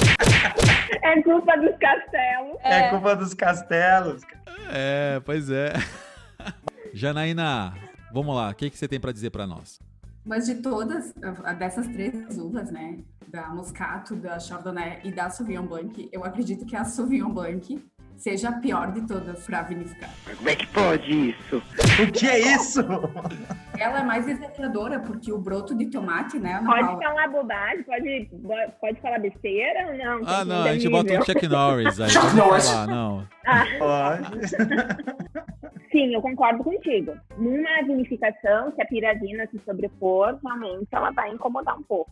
é 1.02 1.22
culpa 1.22 1.56
dos 1.56 1.76
castelos. 1.78 2.56
É, 2.62 2.88
culpa 2.90 3.16
dos 3.16 3.34
castelos. 3.34 4.22
É, 4.72 5.20
pois 5.24 5.50
é. 5.50 5.72
Janaína, 6.92 7.74
vamos 8.12 8.34
lá. 8.34 8.50
O 8.50 8.54
que, 8.54 8.70
que 8.70 8.78
você 8.78 8.88
tem 8.88 9.00
para 9.00 9.12
dizer 9.12 9.30
para 9.30 9.46
nós? 9.46 9.78
Mas 10.24 10.46
de 10.46 10.56
todas, 10.56 11.14
dessas 11.58 11.86
três 11.88 12.36
uvas, 12.36 12.70
né? 12.70 12.98
Da 13.28 13.48
Moscato, 13.48 14.14
da 14.16 14.38
Chardonnay 14.38 15.00
e 15.04 15.12
da 15.12 15.30
Sauvignon 15.30 15.66
Blanc, 15.66 16.08
eu 16.12 16.24
acredito 16.24 16.64
que 16.64 16.74
a 16.76 16.84
Sauvignon 16.84 17.30
Blanc 17.30 17.84
seja 18.16 18.48
a 18.48 18.52
pior 18.52 18.92
de 18.92 19.06
todas 19.06 19.44
para 19.46 19.62
vinificar. 19.62 20.10
Como 20.36 20.48
é 20.48 20.56
que 20.56 20.66
pode 20.68 21.30
isso? 21.30 21.62
O 22.02 22.12
que 22.12 22.26
é 22.26 22.54
isso? 22.54 22.80
Ela 23.78 24.00
é 24.00 24.02
mais 24.02 24.26
desafiadora 24.26 25.00
porque 25.00 25.32
o 25.32 25.38
broto 25.38 25.74
de 25.74 25.86
tomate, 25.86 26.38
né? 26.38 26.62
Pode 26.64 26.80
Paula, 26.86 27.02
falar 27.02 27.28
bobagem, 27.28 27.82
pode, 27.84 28.30
pode 28.80 29.00
falar 29.00 29.18
besteira 29.20 29.88
ou 29.88 29.98
não? 29.98 30.20
Ah, 30.26 30.44
não, 30.44 30.62
a 30.62 30.72
gente 30.72 30.88
nível. 30.88 31.02
bota 31.02 31.20
um 31.20 31.24
Chuck 31.24 31.48
Norris 31.48 32.00
aí. 32.00 32.08
Chuck 32.10 32.34
Norris. 32.34 32.68
falar, 32.70 32.86
não. 32.86 33.26
Pode. 33.78 34.48
Sim, 35.92 36.14
eu 36.14 36.20
concordo 36.20 36.64
contigo. 36.64 37.16
Numa 37.38 37.82
vinificação, 37.86 38.72
se 38.74 38.82
a 38.82 38.86
pirazina 38.86 39.46
se 39.46 39.58
sobrepor, 39.64 40.38
realmente 40.42 40.88
ela 40.92 41.10
vai 41.10 41.30
incomodar 41.30 41.78
um 41.78 41.82
pouco. 41.82 42.10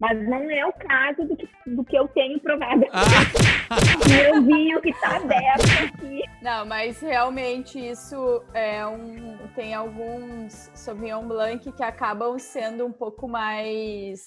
Mas 0.00 0.28
não 0.28 0.48
é 0.50 0.64
o 0.64 0.72
caso 0.72 1.24
do 1.24 1.36
que, 1.36 1.48
do 1.66 1.84
que 1.84 1.96
eu 1.98 2.06
tenho 2.08 2.38
provado 2.40 2.84
aqui. 2.92 4.08
Meu 4.08 4.42
vinho 4.42 4.80
que 4.80 4.92
tá 5.00 5.16
aberto 5.16 5.64
aqui. 5.84 6.22
Não, 6.40 6.64
mas 6.64 7.00
realmente 7.00 7.78
isso 7.78 8.42
é 8.54 8.86
um. 8.86 9.36
Tem 9.56 9.74
alguns 9.74 10.70
Sauvignon 10.72 11.26
Blanc 11.26 11.72
que 11.72 11.82
acabam 11.82 12.38
sendo 12.38 12.86
um 12.86 12.92
pouco 12.92 13.26
mais 13.28 14.20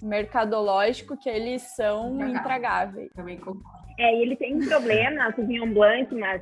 mercadológico, 0.00 1.16
que 1.16 1.28
eles 1.28 1.62
são 1.62 2.14
Intragável. 2.14 2.36
intragáveis. 2.36 3.12
também 3.14 3.36
concordo. 3.38 3.78
É, 3.98 4.14
e 4.16 4.22
ele 4.22 4.36
tem 4.36 4.54
um 4.54 4.68
problema, 4.68 5.32
Sauvignon 5.34 5.72
Blanc, 5.74 6.14
mas 6.14 6.40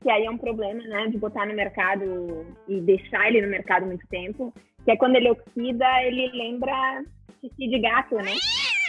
que 0.00 0.10
aí 0.10 0.24
é 0.24 0.30
um 0.30 0.38
problema, 0.38 0.82
né, 0.82 1.06
de 1.08 1.18
botar 1.18 1.46
no 1.46 1.54
mercado 1.54 2.46
e 2.68 2.80
deixar 2.80 3.28
ele 3.28 3.42
no 3.42 3.48
mercado 3.48 3.86
muito 3.86 4.06
tempo, 4.08 4.52
que 4.84 4.90
é 4.90 4.96
quando 4.96 5.16
ele 5.16 5.30
oxida, 5.30 5.86
ele 6.02 6.30
lembra 6.32 7.04
xixi 7.40 7.68
de 7.68 7.78
gato, 7.80 8.16
né? 8.16 8.34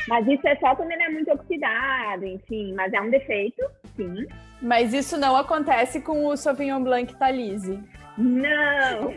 Mas 0.08 0.28
isso 0.28 0.48
é 0.48 0.56
só 0.56 0.76
quando 0.76 0.92
ele 0.92 1.04
é 1.04 1.10
muito 1.10 1.32
oxidado, 1.32 2.26
enfim, 2.26 2.74
mas 2.74 2.92
é 2.94 3.02
um 3.02 3.10
defeito, 3.10 3.64
sim. 3.96 4.26
Mas 4.62 4.94
isso 4.94 5.18
não 5.18 5.36
acontece 5.36 6.02
com 6.02 6.26
o 6.26 6.36
Sauvignon 6.36 6.84
Blanc 6.84 7.16
Talise. 7.18 7.80
Não! 8.18 9.14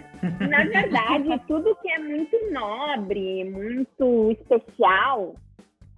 Na 0.49 0.64
verdade, 0.64 1.41
tudo 1.49 1.76
que 1.83 1.91
é 1.91 1.99
muito 1.99 2.37
nobre, 2.53 3.45
muito 3.45 4.30
especial, 4.33 5.35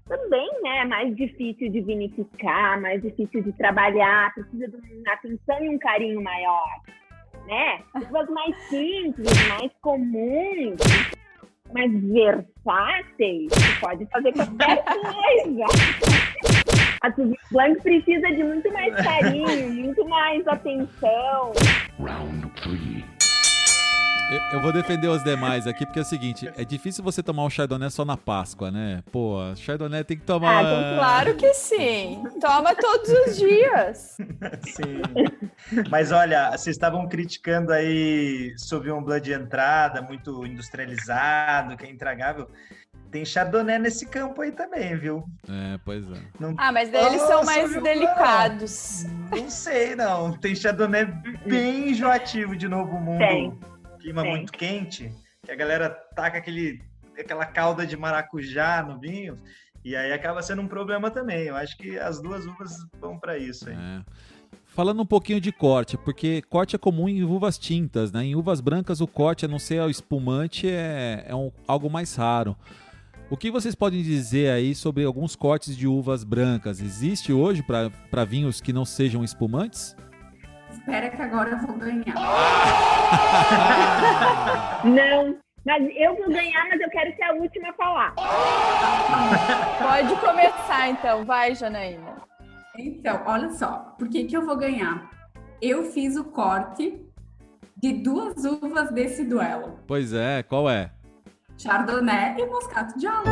também 0.06 0.48
né, 0.62 0.78
é 0.78 0.84
mais 0.84 1.14
difícil 1.16 1.70
de 1.70 1.80
vinificar, 1.80 2.80
mais 2.80 3.02
difícil 3.02 3.42
de 3.42 3.52
trabalhar, 3.52 4.32
precisa 4.34 4.68
de 4.68 4.76
uma 4.76 5.12
atenção 5.12 5.64
e 5.64 5.68
um 5.68 5.78
carinho 5.78 6.22
maior. 6.22 6.64
Né? 7.46 7.80
Uvas 7.96 8.28
mais 8.30 8.56
simples, 8.68 9.48
mais 9.48 9.70
comuns, 9.82 10.76
mais 11.72 11.90
versáteis, 11.92 13.48
pode 13.80 14.06
fazer 14.06 14.32
qualquer 14.32 14.84
coisa. 14.84 15.64
A 17.02 17.12
Sauvignon 17.12 17.36
Blanc 17.50 17.80
precisa 17.82 18.28
de 18.28 18.44
muito 18.44 18.72
mais 18.72 18.94
carinho, 18.96 19.70
muito 19.70 20.08
mais 20.08 20.46
atenção. 20.46 21.52
Eu, 24.34 24.40
eu 24.54 24.60
vou 24.60 24.72
defender 24.72 25.06
os 25.08 25.22
demais 25.22 25.66
aqui, 25.66 25.86
porque 25.86 25.98
é 26.00 26.02
o 26.02 26.04
seguinte, 26.04 26.50
é 26.56 26.64
difícil 26.64 27.04
você 27.04 27.22
tomar 27.22 27.44
um 27.44 27.50
Chardonnay 27.50 27.88
só 27.90 28.04
na 28.04 28.16
Páscoa, 28.16 28.70
né? 28.70 29.02
Pô, 29.12 29.38
Chardonnay 29.54 30.02
tem 30.02 30.16
que 30.16 30.24
tomar... 30.24 30.58
Ah, 30.58 30.62
então, 30.62 30.96
claro 30.98 31.34
que 31.36 31.54
sim. 31.54 32.22
Toma 32.40 32.74
todos 32.74 33.08
os 33.10 33.36
dias. 33.36 34.16
Sim. 34.66 35.02
Mas 35.90 36.10
olha, 36.10 36.50
vocês 36.50 36.74
estavam 36.74 37.08
criticando 37.08 37.72
aí 37.72 38.52
Sauvignon 38.56 39.02
Blanc 39.02 39.20
de 39.22 39.32
entrada, 39.32 40.02
muito 40.02 40.44
industrializado, 40.46 41.76
que 41.76 41.86
é 41.86 41.90
intragável. 41.90 42.48
Tem 43.10 43.24
Chardonnay 43.24 43.78
nesse 43.78 44.06
campo 44.06 44.42
aí 44.42 44.50
também, 44.50 44.96
viu? 44.96 45.24
É, 45.48 45.78
pois 45.84 46.02
é. 46.10 46.16
Não, 46.40 46.54
Ah, 46.58 46.72
mas 46.72 46.90
daí 46.90 47.06
eles 47.06 47.22
são 47.22 47.44
mais 47.44 47.70
viu? 47.72 47.82
delicados. 47.82 49.04
não 49.30 49.48
sei, 49.48 49.94
não. 49.94 50.32
Tem 50.32 50.54
Chardonnay 50.56 51.06
bem 51.46 51.90
enjoativo 51.90 52.56
de 52.56 52.66
Novo 52.68 52.98
Mundo. 52.98 53.18
Tem. 53.18 53.56
Clima 54.04 54.20
Tem. 54.20 54.30
muito 54.32 54.52
quente, 54.52 55.10
que 55.42 55.50
a 55.50 55.56
galera 55.56 55.88
taca 55.88 56.36
aquele, 56.36 56.82
aquela 57.18 57.46
calda 57.46 57.86
de 57.86 57.96
maracujá 57.96 58.82
no 58.86 59.00
vinho. 59.00 59.38
E 59.82 59.96
aí 59.96 60.12
acaba 60.12 60.42
sendo 60.42 60.60
um 60.60 60.68
problema 60.68 61.10
também. 61.10 61.44
Eu 61.46 61.56
acho 61.56 61.74
que 61.78 61.98
as 61.98 62.20
duas 62.20 62.44
uvas 62.44 62.76
vão 63.00 63.18
para 63.18 63.38
isso 63.38 63.66
aí. 63.66 63.74
É. 63.74 64.04
Falando 64.66 65.00
um 65.00 65.06
pouquinho 65.06 65.40
de 65.40 65.50
corte, 65.50 65.96
porque 65.96 66.42
corte 66.42 66.76
é 66.76 66.78
comum 66.78 67.08
em 67.08 67.22
uvas 67.22 67.56
tintas, 67.56 68.12
né? 68.12 68.24
Em 68.24 68.36
uvas 68.36 68.60
brancas 68.60 69.00
o 69.00 69.06
corte, 69.06 69.46
a 69.46 69.48
não 69.48 69.58
ser 69.58 69.80
o 69.80 69.88
espumante, 69.88 70.68
é, 70.68 71.24
é 71.26 71.34
um- 71.34 71.50
algo 71.66 71.88
mais 71.88 72.14
raro. 72.14 72.54
O 73.30 73.38
que 73.38 73.50
vocês 73.50 73.74
podem 73.74 74.02
dizer 74.02 74.50
aí 74.50 74.74
sobre 74.74 75.02
alguns 75.04 75.34
cortes 75.34 75.74
de 75.74 75.86
uvas 75.86 76.24
brancas? 76.24 76.78
Existe 76.78 77.32
hoje 77.32 77.62
para 77.62 78.24
vinhos 78.26 78.60
que 78.60 78.70
não 78.70 78.84
sejam 78.84 79.24
espumantes? 79.24 79.96
Espera 80.84 81.08
que 81.08 81.22
agora 81.22 81.48
eu 81.48 81.58
vou 81.60 81.78
ganhar. 81.78 82.14
Não. 84.84 85.34
Mas 85.64 85.82
eu 85.96 86.14
vou 86.14 86.28
ganhar, 86.28 86.68
mas 86.68 86.78
eu 86.78 86.90
quero 86.90 87.16
ser 87.16 87.22
a 87.22 87.32
última 87.32 87.70
a 87.70 87.72
falar. 87.72 88.14
Pode 89.78 90.14
começar 90.20 90.90
então, 90.90 91.24
vai, 91.24 91.54
Janaína. 91.54 92.16
Então, 92.76 93.22
olha 93.24 93.48
só, 93.48 93.94
por 93.98 94.10
que, 94.10 94.24
que 94.24 94.36
eu 94.36 94.44
vou 94.44 94.58
ganhar? 94.58 95.08
Eu 95.62 95.84
fiz 95.84 96.18
o 96.18 96.24
corte 96.24 97.02
de 97.78 97.94
duas 97.94 98.44
uvas 98.44 98.92
desse 98.92 99.24
duelo: 99.24 99.78
Pois 99.86 100.12
é, 100.12 100.42
qual 100.42 100.68
é? 100.68 100.90
Chardonnay 101.56 102.34
e 102.38 102.44
Moscato 102.44 102.98
de 102.98 103.06
Alma. 103.06 103.24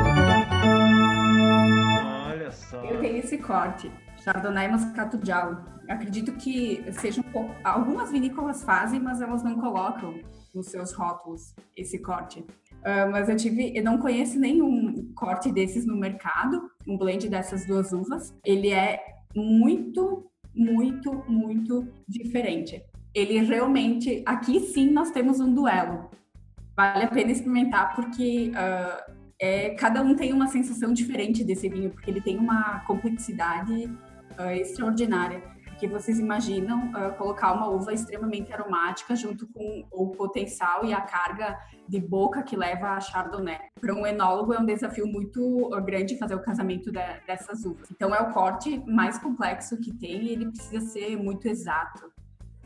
Olha 2.30 2.50
só. 2.50 2.82
Eu 2.82 2.98
tenho 2.98 3.18
esse 3.18 3.36
corte, 3.36 3.92
Chardonnay 4.24 4.68
e 4.68 4.70
Moscato 4.70 5.18
de 5.18 5.30
Alma. 5.30 5.71
Acredito 5.88 6.32
que 6.32 6.84
seja 6.92 7.22
pouco. 7.22 7.54
Algumas 7.64 8.10
vinícolas 8.10 8.62
fazem, 8.62 9.00
mas 9.00 9.20
elas 9.20 9.42
não 9.42 9.60
colocam 9.60 10.14
nos 10.54 10.66
seus 10.66 10.92
rótulos 10.92 11.54
esse 11.76 11.98
corte. 11.98 12.44
Ah, 12.84 13.06
mas 13.10 13.28
eu 13.28 13.36
tive, 13.36 13.72
eu 13.76 13.84
não 13.84 13.98
conheço 13.98 14.38
nenhum 14.38 15.12
corte 15.14 15.52
desses 15.52 15.86
no 15.86 15.96
mercado, 15.96 16.70
um 16.86 16.98
blend 16.98 17.28
dessas 17.28 17.66
duas 17.66 17.92
uvas. 17.92 18.34
Ele 18.44 18.70
é 18.70 19.00
muito, 19.34 20.30
muito, 20.54 21.24
muito 21.28 21.86
diferente. 22.08 22.82
Ele 23.14 23.38
realmente, 23.40 24.22
aqui 24.26 24.60
sim 24.60 24.90
nós 24.90 25.10
temos 25.10 25.38
um 25.38 25.52
duelo. 25.52 26.10
Vale 26.74 27.04
a 27.04 27.08
pena 27.08 27.30
experimentar 27.30 27.94
porque 27.94 28.50
ah, 28.54 29.06
é, 29.40 29.70
cada 29.70 30.02
um 30.02 30.14
tem 30.14 30.32
uma 30.32 30.48
sensação 30.48 30.92
diferente 30.92 31.44
desse 31.44 31.68
vinho, 31.68 31.90
porque 31.90 32.10
ele 32.10 32.20
tem 32.20 32.38
uma 32.38 32.80
complexidade 32.86 33.90
ah, 34.38 34.56
extraordinária. 34.56 35.42
Que 35.82 35.88
vocês 35.88 36.20
imaginam 36.20 36.92
ah, 36.94 37.10
colocar 37.10 37.52
uma 37.52 37.66
uva 37.66 37.92
extremamente 37.92 38.52
aromática 38.52 39.16
junto 39.16 39.48
com 39.48 39.84
o 39.90 40.10
potencial 40.10 40.84
e 40.84 40.94
a 40.94 41.00
carga 41.00 41.58
de 41.88 41.98
boca 41.98 42.40
que 42.44 42.54
leva 42.54 42.90
a 42.90 43.00
Chardonnay. 43.00 43.58
Para 43.80 43.92
um 43.92 44.06
enólogo 44.06 44.54
é 44.54 44.60
um 44.60 44.64
desafio 44.64 45.08
muito 45.08 45.74
ah, 45.74 45.80
grande 45.80 46.16
fazer 46.16 46.36
o 46.36 46.40
casamento 46.40 46.92
da- 46.92 47.18
dessas 47.26 47.64
uvas. 47.64 47.90
Então 47.90 48.14
é 48.14 48.20
o 48.20 48.32
corte 48.32 48.80
mais 48.86 49.18
complexo 49.18 49.76
que 49.76 49.92
tem 49.92 50.22
e 50.22 50.28
ele 50.28 50.52
precisa 50.52 50.86
ser 50.86 51.16
muito 51.16 51.48
exato. 51.48 52.12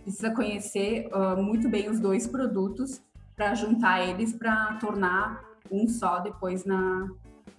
Precisa 0.02 0.30
conhecer 0.34 1.08
ah, 1.10 1.36
muito 1.36 1.70
bem 1.70 1.88
os 1.88 1.98
dois 1.98 2.26
produtos 2.26 3.00
para 3.34 3.54
juntar 3.54 4.06
eles 4.06 4.34
para 4.34 4.74
tornar 4.74 5.42
um 5.72 5.88
só 5.88 6.18
depois 6.18 6.66
na, 6.66 7.08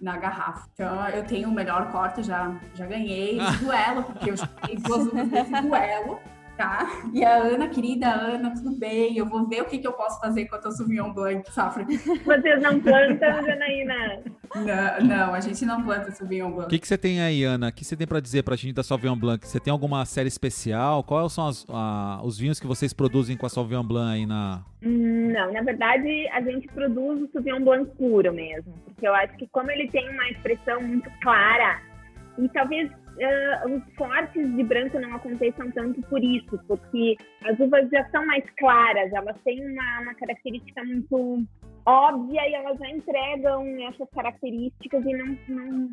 na 0.00 0.16
garrafa. 0.16 0.68
Então 0.74 1.08
eu 1.08 1.24
tenho 1.24 1.48
o 1.48 1.52
melhor 1.52 1.90
corte, 1.90 2.22
já, 2.22 2.54
já 2.74 2.86
ganhei. 2.86 3.38
Esse 3.40 3.64
duelo, 3.64 4.02
porque 4.04 4.30
eu 4.30 4.36
já 4.36 4.46
fiz 4.64 4.82
duas 4.82 5.06
uvas 5.06 5.28
desse 5.28 5.60
duelo, 5.60 6.20
tá? 6.58 6.86
E 7.14 7.24
a 7.24 7.36
Ana, 7.36 7.68
querida 7.68 8.08
Ana, 8.08 8.52
tudo 8.52 8.72
bem, 8.76 9.16
eu 9.16 9.24
vou 9.24 9.46
ver 9.46 9.62
o 9.62 9.64
que, 9.64 9.78
que 9.78 9.86
eu 9.86 9.92
posso 9.92 10.20
fazer 10.20 10.46
com 10.46 10.56
a 10.56 10.58
tua 10.58 10.72
Sauvignon 10.72 11.12
Blanc, 11.14 11.48
safra. 11.52 11.84
Vocês 11.84 12.60
não 12.60 12.80
plantam, 12.80 13.46
Janaína? 13.46 14.22
Não, 14.54 15.06
não, 15.06 15.34
a 15.34 15.40
gente 15.40 15.64
não 15.64 15.82
planta 15.84 16.10
Sauvignon 16.10 16.48
O 16.48 16.54
Blanc. 16.54 16.68
que, 16.70 16.78
que 16.80 16.88
você 16.88 16.98
tem 16.98 17.20
aí, 17.22 17.44
Ana? 17.44 17.68
O 17.68 17.72
que 17.72 17.84
você 17.84 17.96
tem 17.96 18.06
para 18.06 18.18
dizer 18.20 18.42
para 18.42 18.54
a 18.54 18.56
gente 18.56 18.74
da 18.74 18.82
Sauvignon 18.82 19.16
Blanc? 19.16 19.46
Você 19.46 19.60
tem 19.60 19.70
alguma 19.70 20.04
série 20.04 20.28
especial? 20.28 21.04
Quais 21.04 21.32
são 21.32 21.46
as- 21.46 21.64
a- 21.70 22.20
os 22.24 22.36
vinhos 22.38 22.58
que 22.58 22.66
vocês 22.66 22.92
produzem 22.92 23.36
com 23.36 23.46
a 23.46 23.48
Sauvignon 23.48 23.84
Blanc 23.84 24.14
aí 24.14 24.26
na... 24.26 24.60
Não, 24.82 25.52
na 25.52 25.62
verdade, 25.62 26.28
a 26.32 26.40
gente 26.40 26.66
produz 26.68 27.22
o 27.22 27.28
Sauvignon 27.32 27.62
Blanc 27.62 27.90
puro 27.96 28.32
mesmo. 28.32 28.74
Porque 28.84 29.06
eu 29.06 29.14
acho 29.14 29.36
que 29.36 29.46
como 29.48 29.70
ele 29.70 29.88
tem 29.90 30.08
uma 30.10 30.28
expressão 30.30 30.80
muito 30.82 31.08
clara, 31.22 31.80
e 32.38 32.48
talvez 32.48 32.90
ah, 33.22 33.64
os 33.66 33.94
cortes 33.96 34.56
de 34.56 34.62
branco 34.64 34.98
não 34.98 35.14
aconteçam 35.14 35.70
tanto 35.72 36.00
por 36.02 36.22
isso, 36.22 36.58
porque 36.66 37.16
as 37.44 37.58
uvas 37.58 37.88
já 37.90 38.08
são 38.10 38.24
mais 38.26 38.44
claras, 38.58 39.12
elas 39.12 39.36
têm 39.42 39.64
uma, 39.70 40.00
uma 40.02 40.14
característica 40.14 40.84
muito 40.84 41.44
óbvia 41.86 42.48
e 42.48 42.54
elas 42.54 42.78
já 42.78 42.90
entregam 42.90 43.64
essas 43.88 44.08
características 44.10 45.04
e 45.04 45.12
não, 45.14 45.38
não, 45.48 45.92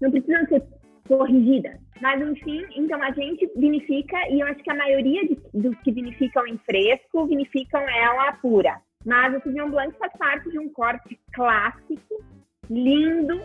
não 0.00 0.10
precisam 0.10 0.46
ser 0.46 0.62
corrigidas. 1.08 1.76
Mas, 2.00 2.20
enfim, 2.22 2.64
então 2.76 3.02
a 3.02 3.10
gente 3.10 3.50
vinifica, 3.56 4.16
e 4.30 4.40
eu 4.40 4.46
acho 4.46 4.62
que 4.62 4.70
a 4.70 4.74
maioria 4.74 5.22
de- 5.26 5.38
dos 5.52 5.76
que 5.80 5.92
vinificam 5.92 6.46
em 6.46 6.56
fresco, 6.58 7.26
vinificam 7.26 7.80
ela 7.80 8.32
pura. 8.34 8.80
Mas 9.04 9.34
o 9.34 9.40
Sauvignon 9.42 9.70
Blanc 9.70 9.98
faz 9.98 10.12
parte 10.18 10.50
de 10.50 10.58
um 10.58 10.68
corte 10.68 11.18
clássico, 11.32 12.22
lindo, 12.68 13.40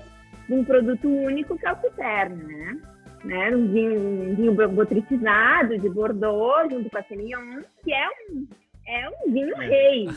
de 0.47 0.53
um 0.53 0.63
produto 0.63 1.07
único 1.07 1.57
que 1.57 1.65
é 1.65 1.71
o 1.71 1.81
Citerno, 1.81 2.47
né? 2.47 2.77
Né? 3.25 3.55
Um 3.55 3.67
vinho, 3.71 3.99
um 3.99 4.35
vinho 4.35 4.53
botritizado 4.69 5.77
de 5.77 5.89
Bordeaux, 5.89 6.71
junto 6.71 6.89
com 6.89 6.97
a 6.97 7.03
Semillon, 7.03 7.61
que 7.83 7.93
é 7.93 8.07
um, 8.07 8.47
é 8.87 9.09
um 9.09 9.31
vinho 9.31 9.55
rei, 9.57 10.07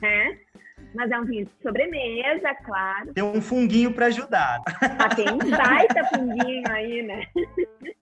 né? 0.00 0.38
Mas 0.94 1.10
é 1.10 1.18
um 1.18 1.24
vinho 1.24 1.44
de 1.44 1.50
sobremesa, 1.62 2.54
claro. 2.64 3.12
Tem 3.12 3.22
um 3.22 3.42
funguinho 3.42 3.92
para 3.92 4.06
ajudar. 4.06 4.62
Ah, 4.98 5.14
tem 5.14 5.26
um 5.30 5.38
baita 5.38 6.04
funguinho 6.04 6.62
aí, 6.70 7.02
né? 7.02 7.26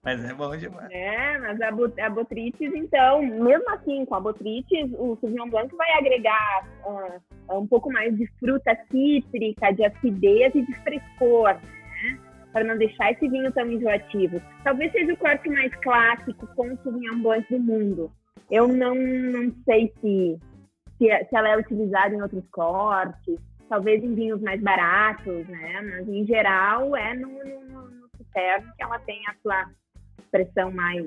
Mas 0.01 0.23
é 0.23 0.33
bom 0.33 0.55
demais. 0.55 0.89
É, 0.91 1.37
mas 1.39 1.59
a, 1.59 1.69
a 2.05 2.09
Botrytis, 2.09 2.73
então, 2.73 3.21
mesmo 3.21 3.69
assim, 3.71 4.05
com 4.05 4.15
a 4.15 4.19
Botrytis, 4.21 4.89
o 4.93 5.17
Sauvignon 5.19 5.49
Blanc 5.49 5.75
vai 5.75 5.91
agregar 5.93 6.65
uh, 6.85 7.57
um 7.57 7.67
pouco 7.67 7.91
mais 7.91 8.15
de 8.15 8.27
fruta 8.39 8.77
cítrica, 8.89 9.71
de 9.71 9.83
acidez 9.83 10.55
e 10.55 10.61
de 10.61 10.73
frescor? 10.81 11.57
Para 12.55 12.63
não 12.63 12.77
deixar 12.77 13.11
esse 13.11 13.27
vinho 13.27 13.51
tão 13.51 13.69
enjoativo. 13.69 14.41
Talvez 14.63 14.89
seja 14.93 15.11
o 15.11 15.17
corte 15.17 15.49
mais 15.49 15.75
clássico 15.81 16.47
com 16.55 16.77
Sauvignon 16.77 17.21
Blanc 17.21 17.45
do 17.53 17.59
mundo. 17.59 18.09
Eu 18.49 18.69
não, 18.69 18.95
não 18.95 19.51
sei 19.65 19.91
se 19.99 20.39
se, 20.97 21.25
se 21.25 21.35
ela 21.35 21.49
é 21.49 21.57
utilizada 21.57 22.15
em 22.15 22.21
outros 22.21 22.47
cortes, 22.51 23.37
talvez 23.67 24.01
em 24.01 24.15
vinhos 24.15 24.41
mais 24.41 24.61
baratos, 24.61 25.45
né? 25.49 25.81
Mas 25.81 26.07
em 26.07 26.25
geral 26.25 26.95
é 26.95 27.13
no, 27.13 27.27
no, 27.27 27.89
no 27.89 28.09
Citerno 28.15 28.71
que 28.77 28.83
ela 28.83 28.99
tem 28.99 29.21
a 29.27 29.35
sua 29.41 29.65
expressão 30.17 30.71
mais 30.71 31.05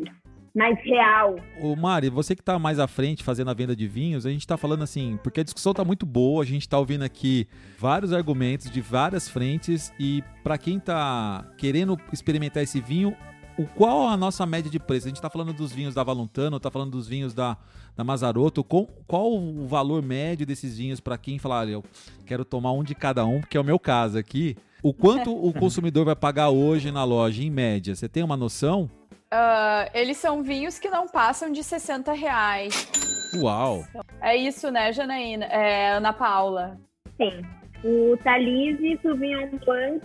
mais 0.58 0.76
real. 0.84 1.36
O 1.60 1.76
Mari, 1.76 2.10
você 2.10 2.34
que 2.34 2.42
está 2.42 2.58
mais 2.58 2.80
à 2.80 2.88
frente 2.88 3.22
fazendo 3.22 3.48
a 3.48 3.54
venda 3.54 3.76
de 3.76 3.86
vinhos, 3.86 4.26
a 4.26 4.30
gente 4.30 4.40
está 4.40 4.56
falando 4.56 4.82
assim, 4.82 5.18
porque 5.22 5.40
a 5.40 5.44
discussão 5.44 5.70
está 5.70 5.84
muito 5.84 6.04
boa, 6.04 6.42
a 6.42 6.46
gente 6.46 6.62
está 6.62 6.76
ouvindo 6.76 7.04
aqui 7.04 7.46
vários 7.78 8.12
argumentos 8.12 8.68
de 8.68 8.80
várias 8.80 9.28
frentes 9.28 9.92
e 10.00 10.22
para 10.42 10.58
quem 10.58 10.78
está 10.78 11.46
querendo 11.56 11.96
experimentar 12.12 12.62
esse 12.64 12.80
vinho, 12.80 13.16
o 13.56 13.66
qual 13.66 14.08
a 14.08 14.16
nossa 14.16 14.44
média 14.44 14.70
de 14.70 14.80
preço? 14.80 15.06
A 15.06 15.10
gente 15.10 15.16
está 15.16 15.30
falando 15.30 15.52
dos 15.52 15.72
vinhos 15.72 15.94
da 15.94 16.02
Valuntano, 16.02 16.56
está 16.56 16.70
falando 16.70 16.90
dos 16.90 17.06
vinhos 17.06 17.32
da, 17.32 17.56
da 17.96 18.02
Mazarotto. 18.02 18.62
Qual, 18.62 18.86
qual 19.06 19.32
o 19.32 19.66
valor 19.66 20.02
médio 20.02 20.46
desses 20.46 20.78
vinhos 20.78 21.00
para 21.00 21.16
quem 21.16 21.38
falar, 21.38 21.60
olha, 21.60 21.72
eu 21.72 21.84
quero 22.26 22.44
tomar 22.44 22.72
um 22.72 22.82
de 22.82 22.94
cada 22.94 23.24
um, 23.24 23.40
porque 23.40 23.56
é 23.56 23.60
o 23.60 23.64
meu 23.64 23.78
caso 23.78 24.18
aqui. 24.18 24.56
O 24.80 24.94
quanto 24.94 25.34
o 25.34 25.52
consumidor 25.52 26.04
vai 26.04 26.14
pagar 26.14 26.50
hoje 26.50 26.92
na 26.92 27.02
loja, 27.02 27.42
em 27.42 27.50
média? 27.50 27.96
Você 27.96 28.08
tem 28.08 28.22
uma 28.22 28.36
noção? 28.36 28.88
Uh, 29.32 29.90
eles 29.92 30.16
são 30.16 30.42
vinhos 30.42 30.78
que 30.78 30.88
não 30.88 31.06
passam 31.06 31.52
de 31.52 31.62
60 31.62 32.12
reais. 32.12 32.90
Uau! 33.36 33.84
É 34.22 34.34
isso, 34.34 34.70
né, 34.70 34.92
Janaína? 34.92 35.44
É, 35.46 35.90
Ana 35.92 36.12
Paula. 36.12 36.80
Sim. 37.16 37.42
O 37.84 38.16
Talise 38.24 38.98
Sauvignon 39.02 39.50
Blanc 39.64 40.02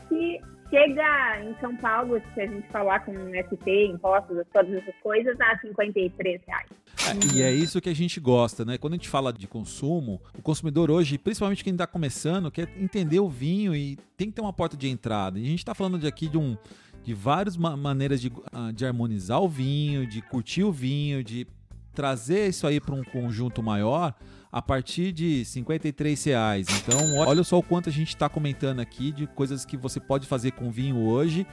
chega 0.69 1.41
em 1.41 1.55
São 1.61 1.75
Paulo, 1.77 2.21
se 2.33 2.41
a 2.41 2.47
gente 2.47 2.67
falar 2.69 2.99
com 3.01 3.13
ST, 3.13 3.85
impostos, 3.91 4.37
todas 4.51 4.73
essas 4.73 4.95
coisas, 5.01 5.39
a 5.39 5.57
53 5.59 6.41
reais. 6.45 6.67
É, 7.07 7.35
e 7.35 7.41
é 7.41 7.51
isso 7.51 7.79
que 7.79 7.89
a 7.89 7.95
gente 7.95 8.19
gosta, 8.19 8.65
né? 8.65 8.77
Quando 8.77 8.93
a 8.93 8.97
gente 8.97 9.09
fala 9.09 9.31
de 9.31 9.47
consumo, 9.47 10.21
o 10.37 10.41
consumidor 10.41 10.91
hoje, 10.91 11.17
principalmente 11.17 11.63
quem 11.63 11.73
está 11.73 11.87
começando, 11.87 12.51
quer 12.51 12.67
entender 12.77 13.19
o 13.19 13.29
vinho 13.29 13.75
e 13.75 13.97
tem 14.17 14.27
que 14.27 14.33
ter 14.33 14.41
uma 14.41 14.53
porta 14.53 14.75
de 14.75 14.89
entrada. 14.89 15.39
E 15.39 15.43
a 15.43 15.47
gente 15.47 15.59
está 15.59 15.73
falando 15.73 15.99
de 15.99 16.07
aqui 16.07 16.27
de 16.27 16.37
um 16.37 16.57
de 17.03 17.13
várias 17.13 17.57
maneiras 17.57 18.21
de, 18.21 18.31
ah, 18.51 18.71
de 18.71 18.85
harmonizar 18.85 19.41
o 19.41 19.47
vinho, 19.47 20.07
de 20.07 20.21
curtir 20.21 20.63
o 20.63 20.71
vinho, 20.71 21.23
de 21.23 21.45
trazer 21.93 22.49
isso 22.49 22.65
aí 22.65 22.79
para 22.79 22.95
um 22.95 23.03
conjunto 23.03 23.61
maior 23.61 24.15
a 24.51 24.61
partir 24.61 25.11
de 25.11 25.43
53 25.45 26.23
reais. 26.25 26.67
Então, 26.69 27.17
olha 27.17 27.43
só 27.43 27.57
o 27.57 27.63
quanto 27.63 27.89
a 27.89 27.91
gente 27.91 28.09
está 28.09 28.29
comentando 28.29 28.79
aqui 28.79 29.11
de 29.11 29.27
coisas 29.27 29.65
que 29.65 29.75
você 29.75 29.99
pode 29.99 30.27
fazer 30.27 30.51
com 30.51 30.71
vinho 30.71 30.97
hoje, 30.97 31.45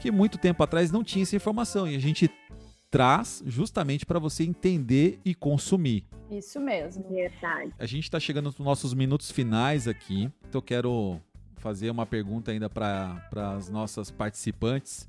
que 0.00 0.10
muito 0.10 0.38
tempo 0.38 0.62
atrás 0.62 0.90
não 0.90 1.04
tinha 1.04 1.22
essa 1.22 1.36
informação. 1.36 1.86
E 1.86 1.94
a 1.94 2.00
gente 2.00 2.28
traz 2.90 3.42
justamente 3.46 4.04
para 4.04 4.18
você 4.18 4.44
entender 4.44 5.20
e 5.24 5.34
consumir. 5.34 6.04
Isso 6.30 6.60
mesmo. 6.60 7.08
Verdade. 7.08 7.72
A 7.78 7.86
gente 7.86 8.04
está 8.04 8.18
chegando 8.18 8.46
nos 8.46 8.58
nossos 8.58 8.92
minutos 8.92 9.30
finais 9.30 9.86
aqui, 9.86 10.24
então 10.40 10.58
eu 10.58 10.62
quero 10.62 11.20
fazer 11.58 11.90
uma 11.90 12.06
pergunta 12.06 12.50
ainda 12.50 12.70
para 12.70 13.20
as 13.56 13.68
nossas 13.68 14.10
participantes. 14.10 15.08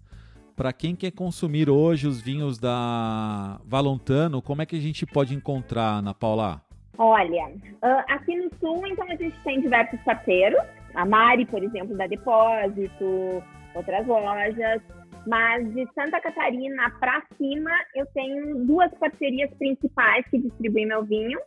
Para 0.55 0.73
quem 0.73 0.95
quer 0.95 1.11
consumir 1.11 1.69
hoje 1.69 2.05
os 2.05 2.21
vinhos 2.21 2.59
da 2.59 3.61
Valontano, 3.65 4.41
como 4.41 4.61
é 4.61 4.65
que 4.65 4.75
a 4.75 4.81
gente 4.81 5.05
pode 5.05 5.33
encontrar, 5.33 5.99
Ana 5.99 6.13
Paula? 6.13 6.61
Olha, 6.97 7.47
uh, 7.47 8.03
aqui 8.09 8.35
no 8.35 8.49
Sul, 8.59 8.85
então, 8.85 9.05
a 9.09 9.15
gente 9.15 9.39
tem 9.45 9.61
diversos 9.61 9.97
parceiros. 10.01 10.59
A 10.93 11.05
Mari, 11.05 11.45
por 11.45 11.63
exemplo, 11.63 11.95
da 11.95 12.07
Depósito, 12.07 13.41
outras 13.73 14.05
lojas. 14.05 14.81
Mas 15.25 15.73
de 15.73 15.87
Santa 15.93 16.19
Catarina 16.19 16.89
para 16.99 17.23
cima, 17.37 17.71
eu 17.95 18.05
tenho 18.07 18.65
duas 18.65 18.93
parcerias 18.95 19.49
principais 19.57 20.25
que 20.27 20.39
distribuem 20.39 20.87
meu 20.87 21.05
vinho, 21.05 21.39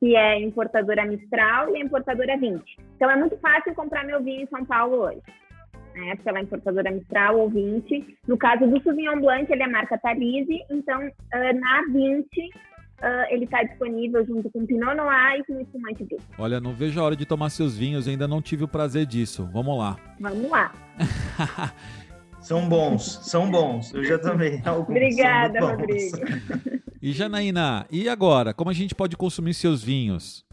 que 0.00 0.14
é 0.14 0.32
a 0.32 0.40
importadora 0.40 1.04
Mistral 1.04 1.74
e 1.74 1.80
a 1.80 1.84
importadora 1.84 2.36
20. 2.36 2.62
Então 2.96 3.10
é 3.10 3.16
muito 3.16 3.36
fácil 3.38 3.74
comprar 3.74 4.04
meu 4.04 4.22
vinho 4.22 4.42
em 4.42 4.48
São 4.48 4.64
Paulo 4.64 5.02
hoje. 5.02 5.22
Né, 5.94 6.14
pela 6.22 6.42
importadora 6.42 6.90
Mistral 6.90 7.38
ou 7.38 7.48
20. 7.48 8.18
No 8.28 8.36
caso 8.36 8.66
do 8.66 8.82
Sauvignon 8.82 9.18
Blanc, 9.18 9.50
ele 9.50 9.62
é 9.62 9.66
marca 9.66 9.96
Talise, 9.96 10.62
então 10.70 11.06
uh, 11.06 11.60
na 11.60 11.82
20 11.90 12.50
Uh, 12.96 13.28
ele 13.28 13.44
está 13.44 13.62
disponível 13.62 14.24
junto 14.24 14.50
com 14.50 14.64
Pinot 14.64 14.94
Noir 14.94 15.38
e 15.38 15.44
com 15.44 15.60
espumante 15.60 16.02
branco. 16.02 16.24
Olha, 16.38 16.58
não 16.58 16.72
vejo 16.72 16.98
a 16.98 17.04
hora 17.04 17.14
de 17.14 17.26
tomar 17.26 17.50
seus 17.50 17.76
vinhos, 17.76 18.08
ainda 18.08 18.26
não 18.26 18.40
tive 18.40 18.64
o 18.64 18.68
prazer 18.68 19.04
disso. 19.04 19.46
Vamos 19.52 19.78
lá. 19.78 19.98
Vamos 20.18 20.50
lá. 20.50 20.72
são 22.46 22.68
bons, 22.68 23.18
são 23.24 23.50
bons. 23.50 23.92
Eu 23.92 24.04
já 24.04 24.18
tomei 24.20 24.62
alguns. 24.64 24.90
Obrigada, 24.90 25.58
Rodrigo. 25.58 26.16
E 27.02 27.12
Janaína, 27.12 27.84
e 27.90 28.08
agora? 28.08 28.54
Como 28.54 28.70
a 28.70 28.72
gente 28.72 28.94
pode 28.94 29.16
consumir 29.16 29.52
seus 29.52 29.82
vinhos? 29.82 30.44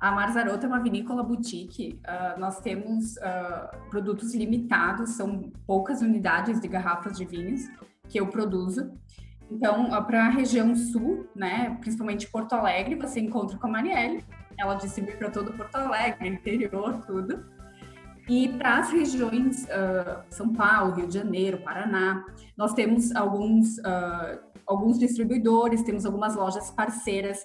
A 0.00 0.10
Marzarotto 0.12 0.64
é 0.64 0.68
uma 0.68 0.82
vinícola 0.82 1.22
boutique. 1.22 2.00
Uh, 2.06 2.40
nós 2.40 2.60
temos 2.60 3.16
uh, 3.18 3.90
produtos 3.90 4.34
limitados, 4.34 5.10
são 5.10 5.52
poucas 5.66 6.00
unidades 6.00 6.58
de 6.58 6.68
garrafas 6.68 7.18
de 7.18 7.26
vinhos 7.26 7.68
que 8.08 8.18
eu 8.18 8.28
produzo. 8.28 8.90
Então, 9.50 9.90
para 10.04 10.28
a 10.28 10.30
região 10.30 10.74
sul, 10.74 11.28
né, 11.36 11.76
principalmente 11.82 12.30
Porto 12.30 12.54
Alegre, 12.54 12.94
você 12.94 13.20
encontra 13.20 13.58
com 13.58 13.66
a 13.66 13.70
Marielle. 13.70 14.24
Ela 14.58 14.74
distribui 14.76 15.16
para 15.16 15.30
todo 15.30 15.52
Porto 15.52 15.76
Alegre, 15.76 16.28
interior, 16.28 17.04
tudo. 17.06 17.44
E 18.28 18.48
para 18.48 18.78
as 18.78 18.90
regiões 18.90 19.64
uh, 19.64 20.22
São 20.30 20.52
Paulo, 20.52 20.94
Rio 20.94 21.06
de 21.06 21.14
Janeiro, 21.14 21.58
Paraná, 21.58 22.24
nós 22.56 22.74
temos 22.74 23.14
alguns, 23.14 23.78
uh, 23.78 24.40
alguns 24.66 24.98
distribuidores, 24.98 25.82
temos 25.84 26.04
algumas 26.04 26.34
lojas 26.34 26.70
parceiras. 26.70 27.38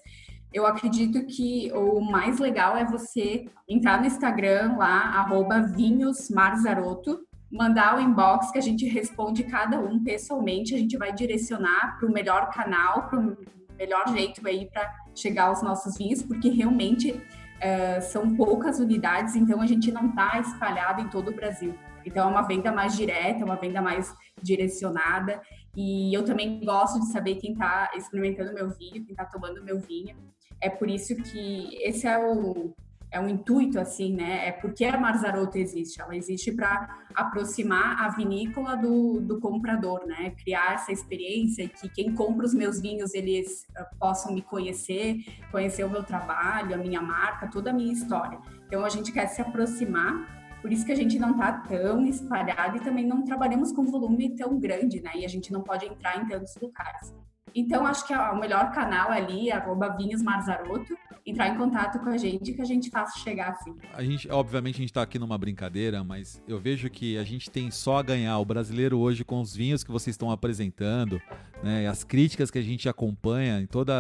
Eu 0.52 0.66
acredito 0.66 1.26
que 1.28 1.72
o 1.74 2.02
mais 2.02 2.40
legal 2.40 2.76
é 2.76 2.84
você 2.84 3.48
entrar 3.70 4.00
no 4.00 4.08
Instagram 4.08 4.76
lá, 4.78 5.28
vinhosmarzaroto, 5.76 7.20
mandar 7.52 7.98
o 7.98 8.02
inbox 8.02 8.50
que 8.52 8.58
a 8.58 8.62
gente 8.62 8.86
responde 8.86 9.44
cada 9.44 9.80
um 9.80 10.04
pessoalmente, 10.04 10.74
a 10.74 10.78
gente 10.78 10.98
vai 10.98 11.14
direcionar 11.14 11.98
para 12.00 12.10
o 12.10 12.12
melhor 12.12 12.50
canal, 12.50 13.08
para 13.08 13.20
o 13.20 13.38
melhor 13.78 14.08
jeito 14.10 14.46
aí 14.48 14.68
para 14.72 14.92
chegar 15.16 15.46
aos 15.46 15.62
nossos 15.62 15.98
vinhos, 15.98 16.24
porque 16.24 16.50
realmente 16.50 17.22
uh, 17.62 18.02
são 18.02 18.36
poucas 18.36 18.80
unidades, 18.80 19.36
então 19.36 19.62
a 19.62 19.68
gente 19.68 19.92
não 19.92 20.10
está 20.10 20.40
espalhado 20.40 21.02
em 21.02 21.08
todo 21.10 21.30
o 21.30 21.36
Brasil. 21.36 21.76
Então 22.06 22.28
é 22.28 22.32
uma 22.32 22.42
venda 22.42 22.72
mais 22.72 22.96
direta, 22.96 23.46
uma 23.46 23.56
venda 23.56 23.82
mais 23.82 24.14
direcionada. 24.42 25.42
E 25.76 26.14
eu 26.14 26.26
também 26.26 26.60
gosto 26.66 27.00
de 27.00 27.12
saber 27.12 27.36
quem 27.36 27.54
está 27.54 27.92
experimentando 27.96 28.54
meu 28.54 28.70
vinho, 28.70 29.06
quem 29.06 29.12
está 29.12 29.26
tomando 29.26 29.64
meu 29.64 29.80
vinho. 29.80 30.16
É 30.60 30.70
por 30.70 30.90
isso 30.90 31.16
que 31.16 31.78
esse 31.82 32.08
é 32.08 32.18
o, 32.18 32.74
é 33.12 33.20
um 33.20 33.28
intuito 33.28 33.78
assim, 33.78 34.16
né? 34.16 34.48
É 34.48 34.52
porque 34.54 34.86
a 34.86 34.98
Marzarotto 34.98 35.58
existe. 35.58 36.02
Ela 36.02 36.16
existe 36.16 36.52
para 36.54 36.98
aproximar 37.14 38.02
a 38.02 38.10
vinícola 38.10 38.78
do, 38.78 39.20
do 39.20 39.40
comprador, 39.40 40.06
né? 40.08 40.34
Criar 40.42 40.76
essa 40.76 40.94
experiência 40.94 41.68
que 41.68 41.90
quem 41.90 42.16
compra 42.16 42.46
os 42.46 42.54
meus 42.54 42.80
vinhos 42.80 43.14
eles 43.14 43.68
uh, 43.78 43.98
possam 44.00 44.34
me 44.34 44.42
conhecer, 44.42 45.18
conhecer 45.52 45.84
o 45.84 45.90
meu 45.90 46.04
trabalho, 46.04 46.74
a 46.74 46.78
minha 46.78 47.02
marca, 47.02 47.48
toda 47.48 47.72
a 47.72 47.74
minha 47.74 47.92
história. 47.92 48.40
Então 48.66 48.86
a 48.86 48.90
gente 48.90 49.12
quer 49.12 49.28
se 49.28 49.42
aproximar. 49.42 50.40
Por 50.62 50.72
isso 50.72 50.86
que 50.86 50.92
a 50.92 50.96
gente 50.96 51.20
não 51.20 51.32
está 51.32 51.52
tão 51.54 52.06
espalhado 52.06 52.78
e 52.78 52.80
também 52.80 53.06
não 53.06 53.24
trabalhamos 53.24 53.72
com 53.72 53.84
volume 53.84 54.36
tão 54.36 54.58
grande, 54.58 55.02
né? 55.02 55.12
E 55.16 55.26
a 55.26 55.28
gente 55.28 55.52
não 55.52 55.62
pode 55.62 55.86
entrar 55.86 56.18
em 56.18 56.28
tantos 56.28 56.56
lugares. 56.62 57.14
Então, 57.54 57.86
acho 57.86 58.06
que 58.08 58.14
o 58.14 58.36
melhor 58.36 58.72
canal 58.72 59.12
ali, 59.12 59.52
arroba 59.52 59.90
Vinhos 59.98 60.22
Marzaroto, 60.22 60.96
entrar 61.26 61.50
em 61.50 61.58
contato 61.58 62.00
com 62.00 62.10
a 62.10 62.18
gente 62.18 62.54
que 62.54 62.62
a 62.62 62.66
gente 62.66 62.90
faça 62.90 63.20
chegar 63.20 63.50
assim. 63.50 63.76
A 63.94 64.04
gente, 64.04 64.30
obviamente, 64.32 64.76
a 64.76 64.80
gente 64.80 64.90
está 64.90 65.02
aqui 65.02 65.20
numa 65.20 65.38
brincadeira, 65.38 66.04
mas 66.04 66.42
eu 66.48 66.60
vejo 66.60 66.90
que 66.90 67.18
a 67.18 67.24
gente 67.24 67.50
tem 67.50 67.70
só 67.70 67.98
a 67.98 68.04
ganhar 68.04 68.38
o 68.40 68.46
brasileiro 68.46 68.98
hoje 68.98 69.24
com 69.24 69.40
os 69.40 69.56
vinhos 69.56 69.84
que 69.84 69.92
vocês 69.92 70.14
estão 70.14 70.32
apresentando, 70.32 71.22
né? 71.62 71.88
As 71.88 72.04
críticas 72.04 72.50
que 72.50 72.58
a 72.58 72.64
gente 72.64 72.90
acompanha 72.90 73.62
em 73.62 73.68
todas 73.68 73.96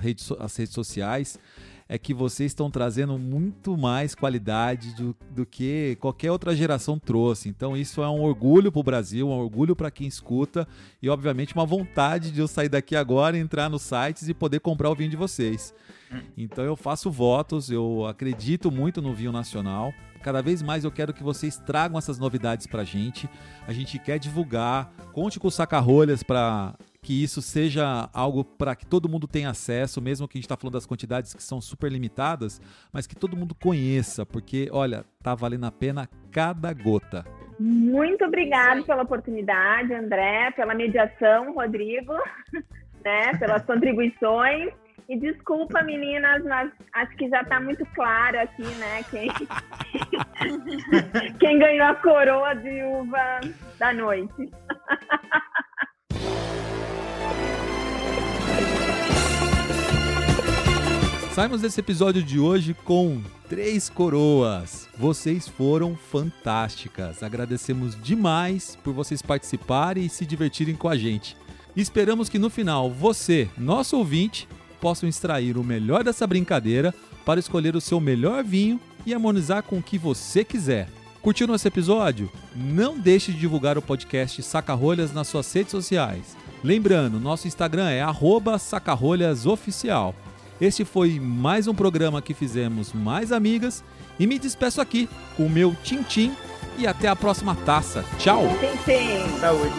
rede, 0.00 0.24
as 0.40 0.56
redes 0.56 0.74
sociais 0.74 1.38
é 1.88 1.96
que 1.96 2.12
vocês 2.12 2.50
estão 2.50 2.70
trazendo 2.70 3.18
muito 3.18 3.76
mais 3.76 4.14
qualidade 4.14 4.94
do, 4.94 5.16
do 5.30 5.46
que 5.46 5.96
qualquer 6.00 6.30
outra 6.30 6.54
geração 6.54 6.98
trouxe. 6.98 7.48
Então 7.48 7.76
isso 7.76 8.02
é 8.02 8.08
um 8.08 8.20
orgulho 8.20 8.70
para 8.70 8.80
o 8.80 8.84
Brasil, 8.84 9.28
um 9.28 9.38
orgulho 9.38 9.74
para 9.74 9.90
quem 9.90 10.06
escuta 10.06 10.68
e 11.00 11.08
obviamente 11.08 11.54
uma 11.54 11.64
vontade 11.64 12.30
de 12.30 12.40
eu 12.40 12.46
sair 12.46 12.68
daqui 12.68 12.94
agora, 12.94 13.38
entrar 13.38 13.70
nos 13.70 13.82
sites 13.82 14.28
e 14.28 14.34
poder 14.34 14.60
comprar 14.60 14.90
o 14.90 14.94
vinho 14.94 15.10
de 15.10 15.16
vocês. 15.16 15.74
Então 16.36 16.64
eu 16.64 16.76
faço 16.76 17.10
votos, 17.10 17.70
eu 17.70 18.06
acredito 18.06 18.70
muito 18.70 19.00
no 19.00 19.14
vinho 19.14 19.32
nacional. 19.32 19.92
Cada 20.22 20.42
vez 20.42 20.62
mais 20.62 20.84
eu 20.84 20.90
quero 20.90 21.14
que 21.14 21.22
vocês 21.22 21.56
tragam 21.58 21.98
essas 21.98 22.18
novidades 22.18 22.66
pra 22.66 22.84
gente. 22.84 23.28
A 23.66 23.72
gente 23.72 23.98
quer 23.98 24.18
divulgar. 24.18 24.92
Conte 25.12 25.38
com 25.38 25.48
o 25.48 25.50
Saca-Rolhas 25.50 26.22
para 26.22 26.74
que 27.08 27.24
isso 27.24 27.40
seja 27.40 28.10
algo 28.12 28.44
para 28.44 28.76
que 28.76 28.84
todo 28.84 29.08
mundo 29.08 29.26
tenha 29.26 29.48
acesso, 29.48 29.98
mesmo 29.98 30.28
que 30.28 30.36
a 30.36 30.38
gente 30.38 30.44
está 30.44 30.58
falando 30.58 30.74
das 30.74 30.84
quantidades 30.84 31.32
que 31.32 31.42
são 31.42 31.58
super 31.58 31.90
limitadas, 31.90 32.60
mas 32.92 33.06
que 33.06 33.16
todo 33.16 33.34
mundo 33.34 33.54
conheça, 33.54 34.26
porque, 34.26 34.68
olha, 34.70 35.06
tá 35.22 35.34
valendo 35.34 35.64
a 35.64 35.72
pena 35.72 36.06
cada 36.30 36.70
gota. 36.74 37.24
Muito 37.58 38.26
obrigado 38.26 38.84
pela 38.84 39.04
oportunidade, 39.04 39.94
André, 39.94 40.50
pela 40.50 40.74
mediação, 40.74 41.54
Rodrigo, 41.54 42.12
né, 43.02 43.34
pelas 43.38 43.64
contribuições. 43.64 44.70
E 45.08 45.18
desculpa, 45.18 45.82
meninas, 45.82 46.44
mas 46.44 46.70
acho 46.92 47.16
que 47.16 47.30
já 47.30 47.40
está 47.40 47.58
muito 47.58 47.86
claro 47.94 48.38
aqui, 48.38 48.66
né? 48.74 49.02
Quem, 49.10 49.30
quem 51.40 51.58
ganhou 51.58 51.86
a 51.86 51.94
coroa 51.94 52.54
de 52.54 52.82
uva 52.82 53.40
da 53.78 53.94
noite. 53.94 54.50
Saímos 61.38 61.60
desse 61.60 61.78
episódio 61.78 62.20
de 62.20 62.40
hoje 62.40 62.74
com 62.74 63.22
três 63.48 63.88
coroas. 63.88 64.88
Vocês 64.98 65.46
foram 65.46 65.94
fantásticas. 65.94 67.22
Agradecemos 67.22 67.96
demais 68.02 68.76
por 68.82 68.92
vocês 68.92 69.22
participarem 69.22 70.04
e 70.04 70.08
se 70.08 70.26
divertirem 70.26 70.74
com 70.74 70.88
a 70.88 70.96
gente. 70.96 71.36
Esperamos 71.76 72.28
que 72.28 72.40
no 72.40 72.50
final 72.50 72.90
você, 72.90 73.48
nosso 73.56 73.96
ouvinte, 73.96 74.48
possam 74.80 75.08
extrair 75.08 75.56
o 75.56 75.62
melhor 75.62 76.02
dessa 76.02 76.26
brincadeira 76.26 76.92
para 77.24 77.38
escolher 77.38 77.76
o 77.76 77.80
seu 77.80 78.00
melhor 78.00 78.42
vinho 78.42 78.80
e 79.06 79.14
harmonizar 79.14 79.62
com 79.62 79.78
o 79.78 79.82
que 79.82 79.96
você 79.96 80.42
quiser. 80.42 80.88
Curtiu 81.22 81.46
nosso 81.46 81.68
episódio? 81.68 82.28
Não 82.52 82.98
deixe 82.98 83.30
de 83.30 83.38
divulgar 83.38 83.78
o 83.78 83.82
podcast 83.82 84.42
Sacarolhas 84.42 85.12
nas 85.12 85.28
suas 85.28 85.52
redes 85.52 85.70
sociais. 85.70 86.36
Lembrando, 86.64 87.20
nosso 87.20 87.46
Instagram 87.46 87.88
é 87.90 88.04
sacarolhasoficial. 88.58 90.16
Este 90.60 90.84
foi 90.84 91.20
mais 91.20 91.68
um 91.68 91.74
programa 91.74 92.20
que 92.20 92.34
fizemos 92.34 92.92
mais 92.92 93.30
amigas 93.30 93.84
e 94.18 94.26
me 94.26 94.38
despeço 94.38 94.80
aqui 94.80 95.08
com 95.36 95.46
o 95.46 95.50
meu 95.50 95.74
Tintim 95.84 96.34
e 96.76 96.86
até 96.86 97.08
a 97.08 97.14
próxima 97.14 97.54
taça. 97.54 98.04
Tchau! 98.18 98.42
Tintim! 98.58 99.38
Saúde! 99.40 99.72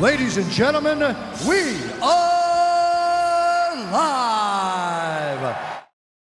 Ladies 0.00 0.36
and 0.38 0.50
gentlemen, 0.50 0.98
we 1.46 1.76
are 2.02 3.74
live. 3.92 4.53